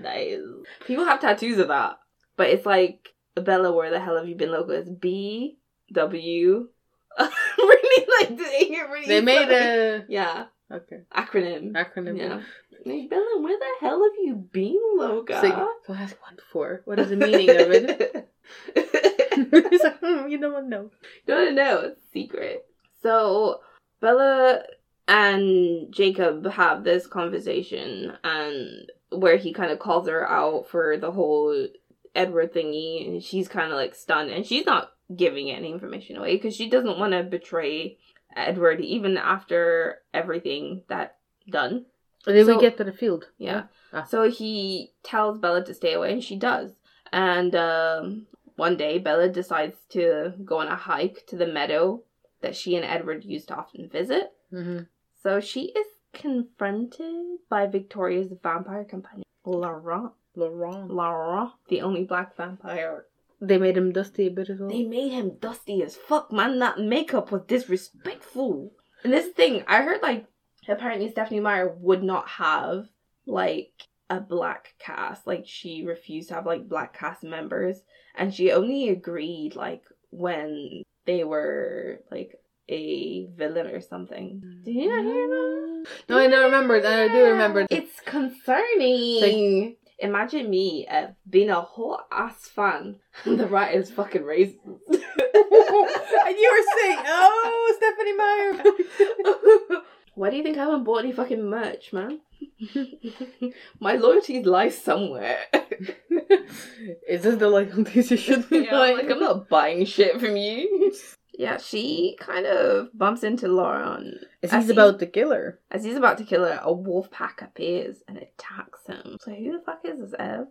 Nice. 0.01 0.39
People 0.87 1.05
have 1.05 1.21
tattoos 1.21 1.59
of 1.59 1.69
that, 1.69 1.99
but 2.37 2.49
it's 2.49 2.67
like 2.67 3.09
Bella, 3.35 3.73
where 3.73 3.91
the 3.91 4.01
hell 4.01 4.17
have 4.17 4.29
you 4.29 4.37
been, 4.37 4.51
Loca? 4.51 4.73
It's 4.73 4.91
B 4.91 5.59
W. 5.93 6.69
really 7.19 8.07
like 8.21 8.39
it 8.41 8.91
really. 8.91 9.07
They 9.07 9.21
made 9.21 9.49
slow. 9.49 9.57
a 9.57 10.05
yeah 10.09 10.45
okay 10.71 11.01
acronym. 11.15 11.73
acronym. 11.73 12.19
Yeah. 12.19 12.41
Like, 12.85 13.11
Bella, 13.11 13.41
where 13.41 13.59
the 13.59 13.87
hell 13.87 14.03
have 14.03 14.25
you 14.25 14.35
been, 14.35 14.81
Loca? 14.97 15.35
It's 15.35 15.43
like, 15.43 15.69
so 15.87 15.93
I 15.93 16.03
asked 16.03 16.17
one 16.23 16.37
before. 16.37 16.83
What 16.85 16.99
is 16.99 17.11
the 17.11 17.17
meaning 17.17 17.51
of 17.51 17.71
it? 17.71 18.29
He's 18.75 19.83
like, 19.85 19.99
hmm, 20.01 20.29
you 20.29 20.39
don't 20.39 20.69
know. 20.69 20.91
No, 21.29 21.45
no, 21.45 21.51
no, 21.51 21.81
it's 21.81 22.03
secret. 22.13 22.67
So 23.03 23.61
Bella 24.01 24.63
and 25.09 25.93
Jacob 25.93 26.47
have 26.47 26.85
this 26.85 27.07
conversation, 27.07 28.13
and 28.25 28.91
where 29.11 29.37
he 29.37 29.53
kind 29.53 29.71
of 29.71 29.79
calls 29.79 30.09
her 30.09 30.29
out 30.29 30.69
for 30.69 30.97
the 30.97 31.13
whole 31.13 31.69
Edward 32.15 32.53
thingy, 32.53 33.07
and 33.07 33.23
she's 33.23 33.49
kind 33.49 33.71
of 33.71 33.77
like 33.77 33.95
stunned, 33.95 34.31
and 34.31 34.47
she's 34.47 34.67
not 34.67 34.93
giving 35.15 35.51
any 35.51 35.71
information 35.71 36.17
away 36.17 36.37
because 36.37 36.57
she 36.57 36.69
doesn't 36.69 36.99
want 36.99 37.13
to 37.13 37.23
betray 37.23 37.99
Edward, 38.35 38.81
even 38.81 39.17
after 39.17 39.99
everything 40.13 40.83
that 40.89 41.17
done. 41.49 41.87
Did 42.27 42.47
So- 42.47 42.55
we 42.57 42.61
get 42.61 42.77
to 42.77 42.85
the 42.85 42.93
field? 42.93 43.29
Yeah. 43.39 43.65
Ah. 43.93 44.05
So 44.05 44.31
he 44.31 44.93
tells 45.03 45.39
Bella 45.39 45.65
to 45.65 45.75
stay 45.75 45.93
away, 45.95 46.13
and 46.13 46.25
she 46.25 46.37
does. 46.37 46.73
And 47.13 47.55
um, 47.55 48.27
one 48.57 48.77
day, 48.77 48.99
Bella 48.99 49.29
decides 49.29 49.77
to 49.91 50.33
go 50.45 50.59
on 50.59 50.69
a 50.69 50.77
hike 50.77 51.27
to 51.27 51.37
the 51.37 51.47
meadow 51.47 52.03
that 52.41 52.57
she 52.57 52.77
and 52.77 52.85
Edward 52.85 53.25
used 53.25 53.49
to 53.49 53.57
often 53.57 53.89
visit. 53.89 54.33
Mm-hmm. 54.53 54.85
So 55.23 55.41
she 55.41 55.73
is 55.73 55.87
confronted 56.13 57.39
by 57.49 57.67
Victoria's 57.67 58.33
vampire 58.43 58.85
companion, 58.85 59.25
Laurent. 59.45 60.13
Laurent. 60.35 60.91
Laurent, 60.91 61.53
the 61.69 61.83
only 61.83 62.05
black 62.05 62.37
vampire 62.37 63.05
They 63.41 63.59
made 63.59 63.77
him 63.77 63.93
dusty 63.93 64.27
a 64.27 64.31
bit 64.31 64.49
as 64.49 64.61
well. 64.61 64.71
They 64.71 64.85
made 64.85 65.13
him 65.13 65.37
dusty 65.41 65.83
as 65.83 65.97
fuck, 65.97 66.33
man. 66.33 66.59
That 66.59 66.79
makeup 66.79 67.31
was 67.31 67.43
disrespectful. 67.47 68.73
And 69.05 69.13
this 69.13 69.29
thing, 69.35 69.65
I 69.67 69.83
heard 69.83 70.01
like 70.03 70.27
apparently 70.69 71.11
Stephenie 71.11 71.41
Meyer 71.41 71.75
would 71.79 72.03
not 72.03 72.29
have 72.29 72.89
like 73.27 73.73
a 74.11 74.21
black 74.21 74.75
cast. 74.79 75.27
Like 75.27 75.45
she 75.47 75.85
refused 75.85 76.29
to 76.29 76.35
have 76.35 76.47
like 76.47 76.69
black 76.69 76.97
cast 76.97 77.23
members. 77.23 77.81
And 78.15 78.35
she 78.35 78.53
only 78.53 78.91
agreed 78.91 79.57
like 79.57 79.85
when 80.11 80.83
they 81.07 81.25
were 81.25 82.01
like 82.11 82.39
a 82.69 83.27
villain 83.27 83.67
or 83.69 83.81
something. 83.81 84.43
Did 84.65 84.75
you 84.75 84.89
not 84.89 85.05
hear 85.05 85.29
that? 85.29 85.87
No, 86.09 86.19
I 86.19 86.29
don't 86.29 86.45
remember. 86.45 86.77
I 86.77 87.09
do 87.09 87.25
remember. 87.25 87.67
It's 87.71 88.01
concerning. 88.01 89.77
Imagine 89.99 90.51
me 90.51 90.87
uh, 90.89 91.09
being 91.31 91.51
a 91.51 91.61
whole 91.61 92.01
ass 92.11 92.49
fan 92.49 92.97
and 93.25 93.39
the 93.39 93.47
writer's 93.47 93.91
fucking 93.91 94.23
racist. 94.23 94.59
and 94.65 96.37
you 96.39 96.51
were 96.53 96.81
saying, 96.81 96.99
"Oh, 97.07 97.75
Stephenie 97.77 98.17
Meyer." 98.17 99.83
Why 100.15 100.31
do 100.31 100.37
you 100.37 100.43
think 100.43 100.59
I 100.59 100.65
haven't 100.65 100.85
bought 100.85 101.05
any 101.05 101.13
fucking 101.13 101.45
merch, 101.49 101.93
man? 101.93 102.21
My 103.81 103.95
loyalty 103.95 104.43
lies 104.43 104.77
somewhere. 104.79 105.39
Is 107.09 107.23
this 107.23 107.37
the 107.37 107.49
loyalty 107.49 108.01
you 108.01 108.17
should 108.17 108.49
be 108.49 108.59
Yeah, 108.65 108.71
buying? 108.71 108.97
like 108.99 109.11
I'm 109.11 109.21
not 109.21 109.49
buying 109.49 109.85
shit 109.85 110.21
from 110.21 110.37
you. 110.37 110.93
Yeah, 111.39 111.57
she 111.57 112.17
kind 112.21 112.45
of 112.47 112.91
bumps 112.97 113.23
into 113.23 113.49
Laurent 113.49 114.17
As 114.43 114.53
as 114.53 114.65
he's 114.65 114.71
about 114.71 114.99
to 114.99 115.07
kill 115.07 115.31
her. 115.33 115.59
as 115.71 115.83
he's 115.85 115.97
about 115.97 116.19
to 116.19 116.25
kill 116.25 116.45
her. 116.45 116.61
A 116.63 116.73
wolf 116.73 117.11
pack 117.11 117.41
appears 117.41 118.03
and 118.07 118.19
attacks 118.19 118.87
him. 118.87 119.17
So 119.21 119.33
who 119.33 119.53
the 119.53 119.63
fuck 119.65 119.81
is 119.85 119.99
this 120.01 120.15
Ev? 120.19 120.47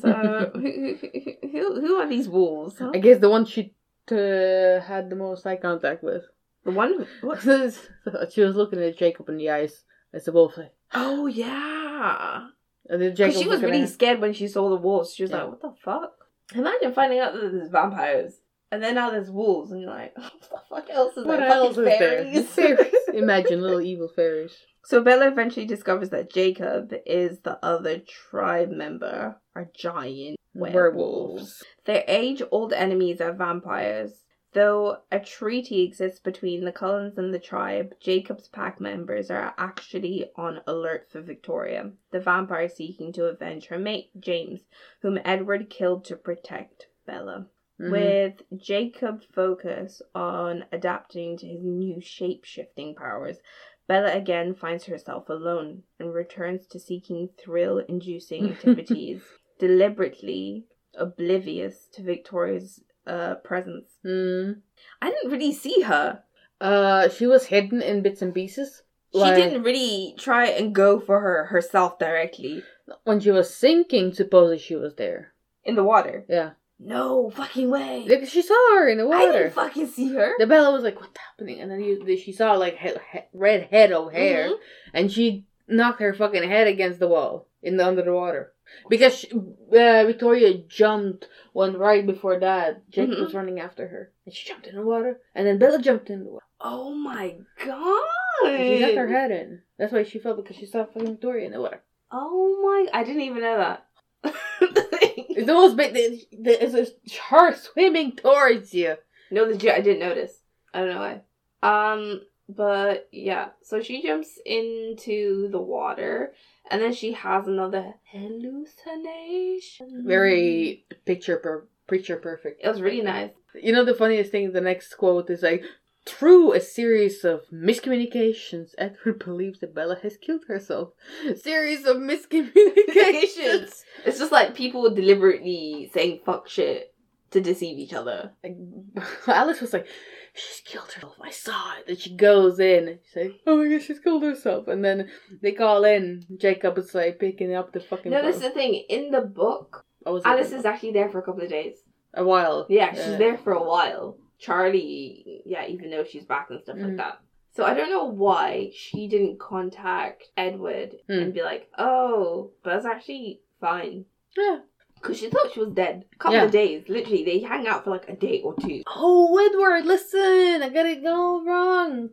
So 0.00 0.50
who 0.54 0.60
who, 0.60 0.94
who, 1.00 1.48
who 1.50 1.80
who 1.80 1.94
are 1.96 2.08
these 2.08 2.28
wolves? 2.28 2.78
huh? 2.78 2.90
I 2.94 2.98
guess 2.98 3.20
the 3.20 3.30
one 3.30 3.46
she 3.46 3.74
uh, 4.10 4.80
had 4.80 5.08
the 5.08 5.16
most 5.16 5.46
eye 5.46 5.56
contact 5.56 6.02
with. 6.02 6.24
The 6.68 6.74
one. 6.74 7.06
What? 7.22 7.40
she 8.32 8.42
was 8.42 8.54
looking 8.56 8.82
at 8.82 8.98
Jacob 8.98 9.28
in 9.30 9.38
the 9.38 9.48
eyes 9.50 9.84
as 10.12 10.24
the 10.26 10.32
wolf. 10.32 10.58
Like, 10.58 10.72
Oh 10.92 11.26
yeah. 11.26 12.48
and 12.90 13.00
then 13.00 13.16
Jacob 13.16 13.40
she 13.40 13.48
was 13.48 13.62
really 13.62 13.86
scared 13.86 14.20
when 14.20 14.32
she 14.34 14.48
saw 14.48 14.68
the 14.68 14.76
wolves. 14.76 15.14
She 15.14 15.22
was 15.22 15.30
Yeah. 15.30 15.44
like, 15.44 15.48
"What 15.50 15.62
the 15.62 15.72
fuck?" 15.82 16.12
Imagine 16.54 16.92
finding 16.92 17.18
out 17.20 17.32
that 17.34 17.52
there's 17.52 17.70
vampires, 17.70 18.40
and 18.70 18.82
then 18.82 18.94
now 18.96 19.10
there's 19.10 19.30
wolves, 19.30 19.70
and 19.72 19.80
you're 19.80 19.90
like, 19.90 20.16
"What 20.18 20.32
the 20.40 20.58
fuck 20.68 20.90
else 20.90 21.16
is 21.16 21.24
What 21.26 21.38
there? 21.40 21.48
else 21.48 21.76
is 21.78 21.84
there? 21.84 21.98
fairies." 21.98 22.46
Fairies. 22.54 22.94
Imagine 23.14 23.62
little 23.62 23.80
evil 23.80 24.08
fairies. 24.14 24.54
So 24.84 25.02
Bella 25.02 25.28
eventually 25.28 25.66
discovers 25.66 26.10
that 26.10 26.30
Jacob 26.32 26.92
is 27.06 27.40
the 27.40 27.58
other 27.64 27.98
tribe 27.98 28.70
member, 28.70 29.36
a 29.56 29.64
giant 29.74 30.36
werewolves. 30.54 30.74
Werewolves. 30.74 31.62
Their 31.86 32.04
age-old 32.08 32.72
enemies 32.72 33.20
are 33.22 33.32
vampires. 33.32 34.12
Though 34.58 35.02
a 35.12 35.20
treaty 35.20 35.82
exists 35.82 36.18
between 36.18 36.64
the 36.64 36.72
Cullens 36.72 37.16
and 37.16 37.32
the 37.32 37.38
tribe, 37.38 37.94
Jacob's 38.00 38.48
pack 38.48 38.80
members 38.80 39.30
are 39.30 39.54
actually 39.56 40.32
on 40.34 40.62
alert 40.66 41.08
for 41.08 41.20
Victoria, 41.20 41.92
the 42.10 42.18
vampire 42.18 42.68
seeking 42.68 43.12
to 43.12 43.26
avenge 43.26 43.66
her 43.66 43.78
mate, 43.78 44.10
James, 44.18 44.64
whom 45.00 45.20
Edward 45.24 45.70
killed 45.70 46.04
to 46.06 46.16
protect 46.16 46.88
Bella. 47.06 47.46
Mhm. 47.78 47.92
With 47.92 48.60
Jacob 48.60 49.22
focus 49.32 50.02
on 50.12 50.64
adapting 50.72 51.36
to 51.36 51.46
his 51.46 51.62
new 51.62 52.00
shape 52.00 52.44
shifting 52.44 52.96
powers, 52.96 53.40
Bella 53.86 54.12
again 54.12 54.54
finds 54.54 54.86
herself 54.86 55.28
alone 55.28 55.84
and 56.00 56.12
returns 56.12 56.66
to 56.66 56.80
seeking 56.80 57.28
thrill 57.38 57.78
inducing 57.78 58.50
activities, 58.50 59.22
deliberately 59.60 60.66
oblivious 60.94 61.86
to 61.92 62.02
Victoria's 62.02 62.82
uh, 63.08 63.34
presence. 63.36 63.90
Mm. 64.04 64.60
I 65.02 65.10
didn't 65.10 65.30
really 65.32 65.52
see 65.52 65.82
her. 65.82 66.22
Uh, 66.60 67.08
she 67.08 67.26
was 67.26 67.46
hidden 67.46 67.80
in 67.82 68.02
bits 68.02 68.22
and 68.22 68.34
pieces. 68.34 68.82
She 69.12 69.18
Like, 69.20 69.36
didn't 69.36 69.62
really 69.62 70.14
try 70.18 70.46
and 70.46 70.74
go 70.74 71.00
for 71.00 71.20
her 71.20 71.46
herself 71.46 71.98
directly 71.98 72.62
When 73.04 73.20
she 73.20 73.30
was 73.30 73.54
sinking, 73.54 74.12
supposedly 74.12 74.58
she 74.58 74.76
was 74.76 74.94
there. 74.96 75.32
in 75.64 75.74
the 75.76 75.84
water. 75.84 76.24
Yeah. 76.28 76.50
No 76.80 77.28
fucking 77.30 77.70
way. 77.70 78.06
Like, 78.08 78.26
she 78.28 78.40
saw 78.42 78.54
her 78.74 78.88
in 78.88 78.98
the 78.98 79.06
water. 79.08 79.28
I 79.30 79.32
didn't 79.32 79.52
fucking 79.54 79.86
see 79.88 80.12
her. 80.14 80.32
The 80.38 80.46
Bella 80.46 80.70
was 80.72 80.84
like, 80.84 81.00
"What's 81.00 81.18
happening?" 81.18 81.60
And 81.60 81.70
then 81.70 81.80
you, 81.82 82.16
she 82.16 82.30
saw 82.32 82.52
like 82.54 82.76
he, 82.78 82.90
he, 83.12 83.18
red 83.34 83.64
head 83.72 83.90
of 83.92 84.12
hair, 84.12 84.48
Mhm. 84.50 84.58
and 84.94 85.10
she 85.12 85.44
knocked 85.66 86.00
her 86.00 86.14
fucking 86.14 86.48
head 86.48 86.66
against 86.68 87.00
the 87.00 87.08
wall 87.08 87.48
in 87.62 87.76
the 87.78 87.84
under 87.86 88.02
the 88.02 88.12
water 88.14 88.52
because 88.88 89.14
she, 89.18 89.30
uh, 89.32 90.04
Victoria 90.06 90.54
jumped 90.68 91.28
one 91.52 91.76
right 91.76 92.04
before 92.06 92.38
that. 92.40 92.88
Jacob 92.90 93.16
Mhm. 93.16 93.20
was 93.24 93.34
running 93.34 93.60
after 93.60 93.86
her, 93.88 94.12
and 94.24 94.34
she 94.34 94.48
jumped 94.48 94.66
in 94.66 94.76
the 94.76 94.82
water, 94.82 95.20
and 95.34 95.46
then 95.46 95.58
Bella 95.58 95.80
jumped 95.80 96.10
in 96.10 96.24
the 96.24 96.30
water. 96.30 96.44
Oh 96.60 96.92
my 96.94 97.36
god. 97.64 98.04
And 98.46 98.66
she 98.74 98.80
got 98.80 98.94
her 98.96 99.08
head 99.08 99.30
in. 99.30 99.62
That's 99.78 99.92
why 99.92 100.02
she 100.04 100.18
fell 100.18 100.34
because 100.34 100.56
she 100.56 100.66
saw 100.66 100.84
fucking 100.84 101.06
Victoria 101.06 101.46
in 101.46 101.52
the 101.52 101.60
water. 101.60 101.82
Oh 102.10 102.60
my! 102.62 102.98
I 102.98 103.04
didn't 103.04 103.22
even 103.22 103.42
know 103.42 103.58
that. 103.58 103.84
It's 104.60 105.46
the 105.46 105.54
most 105.54 105.76
big. 105.76 105.94
the- 105.94 106.26
the- 106.32 106.64
It's 106.64 106.74
a 106.74 107.20
her 107.30 107.54
swimming 107.54 108.16
towards 108.16 108.74
you. 108.74 108.96
no, 109.30 109.44
legit, 109.44 109.72
I 109.74 109.80
didn't 109.80 110.00
notice. 110.00 110.40
I 110.74 110.80
don't 110.80 110.88
know 110.94 111.00
why. 111.00 111.92
Um, 111.92 112.22
but 112.48 113.08
yeah, 113.12 113.50
so 113.62 113.80
she 113.80 114.02
jumps 114.02 114.38
into 114.44 115.48
the 115.50 115.60
water, 115.60 116.34
and 116.70 116.82
then 116.82 116.92
she 116.92 117.12
has 117.12 117.46
another 117.46 117.94
hallucination. 118.12 120.04
Very 120.06 120.84
picture 121.04 121.36
per 121.36 121.66
picture 121.86 122.16
perfect. 122.16 122.60
It 122.62 122.68
was 122.68 122.80
really 122.80 123.02
nice. 123.02 123.30
You 123.54 123.72
know 123.72 123.84
the 123.84 123.94
funniest 123.94 124.30
thing, 124.30 124.52
the 124.52 124.60
next 124.60 124.94
quote 124.94 125.30
is 125.30 125.42
like, 125.42 125.64
through 126.06 126.52
a 126.54 126.60
series 126.60 127.24
of 127.24 127.42
miscommunications, 127.52 128.70
Edward 128.78 129.18
believes 129.24 129.60
that 129.60 129.74
Bella 129.74 129.98
has 130.02 130.16
killed 130.16 130.44
herself. 130.48 130.90
Series 131.36 131.84
of 131.84 131.96
miscommunications. 131.96 133.82
It's 134.06 134.18
just 134.18 134.32
like 134.32 134.54
people 134.54 134.94
deliberately 134.94 135.90
saying 135.92 136.20
fuck 136.24 136.48
shit 136.48 136.87
to 137.30 137.40
deceive 137.40 137.78
each 137.78 137.92
other. 137.92 138.32
like, 138.42 138.56
Alice 139.26 139.60
was 139.60 139.72
like, 139.72 139.86
she's 140.34 140.62
killed 140.64 140.90
herself. 140.92 141.14
I 141.22 141.30
saw 141.30 141.74
it. 141.78 141.84
And 141.88 141.98
she 141.98 142.14
goes 142.16 142.58
in 142.58 142.98
she's 143.04 143.16
like, 143.24 143.32
oh 143.46 143.56
my 143.56 143.68
god, 143.68 143.82
she's 143.82 144.00
killed 144.00 144.22
herself. 144.22 144.68
And 144.68 144.84
then 144.84 145.08
they 145.42 145.52
call 145.52 145.84
in. 145.84 146.24
Jacob 146.38 146.78
is 146.78 146.94
like 146.94 147.18
picking 147.18 147.54
up 147.54 147.72
the 147.72 147.80
fucking. 147.80 148.10
No, 148.12 148.22
this 148.22 148.36
is 148.36 148.42
the 148.42 148.50
thing. 148.50 148.84
In 148.88 149.10
the 149.10 149.20
book, 149.22 149.84
was 150.06 150.22
Alice 150.24 150.52
is 150.52 150.64
actually 150.64 150.92
there 150.92 151.08
for 151.10 151.18
a 151.18 151.22
couple 151.22 151.42
of 151.42 151.50
days. 151.50 151.76
a 152.14 152.24
while. 152.24 152.66
Yeah, 152.70 152.92
she's 152.94 153.18
there 153.18 153.36
for 153.36 153.52
a 153.52 153.62
while. 153.62 154.16
Charlie, 154.38 155.42
yeah, 155.44 155.66
even 155.66 155.90
though 155.90 156.04
she's 156.04 156.24
back 156.24 156.48
and 156.50 156.60
stuff 156.62 156.76
like 156.78 156.92
Mm. 156.92 156.96
that. 156.98 157.18
So 157.54 157.64
I 157.64 157.74
don't 157.74 157.90
know 157.90 158.04
why 158.04 158.70
she 158.72 159.08
didn't 159.08 159.40
contact 159.40 160.24
Edward 160.36 160.94
Mm. 161.10 161.22
and 161.22 161.34
be 161.34 161.42
like, 161.42 161.68
"Oh, 161.76 162.52
Bella's 162.62 162.86
actually 162.86 163.42
fine," 163.60 164.04
Yeah. 164.36 164.60
Because 165.00 165.18
she 165.18 165.30
thought 165.30 165.52
she 165.52 165.60
was 165.60 165.70
dead. 165.74 166.04
A 166.12 166.16
couple 166.18 166.36
Yeah. 166.38 166.44
of 166.44 166.50
days, 166.50 166.84
literally. 166.88 167.24
They 167.24 167.40
hang 167.40 167.66
out 167.66 167.84
for 167.84 167.90
like 167.90 168.08
a 168.08 168.16
day 168.16 168.40
or 168.42 168.54
two. 168.54 168.82
Oh, 168.86 169.36
Edward, 169.38 169.86
listen! 169.86 170.62
I 170.62 170.68
got 170.72 170.86
it 170.86 171.04
all 171.06 171.44
wrong. 171.44 172.10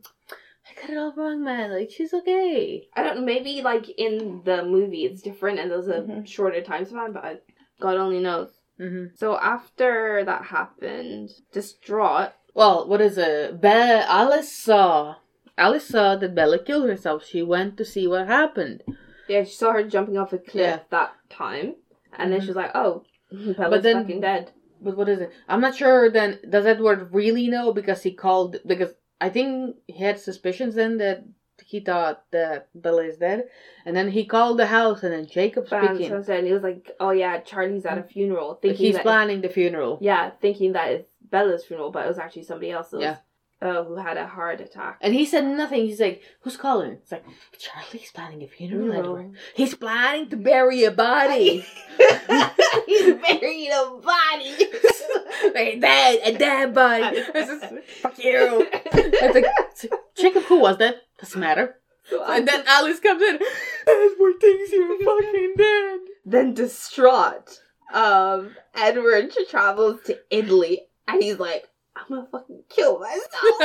I 0.67 0.81
got 0.81 0.89
it 0.89 0.97
all 0.97 1.13
wrong, 1.15 1.43
man. 1.43 1.71
Like 1.71 1.91
she's 1.91 2.13
okay. 2.13 2.87
I 2.95 3.03
don't 3.03 3.17
know. 3.17 3.25
Maybe 3.25 3.61
like 3.61 3.87
in 3.97 4.41
the 4.45 4.63
movie 4.63 5.05
it's 5.05 5.21
different 5.21 5.59
and 5.59 5.69
there's 5.71 5.87
a 5.87 6.01
Mhm. 6.01 6.27
shorter 6.27 6.61
time 6.61 6.85
span, 6.85 7.13
but 7.13 7.23
I, 7.23 7.37
God 7.79 7.97
only 7.97 8.19
knows. 8.19 8.49
Mm-hmm. 8.79 9.15
So 9.15 9.37
after 9.37 10.23
that 10.25 10.45
happened, 10.45 11.29
distraught, 11.53 12.31
Well, 12.53 12.87
what 12.87 12.99
is 13.01 13.17
it? 13.17 13.61
Be- 13.61 13.67
Alice 13.67 14.51
saw. 14.51 15.15
Alice 15.57 15.87
saw 15.87 16.15
that 16.17 16.35
Bella 16.35 16.59
killed 16.59 16.89
herself. 16.89 17.23
She 17.25 17.41
went 17.41 17.77
to 17.77 17.85
see 17.85 18.07
what 18.07 18.27
happened. 18.27 18.83
yeah, 19.27 19.43
she 19.43 19.53
saw 19.55 19.71
her 19.73 19.83
jumping 19.83 20.17
off 20.17 20.33
a 20.33 20.37
cliff 20.37 20.55
Yeah. 20.55 20.79
that 20.89 21.13
time, 21.29 21.75
and 22.17 22.31
then 22.31 22.41
she 22.41 22.47
was 22.47 22.55
like, 22.55 22.71
"Oh, 22.75 23.03
Bella's 23.57 23.83
then- 23.83 24.01
fucking 24.03 24.21
dead." 24.21 24.51
But 24.81 24.97
what 24.97 25.07
is 25.09 25.19
it? 25.21 25.31
I'm 25.47 25.61
not 25.61 25.75
sure. 25.75 26.11
Then 26.11 26.39
does 26.49 26.65
Edward 26.65 27.13
really 27.13 27.47
know 27.47 27.71
because 27.73 28.03
he 28.03 28.11
called? 28.13 28.57
Because 28.67 28.93
I 29.21 29.29
think 29.29 29.77
he 29.87 30.03
had 30.03 30.19
suspicions 30.19 30.75
then 30.75 30.97
that 30.97 31.23
he 31.65 31.79
thought 31.79 32.23
that 32.31 32.67
Bella 32.75 33.03
is 33.05 33.17
dead, 33.17 33.47
and 33.85 33.95
then 33.95 34.11
he 34.11 34.25
called 34.25 34.59
the 34.59 34.67
house, 34.67 35.01
and 35.01 35.13
then 35.13 35.25
Jacob 35.27 35.65
speaking. 35.67 36.11
and 36.11 36.45
he 36.45 36.53
was 36.53 36.61
like, 36.61 36.91
"Oh 36.99 37.11
yeah, 37.11 37.39
Charlie's 37.39 37.85
at 37.85 37.97
a 37.97 38.03
funeral." 38.03 38.55
Thinking 38.55 38.85
he's 38.85 38.99
planning 38.99 39.41
the 39.41 39.49
funeral. 39.49 39.97
yeah, 40.01 40.31
thinking 40.41 40.73
that 40.73 40.91
it's 40.91 41.09
Bella's 41.31 41.65
funeral, 41.65 41.89
but 41.91 42.05
it 42.05 42.09
was 42.09 42.19
actually 42.19 42.43
somebody 42.43 42.71
else's. 42.71 43.01
Yeah. 43.01 43.17
Oh, 43.61 43.85
who 43.85 43.95
had 43.95 44.17
a 44.17 44.27
heart 44.27 44.59
attack. 44.59 44.97
And 45.01 45.13
he 45.13 45.25
said 45.25 45.45
nothing. 45.45 45.85
He's 45.85 46.01
like, 46.01 46.21
"Who's 46.41 46.57
calling?" 46.57 46.91
It's 46.91 47.11
like 47.11 47.23
Charlie's 47.57 48.11
planning 48.11 48.43
a 48.43 48.47
funeral. 48.47 48.93
Edward. 48.93 49.31
He's 49.55 49.73
planning 49.75 50.29
to 50.29 50.37
bury 50.37 50.83
a 50.83 50.91
body. 50.91 51.65
He's 52.85 53.13
burying 53.13 53.71
a 53.71 53.97
body. 54.01 54.55
a 55.55 55.79
dead, 55.79 56.19
a 56.23 56.37
dead 56.37 56.73
body. 56.73 57.23
Just, 57.33 57.65
Fuck 58.01 58.19
you. 58.23 58.67
It's 58.93 59.35
like, 59.35 59.45
like, 59.45 60.01
Jacob, 60.15 60.43
who 60.43 60.59
was 60.59 60.77
that? 60.77 60.97
Doesn't 61.19 61.39
matter. 61.39 61.77
And 62.11 62.47
then 62.47 62.63
Alice 62.67 62.99
comes 62.99 63.21
in. 63.21 63.39
Edward 63.87 64.39
thinks 64.39 64.71
you're 64.71 64.99
fucking 64.99 65.53
dead. 65.57 65.99
then 66.25 66.53
distraught, 66.53 67.61
um, 67.93 68.55
Edward 68.75 69.33
travels 69.49 70.01
to 70.05 70.19
Italy 70.29 70.81
and 71.07 71.23
he's 71.23 71.39
like, 71.39 71.67
I'm 71.95 72.05
gonna 72.09 72.27
fucking 72.31 72.63
kill 72.69 72.99
myself. 72.99 73.25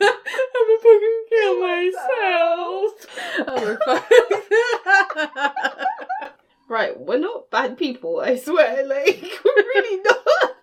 I'm 0.00 0.10
gonna 0.66 0.78
fucking 0.82 1.24
kill 1.28 1.60
myself. 1.60 2.92
I'm 3.38 3.56
gonna 3.56 3.78
fucking- 3.84 4.26
right, 6.68 6.98
we're 6.98 7.18
not 7.18 7.50
bad 7.50 7.76
people, 7.78 8.20
I 8.20 8.36
swear. 8.36 8.86
Like, 8.88 9.22
we're 9.44 9.56
really 9.56 10.02
not. 10.02 10.54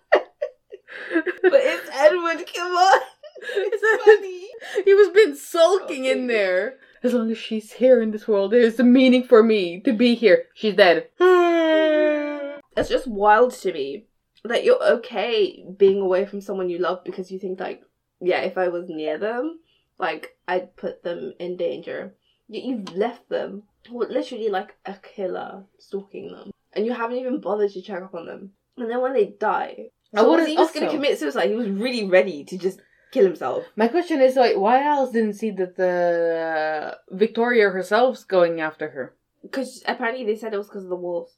but 1.42 1.52
it's 1.54 1.88
Edward, 1.92 2.44
come 2.54 2.72
on. 2.72 3.00
It's 3.42 4.04
funny. 4.04 4.48
he 4.84 4.94
was 4.94 5.08
been 5.10 5.36
sulking 5.36 6.04
in 6.06 6.26
there. 6.26 6.78
As 7.02 7.12
long 7.14 7.30
as 7.30 7.38
she's 7.38 7.72
here 7.74 8.00
in 8.02 8.10
this 8.10 8.26
world, 8.26 8.52
there's 8.52 8.80
a 8.80 8.84
meaning 8.84 9.22
for 9.22 9.42
me 9.42 9.80
to 9.80 9.92
be 9.92 10.14
here. 10.14 10.46
She's 10.54 10.74
dead. 10.74 11.08
It's 12.78 12.90
just 12.90 13.06
wild 13.06 13.52
to 13.54 13.72
me 13.72 14.04
that 14.46 14.64
you're 14.64 14.82
okay 14.82 15.64
being 15.76 16.00
away 16.00 16.26
from 16.26 16.40
someone 16.40 16.68
you 16.68 16.78
love 16.78 17.04
because 17.04 17.30
you 17.30 17.38
think, 17.38 17.60
like, 17.60 17.82
yeah, 18.20 18.40
if 18.40 18.56
I 18.58 18.68
was 18.68 18.88
near 18.88 19.18
them, 19.18 19.60
like, 19.98 20.36
I'd 20.48 20.76
put 20.76 21.02
them 21.02 21.34
in 21.38 21.56
danger. 21.56 22.14
Yet 22.48 22.64
you've 22.64 22.94
left 22.94 23.28
them, 23.28 23.64
well, 23.90 24.08
literally 24.08 24.48
like 24.48 24.76
a 24.84 24.94
killer 24.94 25.64
stalking 25.78 26.30
them, 26.30 26.52
and 26.72 26.86
you 26.86 26.92
haven't 26.92 27.18
even 27.18 27.40
bothered 27.40 27.72
to 27.72 27.82
check 27.82 28.02
up 28.02 28.14
on 28.14 28.26
them. 28.26 28.52
And 28.76 28.90
then 28.90 29.00
when 29.00 29.14
they 29.14 29.26
die, 29.26 29.90
I 30.14 30.22
was 30.22 30.30
would've 30.30 30.46
he 30.46 30.54
just 30.54 30.74
gonna 30.74 30.90
commit 30.90 31.18
suicide? 31.18 31.50
He 31.50 31.56
was 31.56 31.68
really 31.68 32.04
ready 32.04 32.44
to 32.44 32.56
just 32.56 32.80
kill 33.10 33.24
himself. 33.24 33.64
My 33.74 33.88
question 33.88 34.20
is 34.20 34.36
like, 34.36 34.56
why 34.56 34.84
else 34.84 35.10
didn't 35.10 35.34
see 35.34 35.50
that 35.52 35.76
the 35.76 36.98
Victoria 37.10 37.70
herself's 37.70 38.24
going 38.24 38.60
after 38.60 38.90
her? 38.90 39.14
Because 39.42 39.82
apparently 39.86 40.24
they 40.24 40.36
said 40.36 40.54
it 40.54 40.58
was 40.58 40.68
because 40.68 40.84
of 40.84 40.90
the 40.90 40.96
wolves. 40.96 41.36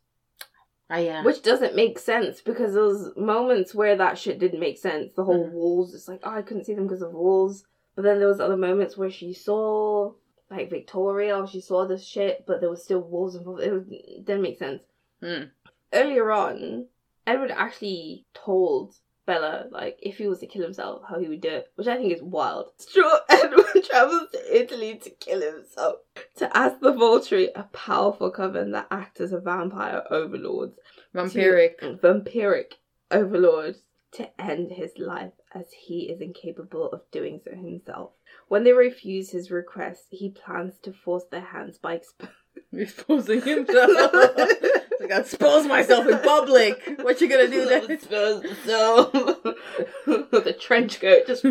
I 0.91 1.01
am. 1.01 1.25
Which 1.25 1.43
doesn't 1.43 1.77
make 1.77 1.99
sense 1.99 2.41
because 2.41 2.75
there 2.75 2.85
was 2.85 3.13
moments 3.17 3.75
where 3.75 3.97
that 3.97 4.19
shit 4.19 4.39
didn't 4.39 4.61
make 4.61 4.79
sense. 4.79 5.13
The 5.13 5.25
whole 5.25 5.49
wolves, 5.51 5.95
it's 5.95 6.09
like, 6.09 6.21
oh, 6.23 6.31
I 6.31 6.43
couldn't 6.43 6.65
see 6.65 6.75
them 6.75 6.87
because 6.87 7.03
of 7.03 7.13
wolves. 7.13 7.65
But 7.95 8.03
then 8.03 8.19
there 8.19 8.29
was 8.29 8.41
other 8.41 8.57
moments 8.57 8.97
where 8.97 9.11
she 9.11 9.35
saw, 9.35 10.13
like, 10.51 10.71
Victoria, 10.71 11.37
or 11.37 11.47
she 11.47 11.61
saw 11.61 11.87
this 11.87 12.07
shit, 12.07 12.45
but 12.47 12.61
there 12.61 12.71
was 12.71 12.83
still 12.83 13.01
wolves 13.01 13.35
involved. 13.35 13.63
It, 13.63 13.73
was, 13.73 13.85
it 13.91 14.25
didn't 14.25 14.43
make 14.43 14.59
sense. 14.59 14.83
Hmm. 15.23 15.45
Earlier 15.93 16.31
on, 16.31 16.87
Edward 17.27 17.51
actually 17.51 18.25
told 18.33 18.95
Bella, 19.29 19.67
like, 19.71 19.99
if 20.01 20.17
he 20.17 20.27
was 20.27 20.39
to 20.39 20.47
kill 20.47 20.63
himself, 20.63 21.03
how 21.07 21.19
he 21.19 21.29
would 21.29 21.43
do 21.43 21.51
it, 21.51 21.71
which 21.75 21.87
I 21.87 21.99
think 21.99 22.15
is 22.15 22.23
wild. 22.23 22.71
Sure, 22.91 23.21
Edward 23.29 23.67
travels 23.85 24.31
to 24.33 24.59
Italy 24.61 24.99
to 25.05 25.11
kill 25.11 25.43
himself. 25.43 25.97
To 26.37 26.57
ask 26.57 26.81
the 26.81 26.95
Volturi, 26.95 27.49
a 27.55 27.65
powerful 27.65 28.31
coven 28.31 28.71
that 28.73 28.87
act 28.91 29.21
as 29.21 29.33
a 29.33 29.39
vampire 29.39 30.03
overlords, 30.11 30.79
Vampiric. 31.15 32.01
vampiric 32.01 32.73
overlord 33.11 33.77
to 34.13 34.41
end 34.41 34.73
his 34.73 34.93
life 34.97 35.33
as 35.55 35.67
he 35.73 36.09
is 36.11 36.23
incapable 36.23 36.87
of 36.91 37.03
doing 37.11 37.39
so 37.45 37.51
himself. 37.55 38.13
When 38.49 38.65
they 38.65 38.73
refuse 38.73 39.29
his 39.31 39.51
request, 39.51 40.07
he 40.11 40.31
plans 40.31 40.79
to 40.85 40.93
force 40.95 41.25
their 41.31 41.43
hands 41.43 41.77
by 41.77 41.99
exp- 41.99 42.31
Exposing 42.73 43.43
himself. 43.55 44.11
I 45.03 45.07
gotta 45.07 45.21
expose 45.21 45.67
myself 45.67 46.07
in 46.07 46.19
public. 46.19 46.99
What 47.03 47.21
you 47.21 47.29
gonna 47.29 47.49
do 47.49 47.65
then? 47.67 47.91
Expose 47.91 48.45
so 48.65 49.05
the 50.07 50.57
trench 50.59 51.01
coat 51.01 51.27
just 51.27 51.43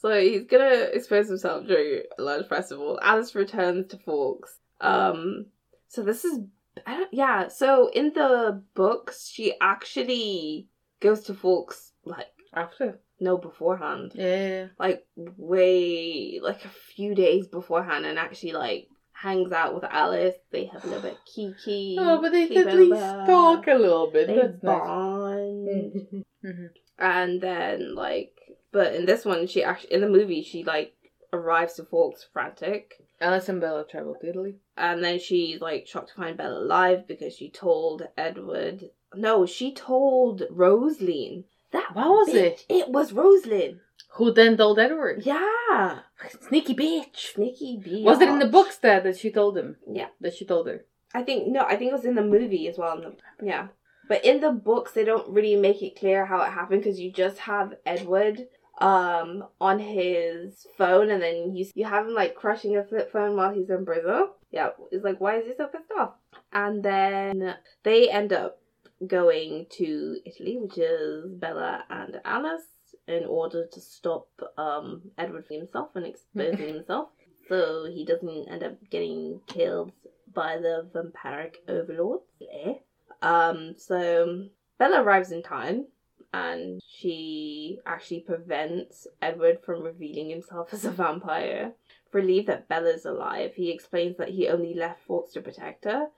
so 0.00 0.20
he's 0.20 0.44
gonna 0.46 0.88
expose 0.92 1.28
himself 1.28 1.66
during 1.66 2.02
a 2.18 2.22
large 2.22 2.46
festival. 2.48 2.98
Alice 3.02 3.34
returns 3.34 3.88
to 3.88 3.98
Forks. 3.98 4.58
Um, 4.80 5.46
so 5.88 6.02
this 6.02 6.24
is, 6.24 6.40
I 6.86 6.96
don't, 6.96 7.12
yeah. 7.14 7.48
So 7.48 7.88
in 7.88 8.12
the 8.14 8.62
books, 8.74 9.28
she 9.28 9.54
actually 9.60 10.68
goes 11.00 11.22
to 11.24 11.34
Forks 11.34 11.92
like 12.04 12.26
After. 12.52 13.00
no 13.20 13.36
beforehand, 13.38 14.12
Yeah. 14.14 14.66
like 14.78 15.04
way 15.16 16.40
like 16.42 16.64
a 16.64 16.68
few 16.68 17.14
days 17.14 17.46
beforehand, 17.46 18.04
and 18.06 18.18
actually 18.18 18.52
like 18.52 18.88
hangs 19.22 19.52
out 19.52 19.74
with 19.74 19.84
Alice. 19.84 20.34
They 20.50 20.64
have 20.66 20.84
a 20.84 20.86
little 20.86 21.02
bit 21.02 21.12
of 21.12 21.24
kiki. 21.24 21.96
Oh, 22.00 22.20
but 22.20 22.32
they 22.32 22.44
at 22.56 22.74
least 22.76 23.00
talk 23.26 23.66
a 23.68 23.74
little 23.74 24.10
bit. 24.10 24.26
They 24.26 24.36
That's 24.36 24.62
nice. 24.62 24.62
bond 24.62 26.24
Mhm. 26.44 26.70
and 26.98 27.40
then 27.40 27.94
like 27.94 28.32
but 28.72 28.94
in 28.94 29.06
this 29.06 29.24
one 29.24 29.46
she 29.46 29.62
actually 29.62 29.92
in 29.92 30.00
the 30.00 30.08
movie 30.08 30.42
she 30.42 30.64
like 30.64 30.94
arrives 31.32 31.74
to 31.74 31.84
Forks 31.84 32.26
frantic 32.32 32.94
Alice 33.20 33.48
and 33.48 33.60
Bella 33.60 33.86
travel 33.88 34.16
to 34.20 34.28
Italy. 34.28 34.56
and 34.76 35.02
then 35.04 35.18
she's 35.20 35.60
like 35.60 35.86
shocked 35.86 36.08
to 36.08 36.14
find 36.14 36.36
Bella 36.36 36.58
alive 36.58 37.06
because 37.06 37.34
she 37.36 37.48
told 37.48 38.08
Edward 38.18 38.90
no 39.14 39.46
she 39.46 39.72
told 39.72 40.42
Rosaline 40.50 41.44
that 41.70 41.94
What 41.94 42.08
was 42.08 42.28
bitch, 42.30 42.64
it 42.68 42.88
was 42.90 43.12
Rosaline 43.12 43.80
Who 44.16 44.32
then 44.32 44.56
told 44.56 44.78
Edward? 44.78 45.22
yeah 45.24 46.00
Sneaky 46.48 46.74
bitch. 46.74 47.32
sneaky 47.34 47.78
bitch 47.84 48.04
Was 48.04 48.20
it 48.20 48.28
in 48.28 48.38
the 48.38 48.46
books 48.46 48.76
that, 48.78 49.04
that 49.04 49.18
she 49.18 49.30
told 49.30 49.56
him? 49.56 49.76
yeah 49.90 50.08
That 50.20 50.34
she 50.34 50.44
told 50.44 50.66
her. 50.68 50.84
I 51.14 51.22
think 51.22 51.48
no 51.48 51.60
I 51.62 51.76
think 51.76 51.90
it 51.90 51.94
was 51.94 52.04
in 52.04 52.14
the 52.14 52.22
movie 52.24 52.68
as 52.68 52.78
well 52.78 52.96
in 52.96 53.02
the, 53.02 53.16
yeah 53.44 53.68
but 54.08 54.24
in 54.24 54.40
the 54.40 54.50
books 54.52 54.92
they 54.92 55.04
don't 55.04 55.28
really 55.28 55.56
make 55.56 55.82
it 55.82 55.98
clear 55.98 56.26
how 56.26 56.42
it 56.42 56.50
happened 56.50 56.82
because 56.82 56.98
you 57.00 57.12
just 57.12 57.38
have 57.38 57.74
Edward 57.86 58.46
um 58.80 59.44
on 59.60 59.78
his 59.78 60.66
phone 60.78 61.10
and 61.10 61.22
then 61.22 61.54
you 61.54 61.66
you 61.74 61.84
have 61.84 62.06
him 62.06 62.14
like 62.14 62.34
crushing 62.34 62.76
a 62.76 62.84
flip 62.84 63.12
phone 63.12 63.36
while 63.36 63.52
he's 63.54 63.70
in 63.70 63.84
prison. 63.84 64.28
Yeah, 64.50 64.70
it's 64.90 65.04
like 65.04 65.20
why 65.20 65.36
is 65.38 65.46
he 65.46 65.52
so 65.56 65.66
pissed 65.66 65.92
off? 65.98 66.12
And 66.52 66.82
then 66.82 67.54
they 67.84 68.10
end 68.10 68.32
up 68.32 68.58
going 69.06 69.66
to 69.78 70.18
Italy, 70.24 70.58
which 70.58 70.78
is 70.78 71.26
Bella 71.32 71.84
and 71.90 72.20
Alice, 72.24 72.62
in 73.08 73.24
order 73.24 73.66
to 73.66 73.80
stop 73.80 74.28
um 74.56 75.02
Edward 75.18 75.46
from 75.46 75.56
himself 75.56 75.90
and 75.94 76.06
exposing 76.06 76.68
himself, 76.74 77.08
so 77.48 77.86
he 77.86 78.04
doesn't 78.04 78.48
end 78.48 78.62
up 78.62 78.76
getting 78.90 79.40
killed 79.46 79.92
by 80.32 80.56
the 80.56 80.88
vampiric 80.94 81.56
overlords. 81.68 82.24
Eh? 82.40 82.74
Um, 83.20 83.74
so 83.76 84.46
Bella 84.78 85.02
arrives 85.02 85.30
in 85.30 85.42
time 85.42 85.86
and 86.32 86.80
she 86.86 87.78
actually 87.86 88.20
prevents 88.20 89.06
Edward 89.20 89.58
from 89.64 89.82
revealing 89.82 90.30
himself 90.30 90.72
as 90.72 90.84
a 90.84 90.90
vampire. 90.90 91.72
Relieved 92.12 92.48
that 92.48 92.68
Bella's 92.68 93.06
alive, 93.06 93.52
he 93.54 93.70
explains 93.70 94.16
that 94.18 94.30
he 94.30 94.48
only 94.48 94.74
left 94.74 95.02
Forks 95.02 95.32
to 95.32 95.40
protect 95.40 95.84
her 95.84 96.08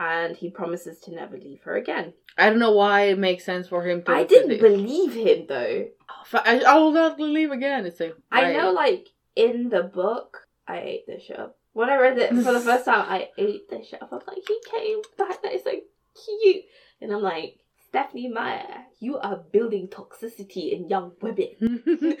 and 0.00 0.36
he 0.36 0.50
promises 0.50 1.00
to 1.00 1.14
never 1.14 1.36
leave 1.36 1.62
her 1.62 1.76
again. 1.76 2.12
I 2.36 2.50
don't 2.50 2.58
know 2.58 2.72
why 2.72 3.02
it 3.02 3.18
makes 3.18 3.44
sense 3.44 3.68
for 3.68 3.82
him 3.82 4.02
to. 4.04 4.12
I 4.12 4.24
didn't 4.24 4.60
believe 4.60 5.14
him 5.14 5.46
though. 5.48 5.88
Oh, 6.08 6.40
I, 6.44 6.60
I 6.60 6.74
will 6.74 6.92
not 6.92 7.18
leave 7.18 7.50
again. 7.50 7.86
It's 7.86 8.00
like 8.00 8.14
I 8.30 8.52
know, 8.52 8.72
like, 8.72 9.08
in 9.34 9.68
the 9.68 9.82
book, 9.82 10.46
I 10.66 10.78
ate 10.80 11.06
this 11.06 11.24
shit 11.24 11.38
up. 11.38 11.56
When 11.72 11.90
I 11.90 11.96
read 11.96 12.18
it 12.18 12.30
for 12.30 12.52
the 12.52 12.60
first 12.60 12.84
time, 12.86 13.06
I 13.08 13.30
ate 13.38 13.68
this 13.68 13.88
shit 13.88 14.02
up. 14.02 14.12
I'm 14.12 14.20
like, 14.26 14.44
he 14.46 14.58
came 14.70 15.00
back, 15.16 15.42
that 15.42 15.52
is 15.52 15.64
so 15.64 15.72
cute. 15.72 16.64
And 17.00 17.12
I'm 17.12 17.22
like, 17.22 17.58
Stephenie 17.88 18.28
Meyer, 18.28 18.84
you 19.00 19.16
are 19.18 19.36
building 19.36 19.88
toxicity 19.88 20.72
in 20.72 20.88
young 20.88 21.12
women. 21.22 21.82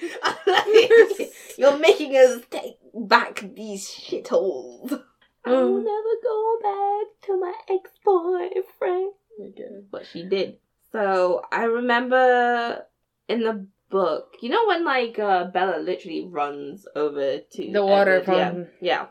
You're 1.58 1.78
making 1.78 2.16
us 2.16 2.42
take 2.50 2.78
back 2.94 3.44
these 3.54 3.88
shitholes. 3.88 5.02
I 5.48 5.62
will 5.64 5.76
Oh. 5.76 5.78
never 5.78 6.14
go 6.22 6.58
back 6.62 7.20
to 7.26 7.40
my 7.40 7.54
ex 7.68 7.90
boyfriend. 8.04 9.12
Okay. 9.40 9.82
But 9.90 10.06
she 10.06 10.22
did. 10.24 10.58
So 10.92 11.42
I 11.52 11.64
remember 11.64 12.86
in 13.28 13.42
the 13.44 13.66
book, 13.90 14.34
you 14.42 14.48
know 14.50 14.66
when 14.66 14.84
like 14.84 15.18
uh, 15.18 15.44
Bella 15.44 15.78
literally 15.80 16.26
runs 16.26 16.86
over 16.94 17.38
to 17.38 17.72
The 17.72 17.84
water 17.84 18.16
Edward, 18.20 18.68
yeah, 18.80 19.06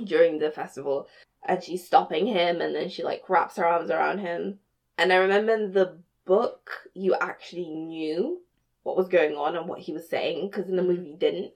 yeah, 0.00 0.04
during 0.04 0.38
the 0.38 0.50
festival, 0.50 1.06
and 1.46 1.62
she's 1.62 1.84
stopping 1.86 2.26
him, 2.26 2.60
and 2.60 2.74
then 2.74 2.88
she 2.88 3.02
like 3.02 3.28
wraps 3.28 3.56
her 3.56 3.66
arms 3.66 3.90
around 3.90 4.18
him. 4.18 4.58
And 4.96 5.12
I 5.12 5.16
remember 5.16 5.52
in 5.54 5.72
the 5.72 5.98
book, 6.24 6.70
you 6.94 7.14
actually 7.14 7.68
knew 7.68 8.40
what 8.82 8.96
was 8.96 9.08
going 9.08 9.34
on 9.36 9.54
and 9.56 9.68
what 9.68 9.80
he 9.80 9.92
was 9.92 10.08
saying, 10.08 10.48
because 10.50 10.68
in 10.68 10.76
the 10.76 10.82
movie 10.82 11.10
you 11.10 11.16
didn't, 11.16 11.52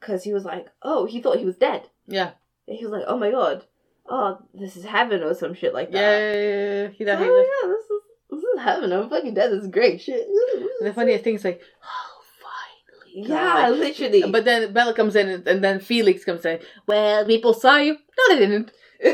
because 0.00 0.22
he 0.24 0.32
was 0.32 0.44
like, 0.44 0.68
oh, 0.82 1.04
he 1.04 1.20
thought 1.20 1.38
he 1.38 1.44
was 1.44 1.56
dead. 1.56 1.88
Yeah. 2.06 2.32
And 2.66 2.76
he 2.76 2.84
was 2.84 2.92
like, 2.92 3.04
oh 3.06 3.18
my 3.18 3.30
god, 3.30 3.64
oh, 4.08 4.38
this 4.54 4.76
is 4.76 4.84
heaven 4.84 5.22
or 5.22 5.34
some 5.34 5.54
shit 5.54 5.74
like 5.74 5.90
that. 5.92 5.98
Yeah, 5.98 6.32
yeah, 6.32 6.82
yeah. 6.82 6.88
He, 6.88 7.04
So, 7.04 7.04
that, 7.04 7.18
he, 7.18 7.24
oh 7.28 7.60
yeah, 7.62 7.68
this 7.68 7.84
is 7.84 8.00
this 8.30 8.42
is 8.42 8.60
heaven. 8.60 8.92
I'm 8.92 9.08
fucking 9.10 9.34
dead. 9.34 9.50
This 9.50 9.64
is 9.64 9.70
great 9.70 10.00
shit. 10.00 10.26
the 10.80 10.92
funniest 10.94 11.24
thing 11.24 11.36
is 11.36 11.44
like, 11.44 11.60
oh, 11.82 12.22
finally. 13.12 13.28
yeah, 13.28 13.68
literally. 13.70 14.24
But 14.30 14.44
then 14.44 14.72
Bella 14.72 14.94
comes 14.94 15.16
in, 15.16 15.28
and, 15.28 15.46
and 15.46 15.62
then 15.62 15.80
Felix 15.80 16.24
comes 16.24 16.44
in. 16.44 16.58
Well, 16.86 17.24
people 17.26 17.54
saw 17.54 17.76
you. 17.76 17.94
No, 17.94 18.34
they 18.34 18.38
didn't. 18.38 18.72
no, 19.04 19.12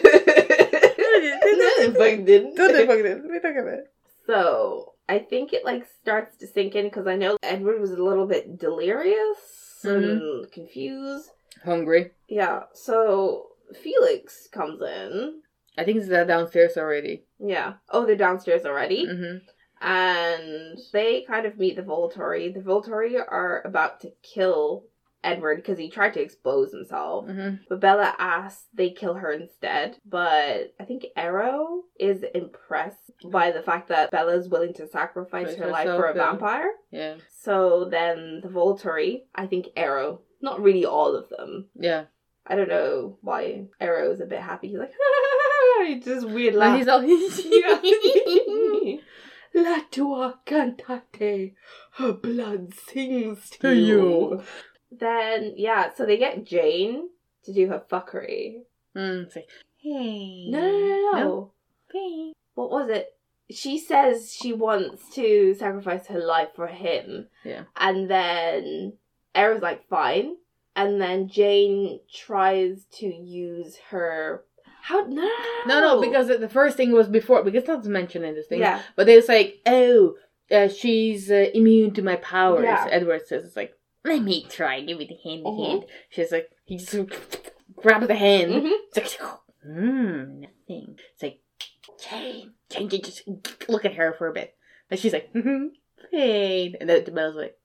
they 1.79 1.93
fucking 1.93 2.25
didn't. 2.25 2.55
No, 2.55 2.73
they 2.73 2.87
fucking 2.87 3.03
didn't. 3.03 3.23
What 3.23 3.31
are 3.31 3.35
you 3.35 3.41
talking 3.41 3.59
about? 3.59 3.85
So 4.27 4.95
I 5.09 5.19
think 5.19 5.53
it 5.53 5.65
like 5.65 5.87
starts 6.01 6.37
to 6.39 6.47
sink 6.47 6.77
in 6.77 6.85
because 6.85 7.07
I 7.07 7.17
know 7.17 7.37
Edward 7.43 7.81
was 7.81 7.91
a 7.91 8.03
little 8.03 8.27
bit 8.27 8.59
delirious 8.59 9.81
and 9.83 10.05
mm-hmm. 10.05 10.51
confused. 10.53 11.31
Hungry. 11.65 12.13
Yeah. 12.29 12.65
So 12.73 13.49
Felix 13.81 14.49
comes 14.49 14.81
in 14.83 15.43
I 15.79 15.85
think 15.85 16.11
uh, 16.11 16.25
downstairs 16.25 16.77
already. 16.77 17.25
Yeah. 17.39 17.75
Oh, 17.89 18.05
they're 18.05 18.17
downstairs 18.17 18.65
already. 18.65 19.07
Mm-hmm. 19.07 19.39
and 19.81 20.79
they 20.93 21.23
kind 21.23 21.47
of 21.47 21.59
meet 21.59 21.77
the 21.77 21.83
Volturi. 21.83 22.53
The 22.53 22.61
Volturi 22.61 23.19
are 23.19 23.63
about 23.65 24.01
to 24.01 24.13
kill 24.23 24.85
Edward 25.23 25.57
because 25.57 25.79
he 25.79 25.91
tried 25.91 26.15
to 26.15 26.21
expose 26.21 26.73
himself. 26.73 27.27
Mm-hmm. 27.27 27.57
But 27.69 27.81
Bella 27.81 28.15
asks 28.19 28.65
they 28.75 28.91
kill 28.91 29.15
her 29.15 29.33
instead. 29.33 29.97
But 30.05 30.75
I 30.79 30.85
think 30.85 31.07
Aro 31.17 31.81
is 31.99 32.25
impressed 32.35 33.13
by 33.31 33.51
the 33.51 33.63
fact 33.63 33.89
that 33.89 34.11
Bella's 34.11 34.49
willing 34.49 34.75
to 34.75 34.89
sacrifice 34.89 35.57
her 35.57 35.69
life 35.69 35.87
for 35.87 36.07
a 36.07 36.15
vampire. 36.15 36.71
Yeah. 36.91 37.17
So 37.39 37.87
then 37.91 38.41
the 38.43 38.49
Volturi, 38.49 39.23
I 39.35 39.47
think 39.47 39.69
Aro, 39.77 40.21
not 40.41 40.61
really 40.63 40.85
all 40.85 41.17
of 41.17 41.29
them. 41.29 41.69
Yeah. 41.79 42.05
I 42.47 42.57
don't 42.57 42.69
know 42.69 43.19
why 43.21 43.67
Aro 43.81 44.13
is 44.13 44.21
a 44.21 44.27
bit 44.27 44.41
happy. 44.41 44.69
He's 44.69 44.79
like, 44.79 44.93
just 46.05 46.29
weird 46.29 46.55
And 46.55 46.61
laugh. 46.61 46.79
he's 46.79 46.89
all. 46.89 47.03
La 49.55 49.79
tua 49.91 50.41
cantante, 50.47 51.55
her 51.93 52.13
blood 52.13 52.73
sings 52.75 53.51
to, 53.61 53.75
you. 53.75 54.43
Then, 54.91 55.55
yeah, 55.57 55.93
so 55.95 56.05
they 56.07 56.17
get 56.17 56.45
Jane 56.45 57.11
to 57.45 57.53
do 57.53 57.69
her 57.69 57.83
fuckery. 57.91 58.63
Mm, 58.97 59.35
like, 59.35 59.49
hey. 59.77 60.47
No, 60.49 60.61
no, 60.61 60.79
no, 60.79 61.13
no. 61.13 61.53
Hey. 61.93 62.33
What 62.55 62.71
was 62.71 62.89
it? 62.89 63.15
She 63.51 63.79
says 63.79 64.33
she 64.33 64.53
wants 64.53 65.09
to 65.15 65.55
sacrifice 65.55 66.07
her 66.07 66.21
life 66.21 66.51
for 66.55 66.69
him. 66.69 67.29
Yeah. 67.45 67.65
And 67.77 68.09
then 68.09 68.95
Aro's 69.35 69.63
like, 69.63 69.89
fine. 69.89 70.37
And 70.77 71.01
then 71.01 71.29
Jane 71.29 72.01
tries 72.13 72.85
to 72.99 73.07
use 73.07 73.77
her. 73.91 74.45
How? 74.83 75.03
No, 75.03 75.29
No, 75.67 75.81
no, 75.81 76.01
because 76.01 76.29
the 76.29 76.49
first 76.49 76.77
thing 76.77 76.93
was 76.93 77.09
before, 77.09 77.43
because 77.45 77.65
that's 77.65 77.87
mentioned 77.87 78.25
in 78.25 78.35
this 78.35 78.47
thing. 78.47 78.61
Yeah. 78.61 78.81
But 78.97 79.09
it's 79.09 79.29
like, 79.29 79.61
oh, 79.67 80.15
uh, 80.51 80.69
she's 80.69 81.31
uh, 81.31 81.47
immune 81.55 81.93
to 81.95 82.03
my 82.03 82.17
powers. 82.17 82.65
Yeah. 82.65 82.87
Edward 82.91 83.27
says, 83.27 83.45
it's 83.45 83.57
like, 83.57 83.75
let 84.05 84.23
me 84.23 84.47
try, 84.49 84.81
give 84.81 84.97
me 84.99 85.07
the 85.07 85.29
hand 85.29 85.45
Mhm. 85.45 85.67
hand. 85.67 85.85
She's 86.09 86.33
like, 86.33 86.49
he 86.65 86.79
just 86.79 86.95
grabs 87.77 88.07
the 88.07 88.15
hand. 88.15 88.51
Mhm. 88.53 88.71
It's 88.95 88.97
like, 89.21 89.31
hmm, 89.63 90.41
nothing. 90.41 90.97
It's 91.15 91.23
like, 91.23 91.41
Jane, 92.09 92.55
Jane, 92.71 92.89
Jane, 92.89 93.03
just 93.03 93.23
look 93.69 93.85
at 93.85 93.95
her 93.95 94.15
for 94.17 94.29
a 94.29 94.33
bit. 94.33 94.55
And 94.91 94.99
she's 94.99 95.13
like, 95.13 95.31
hmm, 95.33 95.67
pain. 96.11 96.77
And 96.81 96.89
then 96.89 97.05
the 97.05 97.11
bell's 97.11 97.37
like, 97.37 97.57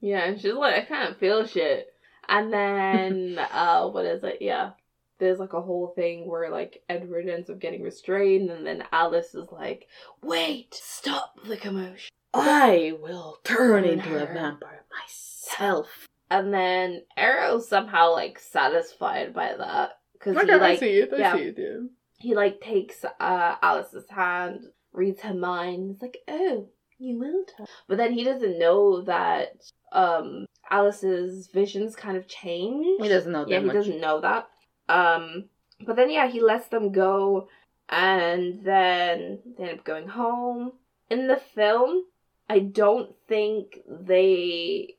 Yeah, 0.00 0.24
and 0.24 0.40
she's 0.40 0.52
like, 0.52 0.74
I 0.74 0.84
can't 0.84 1.18
feel 1.18 1.46
shit. 1.46 1.92
And 2.28 2.52
then, 2.52 3.38
uh, 3.52 3.88
what 3.88 4.04
is 4.04 4.22
it? 4.24 4.38
Yeah. 4.40 4.70
There's 5.18 5.40
like 5.40 5.52
a 5.52 5.60
whole 5.60 5.88
thing 5.96 6.28
where 6.28 6.48
like 6.48 6.82
Edward 6.88 7.28
ends 7.28 7.50
up 7.50 7.58
getting 7.58 7.82
restrained, 7.82 8.50
and 8.50 8.64
then 8.64 8.84
Alice 8.92 9.34
is 9.34 9.48
like, 9.50 9.88
wait, 10.22 10.74
stop 10.74 11.34
the 11.44 11.56
commotion. 11.56 12.10
I 12.32 12.94
will 13.00 13.38
turn 13.42 13.84
into 13.84 14.14
a 14.14 14.26
vampire 14.26 14.84
myself. 15.00 16.08
And 16.30 16.52
then 16.52 17.02
Aro's 17.16 17.68
somehow 17.68 18.12
like 18.12 18.38
satisfied 18.38 19.34
by 19.34 19.54
that. 19.56 19.98
Because 20.12 20.36
he 20.36 20.42
Okay, 20.42 20.52
I 20.52 20.56
like, 20.56 20.78
see 20.78 20.98
it, 20.98 21.12
I 21.12 21.16
yeah. 21.16 21.34
see 21.34 21.42
it, 21.42 21.54
yeah. 21.58 21.86
he 22.18 22.34
like 22.34 22.60
takes 22.60 23.04
uh 23.04 23.56
Alice's 23.62 24.08
hand, 24.10 24.66
reads 24.92 25.22
her 25.22 25.34
mind. 25.34 25.92
It's 25.92 26.02
like, 26.02 26.18
oh, 26.28 26.68
you 26.98 27.18
will 27.18 27.44
turn. 27.56 27.66
But 27.86 27.98
then 27.98 28.12
he 28.12 28.24
doesn't 28.24 28.58
know 28.58 29.02
that 29.02 29.70
um 29.92 30.46
Alice's 30.70 31.48
visions 31.48 31.96
kind 31.96 32.16
of 32.16 32.28
change. 32.28 33.00
He 33.00 33.08
doesn't 33.08 33.32
know 33.32 33.44
that 33.44 33.50
yeah, 33.50 33.60
he 33.60 33.66
much. 33.66 33.74
doesn't 33.74 34.00
know 34.00 34.20
that. 34.20 34.48
Um, 34.88 35.44
but 35.84 35.96
then 35.96 36.10
yeah, 36.10 36.28
he 36.28 36.40
lets 36.40 36.68
them 36.68 36.92
go, 36.92 37.48
and 37.88 38.64
then 38.64 39.38
they 39.56 39.64
end 39.64 39.78
up 39.78 39.84
going 39.84 40.08
home. 40.08 40.72
In 41.10 41.26
the 41.26 41.36
film, 41.36 42.04
I 42.48 42.58
don't 42.60 43.14
think 43.28 43.78
they 43.88 44.96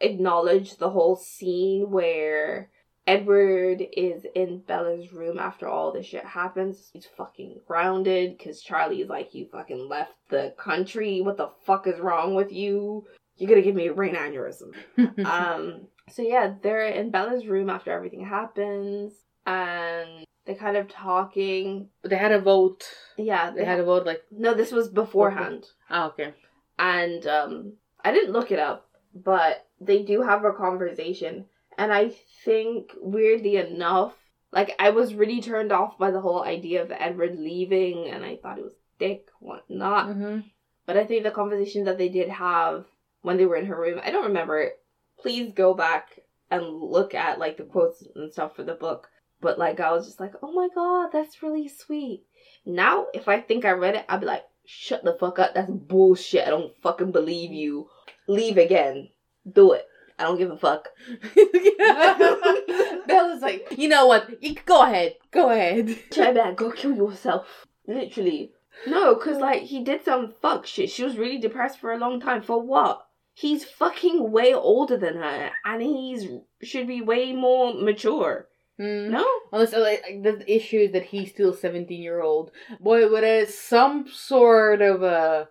acknowledge 0.00 0.76
the 0.76 0.90
whole 0.90 1.16
scene 1.16 1.90
where 1.90 2.70
Edward 3.06 3.82
is 3.92 4.24
in 4.34 4.60
Bella's 4.60 5.12
room 5.12 5.38
after 5.38 5.66
all 5.68 5.92
this 5.92 6.06
shit 6.06 6.24
happens. 6.24 6.90
He's 6.92 7.06
fucking 7.16 7.60
grounded 7.66 8.38
because 8.38 8.62
Charlie's 8.62 9.08
like, 9.08 9.34
You 9.34 9.46
fucking 9.50 9.88
left 9.88 10.12
the 10.28 10.54
country. 10.56 11.20
What 11.20 11.36
the 11.36 11.50
fuck 11.64 11.86
is 11.86 11.98
wrong 11.98 12.34
with 12.34 12.52
you? 12.52 13.04
You're 13.36 13.48
gonna 13.48 13.62
give 13.62 13.74
me 13.74 13.88
a 13.88 13.94
brain 13.94 14.14
aneurysm. 14.14 14.72
um, 15.26 15.88
so 16.08 16.22
yeah, 16.22 16.54
they're 16.62 16.86
in 16.86 17.10
Bella's 17.10 17.46
room 17.46 17.70
after 17.70 17.90
everything 17.90 18.24
happens, 18.24 19.12
and 19.46 20.24
they're 20.44 20.54
kind 20.54 20.76
of 20.76 20.88
talking. 20.88 21.88
they 22.04 22.16
had 22.16 22.32
a 22.32 22.40
vote. 22.40 22.84
Yeah, 23.16 23.50
They 23.50 23.64
had 23.64 23.80
a 23.80 23.84
vote 23.84 24.06
like, 24.06 24.22
no, 24.30 24.54
this 24.54 24.72
was 24.72 24.88
beforehand, 24.88 25.66
oh, 25.90 26.06
okay. 26.08 26.34
and 26.78 27.26
um, 27.26 27.72
I 28.04 28.12
didn't 28.12 28.32
look 28.32 28.50
it 28.50 28.58
up, 28.58 28.88
but 29.14 29.66
they 29.80 30.02
do 30.02 30.22
have 30.22 30.44
a 30.44 30.52
conversation, 30.52 31.46
and 31.78 31.92
I 31.92 32.12
think 32.44 32.92
weirdly 33.00 33.56
enough, 33.56 34.14
like 34.52 34.74
I 34.78 34.90
was 34.90 35.14
really 35.14 35.40
turned 35.40 35.72
off 35.72 35.98
by 35.98 36.10
the 36.10 36.20
whole 36.20 36.42
idea 36.42 36.82
of 36.82 36.92
Edward 36.92 37.38
leaving, 37.38 38.08
and 38.08 38.24
I 38.24 38.36
thought 38.36 38.58
it 38.58 38.64
was 38.64 38.74
dick, 38.98 39.28
whatnot. 39.40 40.08
Mm-hmm. 40.08 40.40
But 40.86 40.96
I 40.96 41.04
think 41.04 41.22
the 41.22 41.30
conversation 41.30 41.84
that 41.84 41.98
they 41.98 42.08
did 42.08 42.28
have 42.28 42.86
when 43.22 43.36
they 43.36 43.46
were 43.46 43.56
in 43.56 43.66
her 43.66 43.80
room, 43.80 44.00
I 44.04 44.10
don't 44.10 44.26
remember 44.26 44.60
it. 44.60 44.80
Please 45.18 45.52
go 45.52 45.74
back 45.74 46.18
and 46.50 46.66
look 46.66 47.14
at 47.14 47.38
like 47.38 47.56
the 47.56 47.64
quotes 47.64 48.04
and 48.14 48.32
stuff 48.32 48.56
for 48.56 48.64
the 48.64 48.74
book. 48.74 49.08
But 49.40 49.58
like 49.58 49.80
I 49.80 49.92
was 49.92 50.06
just 50.06 50.20
like, 50.20 50.34
oh 50.42 50.52
my 50.52 50.68
god, 50.74 51.10
that's 51.12 51.42
really 51.42 51.68
sweet. 51.68 52.24
Now, 52.66 53.06
if 53.14 53.28
I 53.28 53.40
think 53.40 53.64
I 53.64 53.70
read 53.70 53.96
it, 53.96 54.04
I'd 54.08 54.20
be 54.20 54.26
like, 54.26 54.44
shut 54.64 55.02
the 55.04 55.16
fuck 55.18 55.38
up. 55.38 55.54
That's 55.54 55.70
bullshit. 55.70 56.46
I 56.46 56.50
don't 56.50 56.76
fucking 56.82 57.12
believe 57.12 57.52
you. 57.52 57.88
Leave 58.28 58.58
again. 58.58 59.08
Do 59.50 59.72
it. 59.72 59.86
I 60.22 60.26
don't 60.26 60.38
give 60.38 60.50
a 60.52 60.56
fuck. 60.56 60.88
Bella's 63.08 63.42
like, 63.42 63.74
you 63.76 63.88
know 63.88 64.06
what? 64.06 64.42
You 64.42 64.54
go 64.64 64.82
ahead. 64.82 65.16
Go 65.32 65.50
ahead. 65.50 65.98
Try 66.12 66.32
back. 66.32 66.56
Go 66.56 66.70
kill 66.70 66.94
yourself. 66.94 67.66
Literally. 67.88 68.52
No, 68.86 69.14
because 69.14 69.38
like 69.38 69.62
he 69.62 69.82
did 69.82 70.04
some 70.04 70.32
fuck 70.40 70.64
shit. 70.64 70.90
She 70.90 71.02
was 71.02 71.16
really 71.16 71.38
depressed 71.38 71.80
for 71.80 71.92
a 71.92 71.98
long 71.98 72.20
time. 72.20 72.42
For 72.42 72.60
what? 72.62 73.04
He's 73.34 73.64
fucking 73.64 74.30
way 74.30 74.54
older 74.54 74.96
than 74.96 75.16
her, 75.16 75.50
and 75.64 75.82
he's 75.82 76.28
should 76.62 76.86
be 76.86 77.00
way 77.00 77.32
more 77.32 77.74
mature. 77.74 78.48
Mm. 78.80 79.10
No, 79.10 79.26
Unless 79.52 79.74
like, 79.74 80.22
the 80.22 80.44
issue 80.46 80.78
is 80.78 80.92
that 80.92 81.04
he's 81.04 81.30
still 81.30 81.52
seventeen 81.52 82.02
year 82.02 82.22
old 82.22 82.50
boy 82.80 83.10
with 83.10 83.24
a 83.24 83.50
some 83.50 84.06
sort 84.08 84.82
of 84.82 85.02
a 85.02 85.48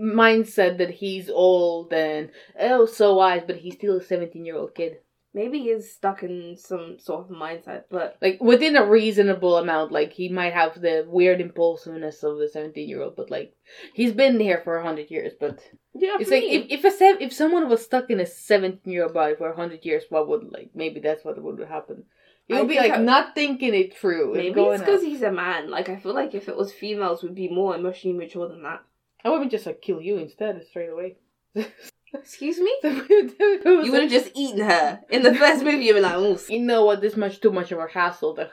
mindset 0.00 0.78
that 0.78 0.90
he's 0.90 1.28
old 1.30 1.92
and 1.92 2.30
oh 2.58 2.86
so 2.86 3.14
wise, 3.14 3.42
but 3.46 3.56
he's 3.56 3.74
still 3.74 3.96
a 3.98 4.02
seventeen 4.02 4.44
year 4.46 4.56
old 4.56 4.74
kid. 4.74 4.98
maybe 5.34 5.58
he's 5.58 5.90
stuck 5.92 6.22
in 6.22 6.56
some 6.56 6.96
sort 6.98 7.28
of 7.28 7.36
mindset, 7.36 7.82
but 7.90 8.16
Like 8.22 8.38
within 8.40 8.76
a 8.76 8.86
reasonable 8.86 9.56
amount, 9.58 9.90
like 9.92 10.12
he 10.12 10.28
might 10.28 10.52
have 10.52 10.80
the 10.80 11.04
weird 11.08 11.40
impulsiveness 11.40 12.22
of 12.22 12.38
the 12.38 12.48
seventeen 12.48 12.88
year 12.88 13.02
old, 13.02 13.16
but 13.16 13.30
like 13.30 13.54
he's 13.94 14.12
been 14.12 14.38
here 14.38 14.60
for 14.64 14.76
a 14.76 14.82
hundred 14.84 15.10
years. 15.10 15.32
But 15.38 15.58
yeah, 15.94 16.16
it's 16.20 16.30
like 16.30 16.42
me. 16.44 16.54
if 16.56 16.62
if 16.78 16.84
a 16.84 16.96
sev- 16.96 17.20
if 17.20 17.32
someone 17.32 17.68
was 17.68 17.84
stuck 17.84 18.10
in 18.10 18.20
a 18.20 18.26
seventeen 18.26 18.92
year 18.92 19.04
old 19.04 19.14
body 19.14 19.34
for 19.34 19.50
a 19.50 19.56
hundred 19.56 19.84
years, 19.84 20.04
what 20.08 20.28
would 20.28 20.52
like 20.52 20.70
maybe 20.74 21.00
that's 21.00 21.24
what 21.24 21.42
would 21.42 21.58
happen. 21.68 22.04
He 22.46 22.54
would 22.54 22.68
be 22.68 22.76
like 22.76 22.92
I- 22.92 22.98
not 22.98 23.34
thinking 23.34 23.74
it 23.74 23.96
through. 23.96 24.34
maybe 24.34 24.54
going 24.54 24.74
it's 24.74 24.84
because 24.84 25.02
he's 25.02 25.22
a 25.22 25.32
man. 25.32 25.70
Like 25.70 25.88
I 25.88 25.96
feel 25.96 26.14
like 26.14 26.34
if 26.34 26.48
it 26.48 26.56
was 26.56 26.72
females, 26.72 27.22
would 27.22 27.34
be 27.34 27.48
more 27.48 27.74
emotionally 27.74 28.16
mature 28.18 28.48
than 28.48 28.62
that. 28.64 28.82
I 29.24 29.30
wouldn't 29.30 29.50
just 29.50 29.66
like 29.66 29.80
kill 29.80 30.00
you 30.00 30.18
instead 30.18 30.62
straight 30.68 30.90
away. 30.90 31.16
Excuse 32.14 32.58
me. 32.60 32.72
you 32.82 33.90
would 33.90 34.02
have 34.02 34.10
just 34.10 34.30
eaten 34.34 34.60
her 34.60 35.00
in 35.10 35.22
the 35.22 35.34
first 35.34 35.64
movie. 35.64 35.84
You'd 35.84 35.94
be 35.94 36.00
like, 36.00 36.14
oh, 36.14 36.38
You 36.48 36.60
know 36.60 36.84
what? 36.84 37.00
This 37.00 37.16
much 37.16 37.40
too 37.40 37.50
much 37.50 37.72
of 37.72 37.78
a 37.78 37.88
hassle. 37.88 38.34
That 38.34 38.52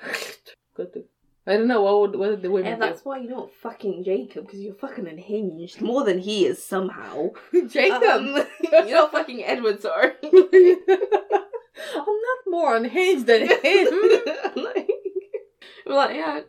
good. 0.76 0.94
To, 0.94 1.04
I 1.48 1.58
don't 1.58 1.68
know 1.68 1.82
what 1.82 2.00
would 2.02 2.20
what 2.20 2.30
did 2.30 2.42
the 2.44 2.52
women 2.52 2.74
and 2.74 2.82
that's 2.82 3.04
why 3.04 3.18
you 3.18 3.28
don't 3.28 3.52
fucking 3.52 4.04
Jacob 4.04 4.46
because 4.46 4.60
you're 4.60 4.76
fucking 4.76 5.08
unhinged 5.08 5.82
more 5.82 6.04
than 6.04 6.20
he 6.20 6.46
is 6.46 6.64
somehow. 6.64 7.30
Jacob. 7.68 8.04
Um, 8.04 8.46
you 8.62 8.94
know, 8.94 9.08
fucking 9.08 9.44
Edward. 9.44 9.82
Sorry. 9.82 10.14
I'm 10.24 12.06
not 12.06 12.48
more 12.48 12.76
unhinged 12.76 13.26
than 13.26 13.48
him. 13.48 14.02
like, 14.56 14.90
I'm 15.88 15.94
like, 15.94 16.16
yeah, 16.16 16.42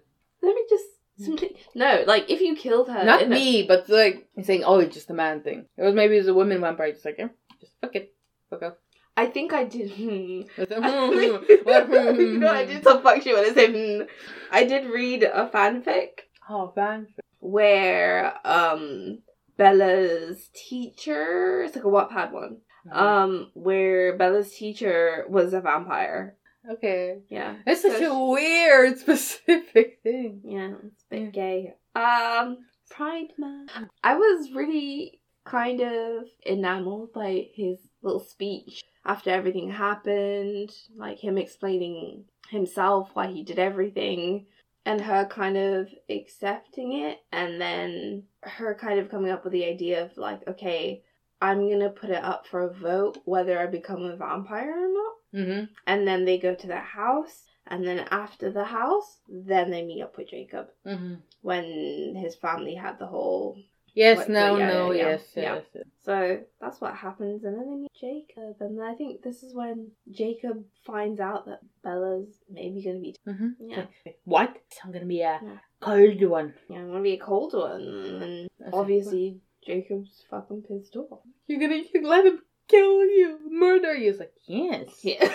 let 0.42 0.54
me 0.54 0.64
just 0.68 0.84
simply 1.18 1.56
no. 1.74 2.04
Like, 2.06 2.30
if 2.30 2.40
you 2.40 2.56
killed 2.56 2.88
her, 2.88 3.04
not 3.04 3.28
me, 3.28 3.62
but 3.64 3.88
like 3.88 4.28
saying, 4.42 4.64
"Oh, 4.64 4.78
it's 4.80 4.94
just 4.94 5.10
a 5.10 5.14
man 5.14 5.42
thing." 5.42 5.66
It 5.76 5.82
was 5.82 5.94
maybe 5.94 6.14
it 6.16 6.20
was 6.20 6.28
a 6.28 6.34
woman 6.34 6.60
vampire, 6.60 6.92
just 6.92 7.04
like, 7.04 7.16
yeah, 7.18 7.28
just 7.60 7.72
fuck 7.80 7.94
it, 7.96 8.14
fuck 8.50 8.62
off. 8.62 8.74
I 9.16 9.26
think 9.26 9.52
I 9.52 9.64
did. 9.64 9.90
Hmm. 9.90 10.40
It's 10.56 10.70
like, 10.70 10.82
I 10.82 12.12
no, 12.16 12.48
I 12.52 12.64
did 12.64 12.82
some 12.82 13.02
fuck 13.02 13.20
shit 13.22 13.34
when 13.34 13.44
I 13.50 13.52
said. 13.54 13.70
Hmm. 13.74 14.02
I 14.50 14.64
did 14.64 14.86
read 14.90 15.22
a 15.22 15.48
fanfic 15.52 16.08
Oh, 16.48 16.72
fan. 16.74 17.08
where 17.40 18.34
um 18.46 19.18
Bella's 19.58 20.48
teacher. 20.54 21.62
It's 21.62 21.76
like 21.76 21.84
a 21.84 21.88
Wattpad 21.88 22.32
one. 22.32 22.58
Uh, 22.90 22.98
Um, 22.98 23.50
where 23.54 24.16
Bella's 24.16 24.52
teacher 24.54 25.24
was 25.28 25.52
a 25.52 25.60
vampire, 25.60 26.36
Okay. 26.70 27.18
Yeah. 27.28 27.56
It's 27.66 27.82
So 27.82 27.88
such 27.90 27.98
she- 27.98 28.04
a 28.04 28.14
weird 28.14 28.98
specific 29.04 29.98
thing. 30.02 30.40
Yeah, 30.44 30.74
it's 30.86 31.04
a 31.04 31.10
bit 31.10 31.32
gay. 31.32 31.74
Um, 31.94 32.58
Pride 32.90 33.28
Month. 33.38 33.70
I 34.02 34.14
was 34.16 34.52
really 34.52 35.20
kind 35.44 35.80
of 35.80 36.24
enamored 36.46 37.12
by 37.12 37.46
his 37.54 37.78
little 38.02 38.20
speech 38.20 38.82
after 39.04 39.30
everything 39.30 39.70
happened, 39.70 40.70
like 40.96 41.18
him 41.18 41.36
explaining 41.36 42.24
himself 42.50 43.10
why 43.14 43.26
he 43.26 43.42
did 43.42 43.58
everything, 43.58 44.46
and 44.86 45.00
her 45.00 45.24
kind 45.26 45.56
of 45.56 45.88
accepting 46.08 46.92
it, 46.92 47.18
and 47.32 47.60
then 47.60 48.22
her 48.42 48.74
kind 48.74 49.00
of 49.00 49.08
coming 49.10 49.30
up 49.32 49.42
with 49.44 49.52
the 49.52 49.64
idea 49.64 50.04
of 50.04 50.16
like, 50.16 50.46
okay, 50.46 51.02
I'm 51.40 51.68
gonna 51.68 51.90
put 51.90 52.10
it 52.10 52.22
up 52.22 52.46
for 52.46 52.60
a 52.62 52.72
vote 52.72 53.18
whether 53.24 53.58
I 53.58 53.66
become 53.66 54.02
a 54.04 54.16
vampire 54.16 54.70
or 54.70 54.92
not 54.92 55.11
Mm-hmm. 55.34 55.64
and 55.86 56.06
then 56.06 56.24
they 56.24 56.38
go 56.38 56.54
to 56.54 56.66
their 56.66 56.80
house 57.02 57.44
and 57.66 57.86
then 57.86 58.00
after 58.10 58.50
the 58.52 58.64
house 58.64 59.18
then 59.28 59.70
they 59.70 59.82
meet 59.84 60.02
up 60.02 60.16
with 60.18 60.28
jacob 60.30 60.66
Mm-hmm. 60.86 61.14
when 61.42 62.14
his 62.16 62.34
family 62.34 62.74
had 62.74 62.98
the 62.98 63.06
whole 63.06 63.56
Yes, 63.94 64.16
What- 64.18 64.30
no, 64.30 64.56
yeah, 64.56 64.68
no, 64.72 64.90
yeah, 64.92 65.02
yes, 65.10 65.22
yeah. 65.36 65.54
yes. 65.56 65.64
yes. 65.74 65.84
so 66.02 66.40
that's 66.60 66.80
what 66.80 66.94
happens 66.94 67.44
and 67.44 67.54
then 67.58 67.68
they 67.70 67.76
meet 67.76 67.92
jacob 68.00 68.56
and 68.60 68.82
i 68.82 68.94
think 68.94 69.22
this 69.22 69.42
is 69.42 69.54
when 69.54 69.90
jacob 70.10 70.64
finds 70.86 71.20
out 71.20 71.44
that 71.46 71.60
bella's 71.84 72.28
maybe 72.50 72.82
gonna 72.82 73.00
be 73.00 73.14
Mm-hmm. 73.28 73.48
Yeah. 73.60 73.84
What? 74.24 74.56
I'm 74.82 74.92
gonna 74.92 75.04
be 75.04 75.20
a 75.22 75.38
cold 75.80 76.24
one. 76.24 76.54
yeah 76.70 76.78
I'm 76.78 76.88
gonna 76.88 77.02
be 77.02 77.14
a 77.14 77.18
cold 77.18 77.52
one 77.54 77.80
and 78.22 78.48
That's 78.58 78.72
obviously 78.74 79.40
jacob's 79.66 80.24
fucking 80.30 80.62
pissed 80.68 80.96
off 80.96 81.20
You're 81.46 81.60
gonna 81.60 81.82
you 81.92 82.06
let 82.08 82.24
him 82.26 82.40
kill 82.68 83.04
you, 83.04 83.38
murder 83.50 83.94
you. 83.94 84.10
It's 84.10 84.20
like, 84.20 84.32
yes. 84.46 84.88
yeah 85.02 85.28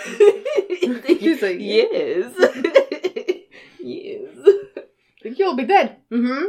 He's 1.18 1.42
like, 1.42 1.56
yes 1.58 2.34
yes 3.80 4.28
Like, 5.24 5.38
you'll 5.38 5.56
be 5.56 5.64
dead. 5.64 5.96
Mm-hmm. 6.10 6.44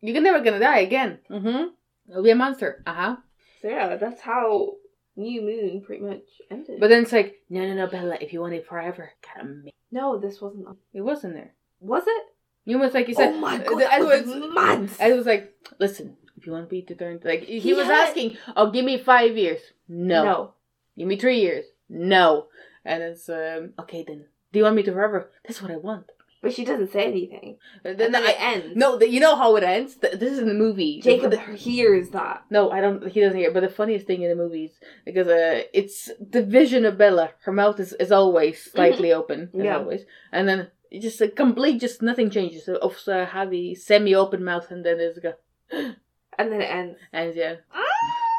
You're 0.00 0.20
never 0.20 0.40
gonna 0.40 0.58
die 0.58 0.80
again. 0.80 1.18
Mm-hmm. 1.30 1.68
You'll 2.08 2.22
be 2.22 2.30
a 2.30 2.34
monster. 2.34 2.82
Uh-huh. 2.86 3.16
So 3.62 3.68
yeah, 3.68 3.96
that's 3.96 4.20
how 4.20 4.74
New 5.16 5.42
Moon 5.42 5.82
pretty 5.86 6.02
much 6.02 6.24
ended. 6.50 6.80
But 6.80 6.88
then 6.88 7.02
it's 7.02 7.12
like, 7.12 7.36
no, 7.48 7.66
no, 7.66 7.74
no, 7.74 7.86
Bella, 7.86 8.18
if 8.20 8.32
you 8.32 8.40
want 8.40 8.54
it 8.54 8.66
forever, 8.66 9.12
gotta 9.24 9.48
make 9.48 9.74
no, 9.94 10.18
this 10.18 10.40
wasn't. 10.40 10.66
it. 10.92 11.00
wasn't 11.00 11.34
there. 11.34 11.54
Was 11.78 12.02
it? 12.04 12.22
You 12.64 12.78
was 12.80 12.94
like, 12.94 13.06
you 13.06 13.14
said, 13.14 13.34
oh 13.34 13.38
my 13.38 13.58
god, 13.58 13.78
that 13.80 14.00
was 14.00 14.26
mad. 14.26 14.90
I 15.00 15.12
was 15.12 15.24
like, 15.24 15.52
listen, 15.78 16.16
if 16.44 16.48
you 16.48 16.52
want 16.52 16.70
me 16.70 16.82
to 16.82 16.94
turn, 16.94 17.20
like, 17.24 17.44
he, 17.44 17.58
He 17.58 17.72
was 17.72 17.86
had- 17.86 18.08
asking, 18.08 18.36
oh, 18.54 18.70
give 18.70 18.84
me 18.84 18.98
five 18.98 19.34
years. 19.34 19.60
No. 19.88 20.24
no. 20.24 20.52
Give 20.98 21.08
me 21.08 21.16
three 21.16 21.40
years. 21.40 21.64
No. 21.88 22.48
And 22.84 23.02
it's, 23.02 23.30
um, 23.30 23.72
okay 23.78 24.04
then. 24.06 24.26
Do 24.52 24.58
you 24.58 24.64
want 24.64 24.76
me 24.76 24.82
to 24.82 24.92
forever? 24.92 25.30
That's 25.46 25.62
what 25.62 25.70
I 25.70 25.76
want. 25.76 26.10
But 26.42 26.52
she 26.52 26.66
doesn't 26.66 26.92
say 26.92 27.06
anything. 27.06 27.56
And 27.82 27.96
Then, 27.96 28.14
I, 28.14 28.20
it 28.32 28.36
ends. 28.38 28.76
no, 28.76 28.98
the, 28.98 29.08
you 29.08 29.18
know 29.18 29.34
how 29.34 29.56
it 29.56 29.64
ends? 29.64 29.94
Th- 29.96 30.12
This 30.20 30.32
is 30.34 30.40
in 30.40 30.48
the 30.48 30.52
movie. 30.66 31.00
Jacob 31.00 31.30
The- 31.30 31.40
hears 31.56 32.10
that. 32.10 32.44
No, 32.50 32.70
I 32.70 32.82
don't. 32.82 33.08
He 33.10 33.22
doesn't 33.22 33.38
hear. 33.38 33.50
But 33.50 33.60
the 33.62 33.70
funniest 33.70 34.06
thing 34.06 34.20
in 34.20 34.28
the 34.28 34.36
movies 34.36 34.72
because 35.06 35.26
uh, 35.26 35.62
it's 35.72 36.10
the 36.20 36.42
vision 36.42 36.84
of 36.84 36.98
Bella. 36.98 37.30
Her 37.46 37.52
mouth 37.52 37.80
is, 37.80 37.94
is 37.94 38.12
always 38.12 38.62
slightly 38.62 39.10
open, 39.10 39.48
as 39.58 39.64
Yeah. 39.64 39.78
always, 39.78 40.02
and 40.32 40.46
then 40.46 40.68
just 41.00 41.22
a 41.22 41.28
complete, 41.28 41.80
just 41.80 42.02
nothing 42.02 42.28
changes. 42.28 42.66
So 42.66 42.74
of 42.76 42.94
uh, 43.08 43.24
have 43.24 43.50
a 43.54 43.74
semi-open 43.74 44.44
mouth, 44.44 44.70
and 44.70 44.84
then 44.84 44.98
there's 44.98 45.16
a 45.16 45.36
And 46.38 46.52
then 46.52 46.60
it 46.60 46.64
ends. 46.70 46.98
and 47.12 47.34
yeah. 47.34 47.56
Ah! 47.74 47.82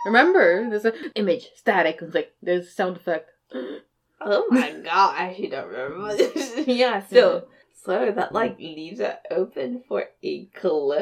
Remember, 0.06 0.70
there's 0.70 0.86
a 0.86 0.94
image 1.16 1.50
static. 1.56 2.00
It's 2.02 2.14
like 2.14 2.34
there's 2.42 2.68
a 2.68 2.72
sound 2.72 2.98
effect. 2.98 3.30
Oh 4.22 4.46
my 4.50 4.72
god, 4.72 5.16
I 5.18 5.30
actually 5.30 5.50
don't 5.50 5.68
remember. 5.68 6.16
yeah, 6.72 7.02
still. 7.06 7.48
So 7.74 8.12
that 8.12 8.32
like 8.34 8.58
leaves 8.58 9.00
it 9.00 9.20
open 9.30 9.84
for 9.88 10.06
a 10.24 10.46
clue. 10.46 11.00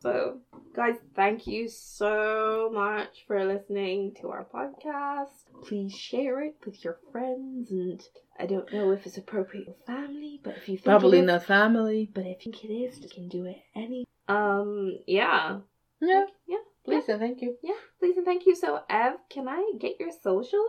So, 0.00 0.38
guys, 0.78 0.94
thank 1.16 1.44
you 1.48 1.68
so 1.68 2.70
much 2.72 3.24
for 3.26 3.44
listening 3.44 4.14
to 4.20 4.28
our 4.28 4.44
podcast. 4.54 5.26
Please 5.66 5.92
share 5.92 6.40
it 6.42 6.54
with 6.64 6.84
your 6.84 6.98
friends, 7.10 7.72
and 7.72 8.00
I 8.38 8.46
don't 8.46 8.72
know 8.72 8.92
if 8.92 9.04
it's 9.04 9.18
appropriate 9.18 9.66
for 9.66 9.92
family, 9.92 10.40
but 10.44 10.56
if 10.56 10.68
you 10.68 10.76
think 10.76 10.84
Probably 10.84 11.20
not 11.20 11.42
family. 11.42 12.08
but 12.14 12.24
if 12.26 12.46
you 12.46 12.52
think 12.52 12.64
it 12.64 12.72
is, 12.72 13.00
you 13.00 13.08
can 13.08 13.28
do 13.28 13.44
it 13.46 13.56
any. 13.74 14.04
Um, 14.28 14.98
yeah, 15.08 15.58
Yeah, 16.00 16.26
yeah. 16.46 16.58
please 16.84 17.08
and 17.08 17.18
thank 17.18 17.42
you. 17.42 17.56
Yeah, 17.60 17.74
please 17.98 18.16
and 18.16 18.24
thank 18.24 18.46
you. 18.46 18.54
So, 18.54 18.80
Ev, 18.88 19.14
can 19.30 19.48
I 19.48 19.72
get 19.80 19.98
your 19.98 20.12
social? 20.22 20.64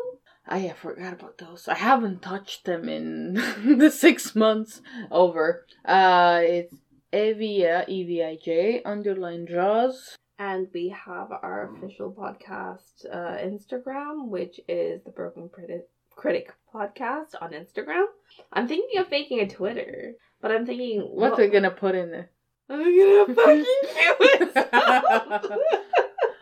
I 0.47 0.70
forgot 0.70 1.14
about 1.14 1.38
those. 1.38 1.68
I 1.68 1.76
haven't 1.76 2.24
touched 2.24 2.66
them 2.66 2.89
in 2.89 3.34
the 3.78 3.91
six 3.91 4.36
months 4.36 4.82
over. 5.12 5.68
Uh, 5.86 6.39
it's 6.43 6.74
Evia 7.14 7.86
E 7.88 8.03
V 8.03 8.24
I 8.24 8.38
J 8.43 8.82
underline 8.84 9.45
draws. 9.45 10.16
And 10.38 10.68
we 10.74 10.89
have 11.05 11.32
our 11.32 11.70
official 11.76 12.14
podcast 12.14 13.05
uh, 13.12 13.38
Instagram, 13.43 14.30
which 14.30 14.60
is 14.70 15.03
the 15.03 15.12
Broken 15.12 15.49
Critic, 15.49 15.89
Critic 16.16 16.53
Podcast 16.74 17.36
on 17.41 17.51
Instagram. 17.51 18.05
I'm 18.53 18.68
thinking 18.68 18.99
of 19.01 19.12
making 19.12 19.41
a 19.41 19.49
Twitter, 19.49 20.14
but 20.41 20.51
I'm 20.51 20.66
thinking 20.66 21.01
What 21.01 21.34
are 21.34 21.38
we 21.43 21.47
gonna 21.49 21.72
put 21.72 21.95
in 21.95 22.12
there? 22.12 22.30
I'm 22.70 22.80
gonna 22.80 23.36
fucking 23.36 23.64
do 23.64 24.16
it. 24.22 25.60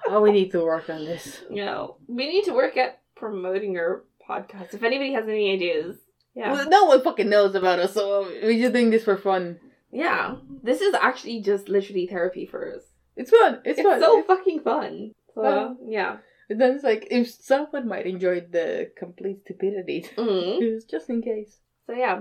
Oh, 0.10 0.22
we 0.22 0.32
need 0.32 0.52
to 0.52 0.60
work 0.64 0.90
on 0.90 1.04
this. 1.06 1.42
no, 1.50 1.98
we 2.08 2.28
need 2.28 2.44
to 2.46 2.54
work 2.54 2.78
at 2.78 3.02
promoting 3.16 3.78
our 3.78 4.04
podcast. 4.30 4.74
If 4.74 4.84
anybody 4.84 5.14
has 5.14 5.28
any 5.28 5.52
ideas, 5.54 5.98
yeah, 6.36 6.52
Well, 6.54 6.70
no 6.70 6.86
one 6.86 7.02
fucking 7.02 7.30
knows 7.30 7.56
about 7.56 7.80
us, 7.80 7.94
so 7.94 8.26
we 8.44 8.62
just 8.62 8.74
doing 8.74 8.90
this 8.90 9.04
for 9.04 9.18
fun. 9.18 9.60
Yeah, 10.06 10.36
this 10.64 10.80
is 10.82 10.94
actually 10.94 11.42
just 11.42 11.68
literally 11.70 12.08
therapy 12.08 12.46
for 12.46 12.62
us. 12.76 12.84
It's 13.16 13.32
fun. 13.32 13.62
It's, 13.66 13.80
It's, 13.80 13.88
fun. 13.88 14.00
so 14.02 14.20
It's- 14.20 14.28
fucking 14.28 14.60
fun. 14.62 15.12
So 15.36 15.42
fun. 15.44 15.78
yeah. 15.98 16.18
and 16.50 16.58
then 16.62 16.76
it's 16.76 16.84
like 16.92 17.08
if 17.12 17.26
someone 17.30 17.88
might 17.94 18.06
enjoy 18.08 18.42
the 18.58 18.92
complete 19.04 19.40
stupidity, 19.44 20.00
Mhm. 20.18 20.62
it's 20.62 20.86
just 20.86 21.10
in 21.10 21.22
case. 21.22 21.54
So 21.86 21.94
yeah, 21.94 22.18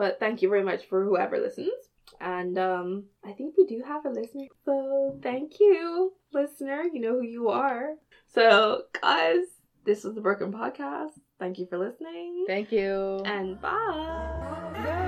but 0.00 0.18
thank 0.22 0.42
you 0.42 0.48
very 0.54 0.64
much 0.70 0.82
for 0.88 0.98
whoever 1.04 1.36
listens. 1.38 1.80
And 2.20 2.58
um 2.58 2.88
I 3.24 3.32
think 3.32 3.54
we 3.56 3.64
do 3.74 3.78
have 3.86 4.04
a 4.04 4.10
listener. 4.20 4.46
So 4.66 4.74
thank 5.22 5.48
you, 5.60 6.12
listener. 6.32 6.80
You 6.92 7.00
know 7.04 7.14
who 7.18 7.26
you 7.38 7.48
are. 7.48 7.86
So 8.34 8.82
guys, 9.00 9.44
this 9.88 10.04
was 10.04 10.14
the 10.14 10.20
Broken 10.28 10.50
Podcast. 10.52 11.14
Thank 11.42 11.58
you 11.58 11.66
for 11.70 11.78
listening. 11.86 12.44
Thank 12.46 12.68
you. 12.78 13.22
and 13.24 13.60
bye. 13.60 14.72
Hey, 14.84 14.99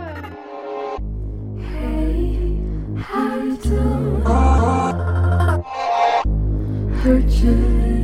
Hurt 7.03 7.31
you 7.43 8.02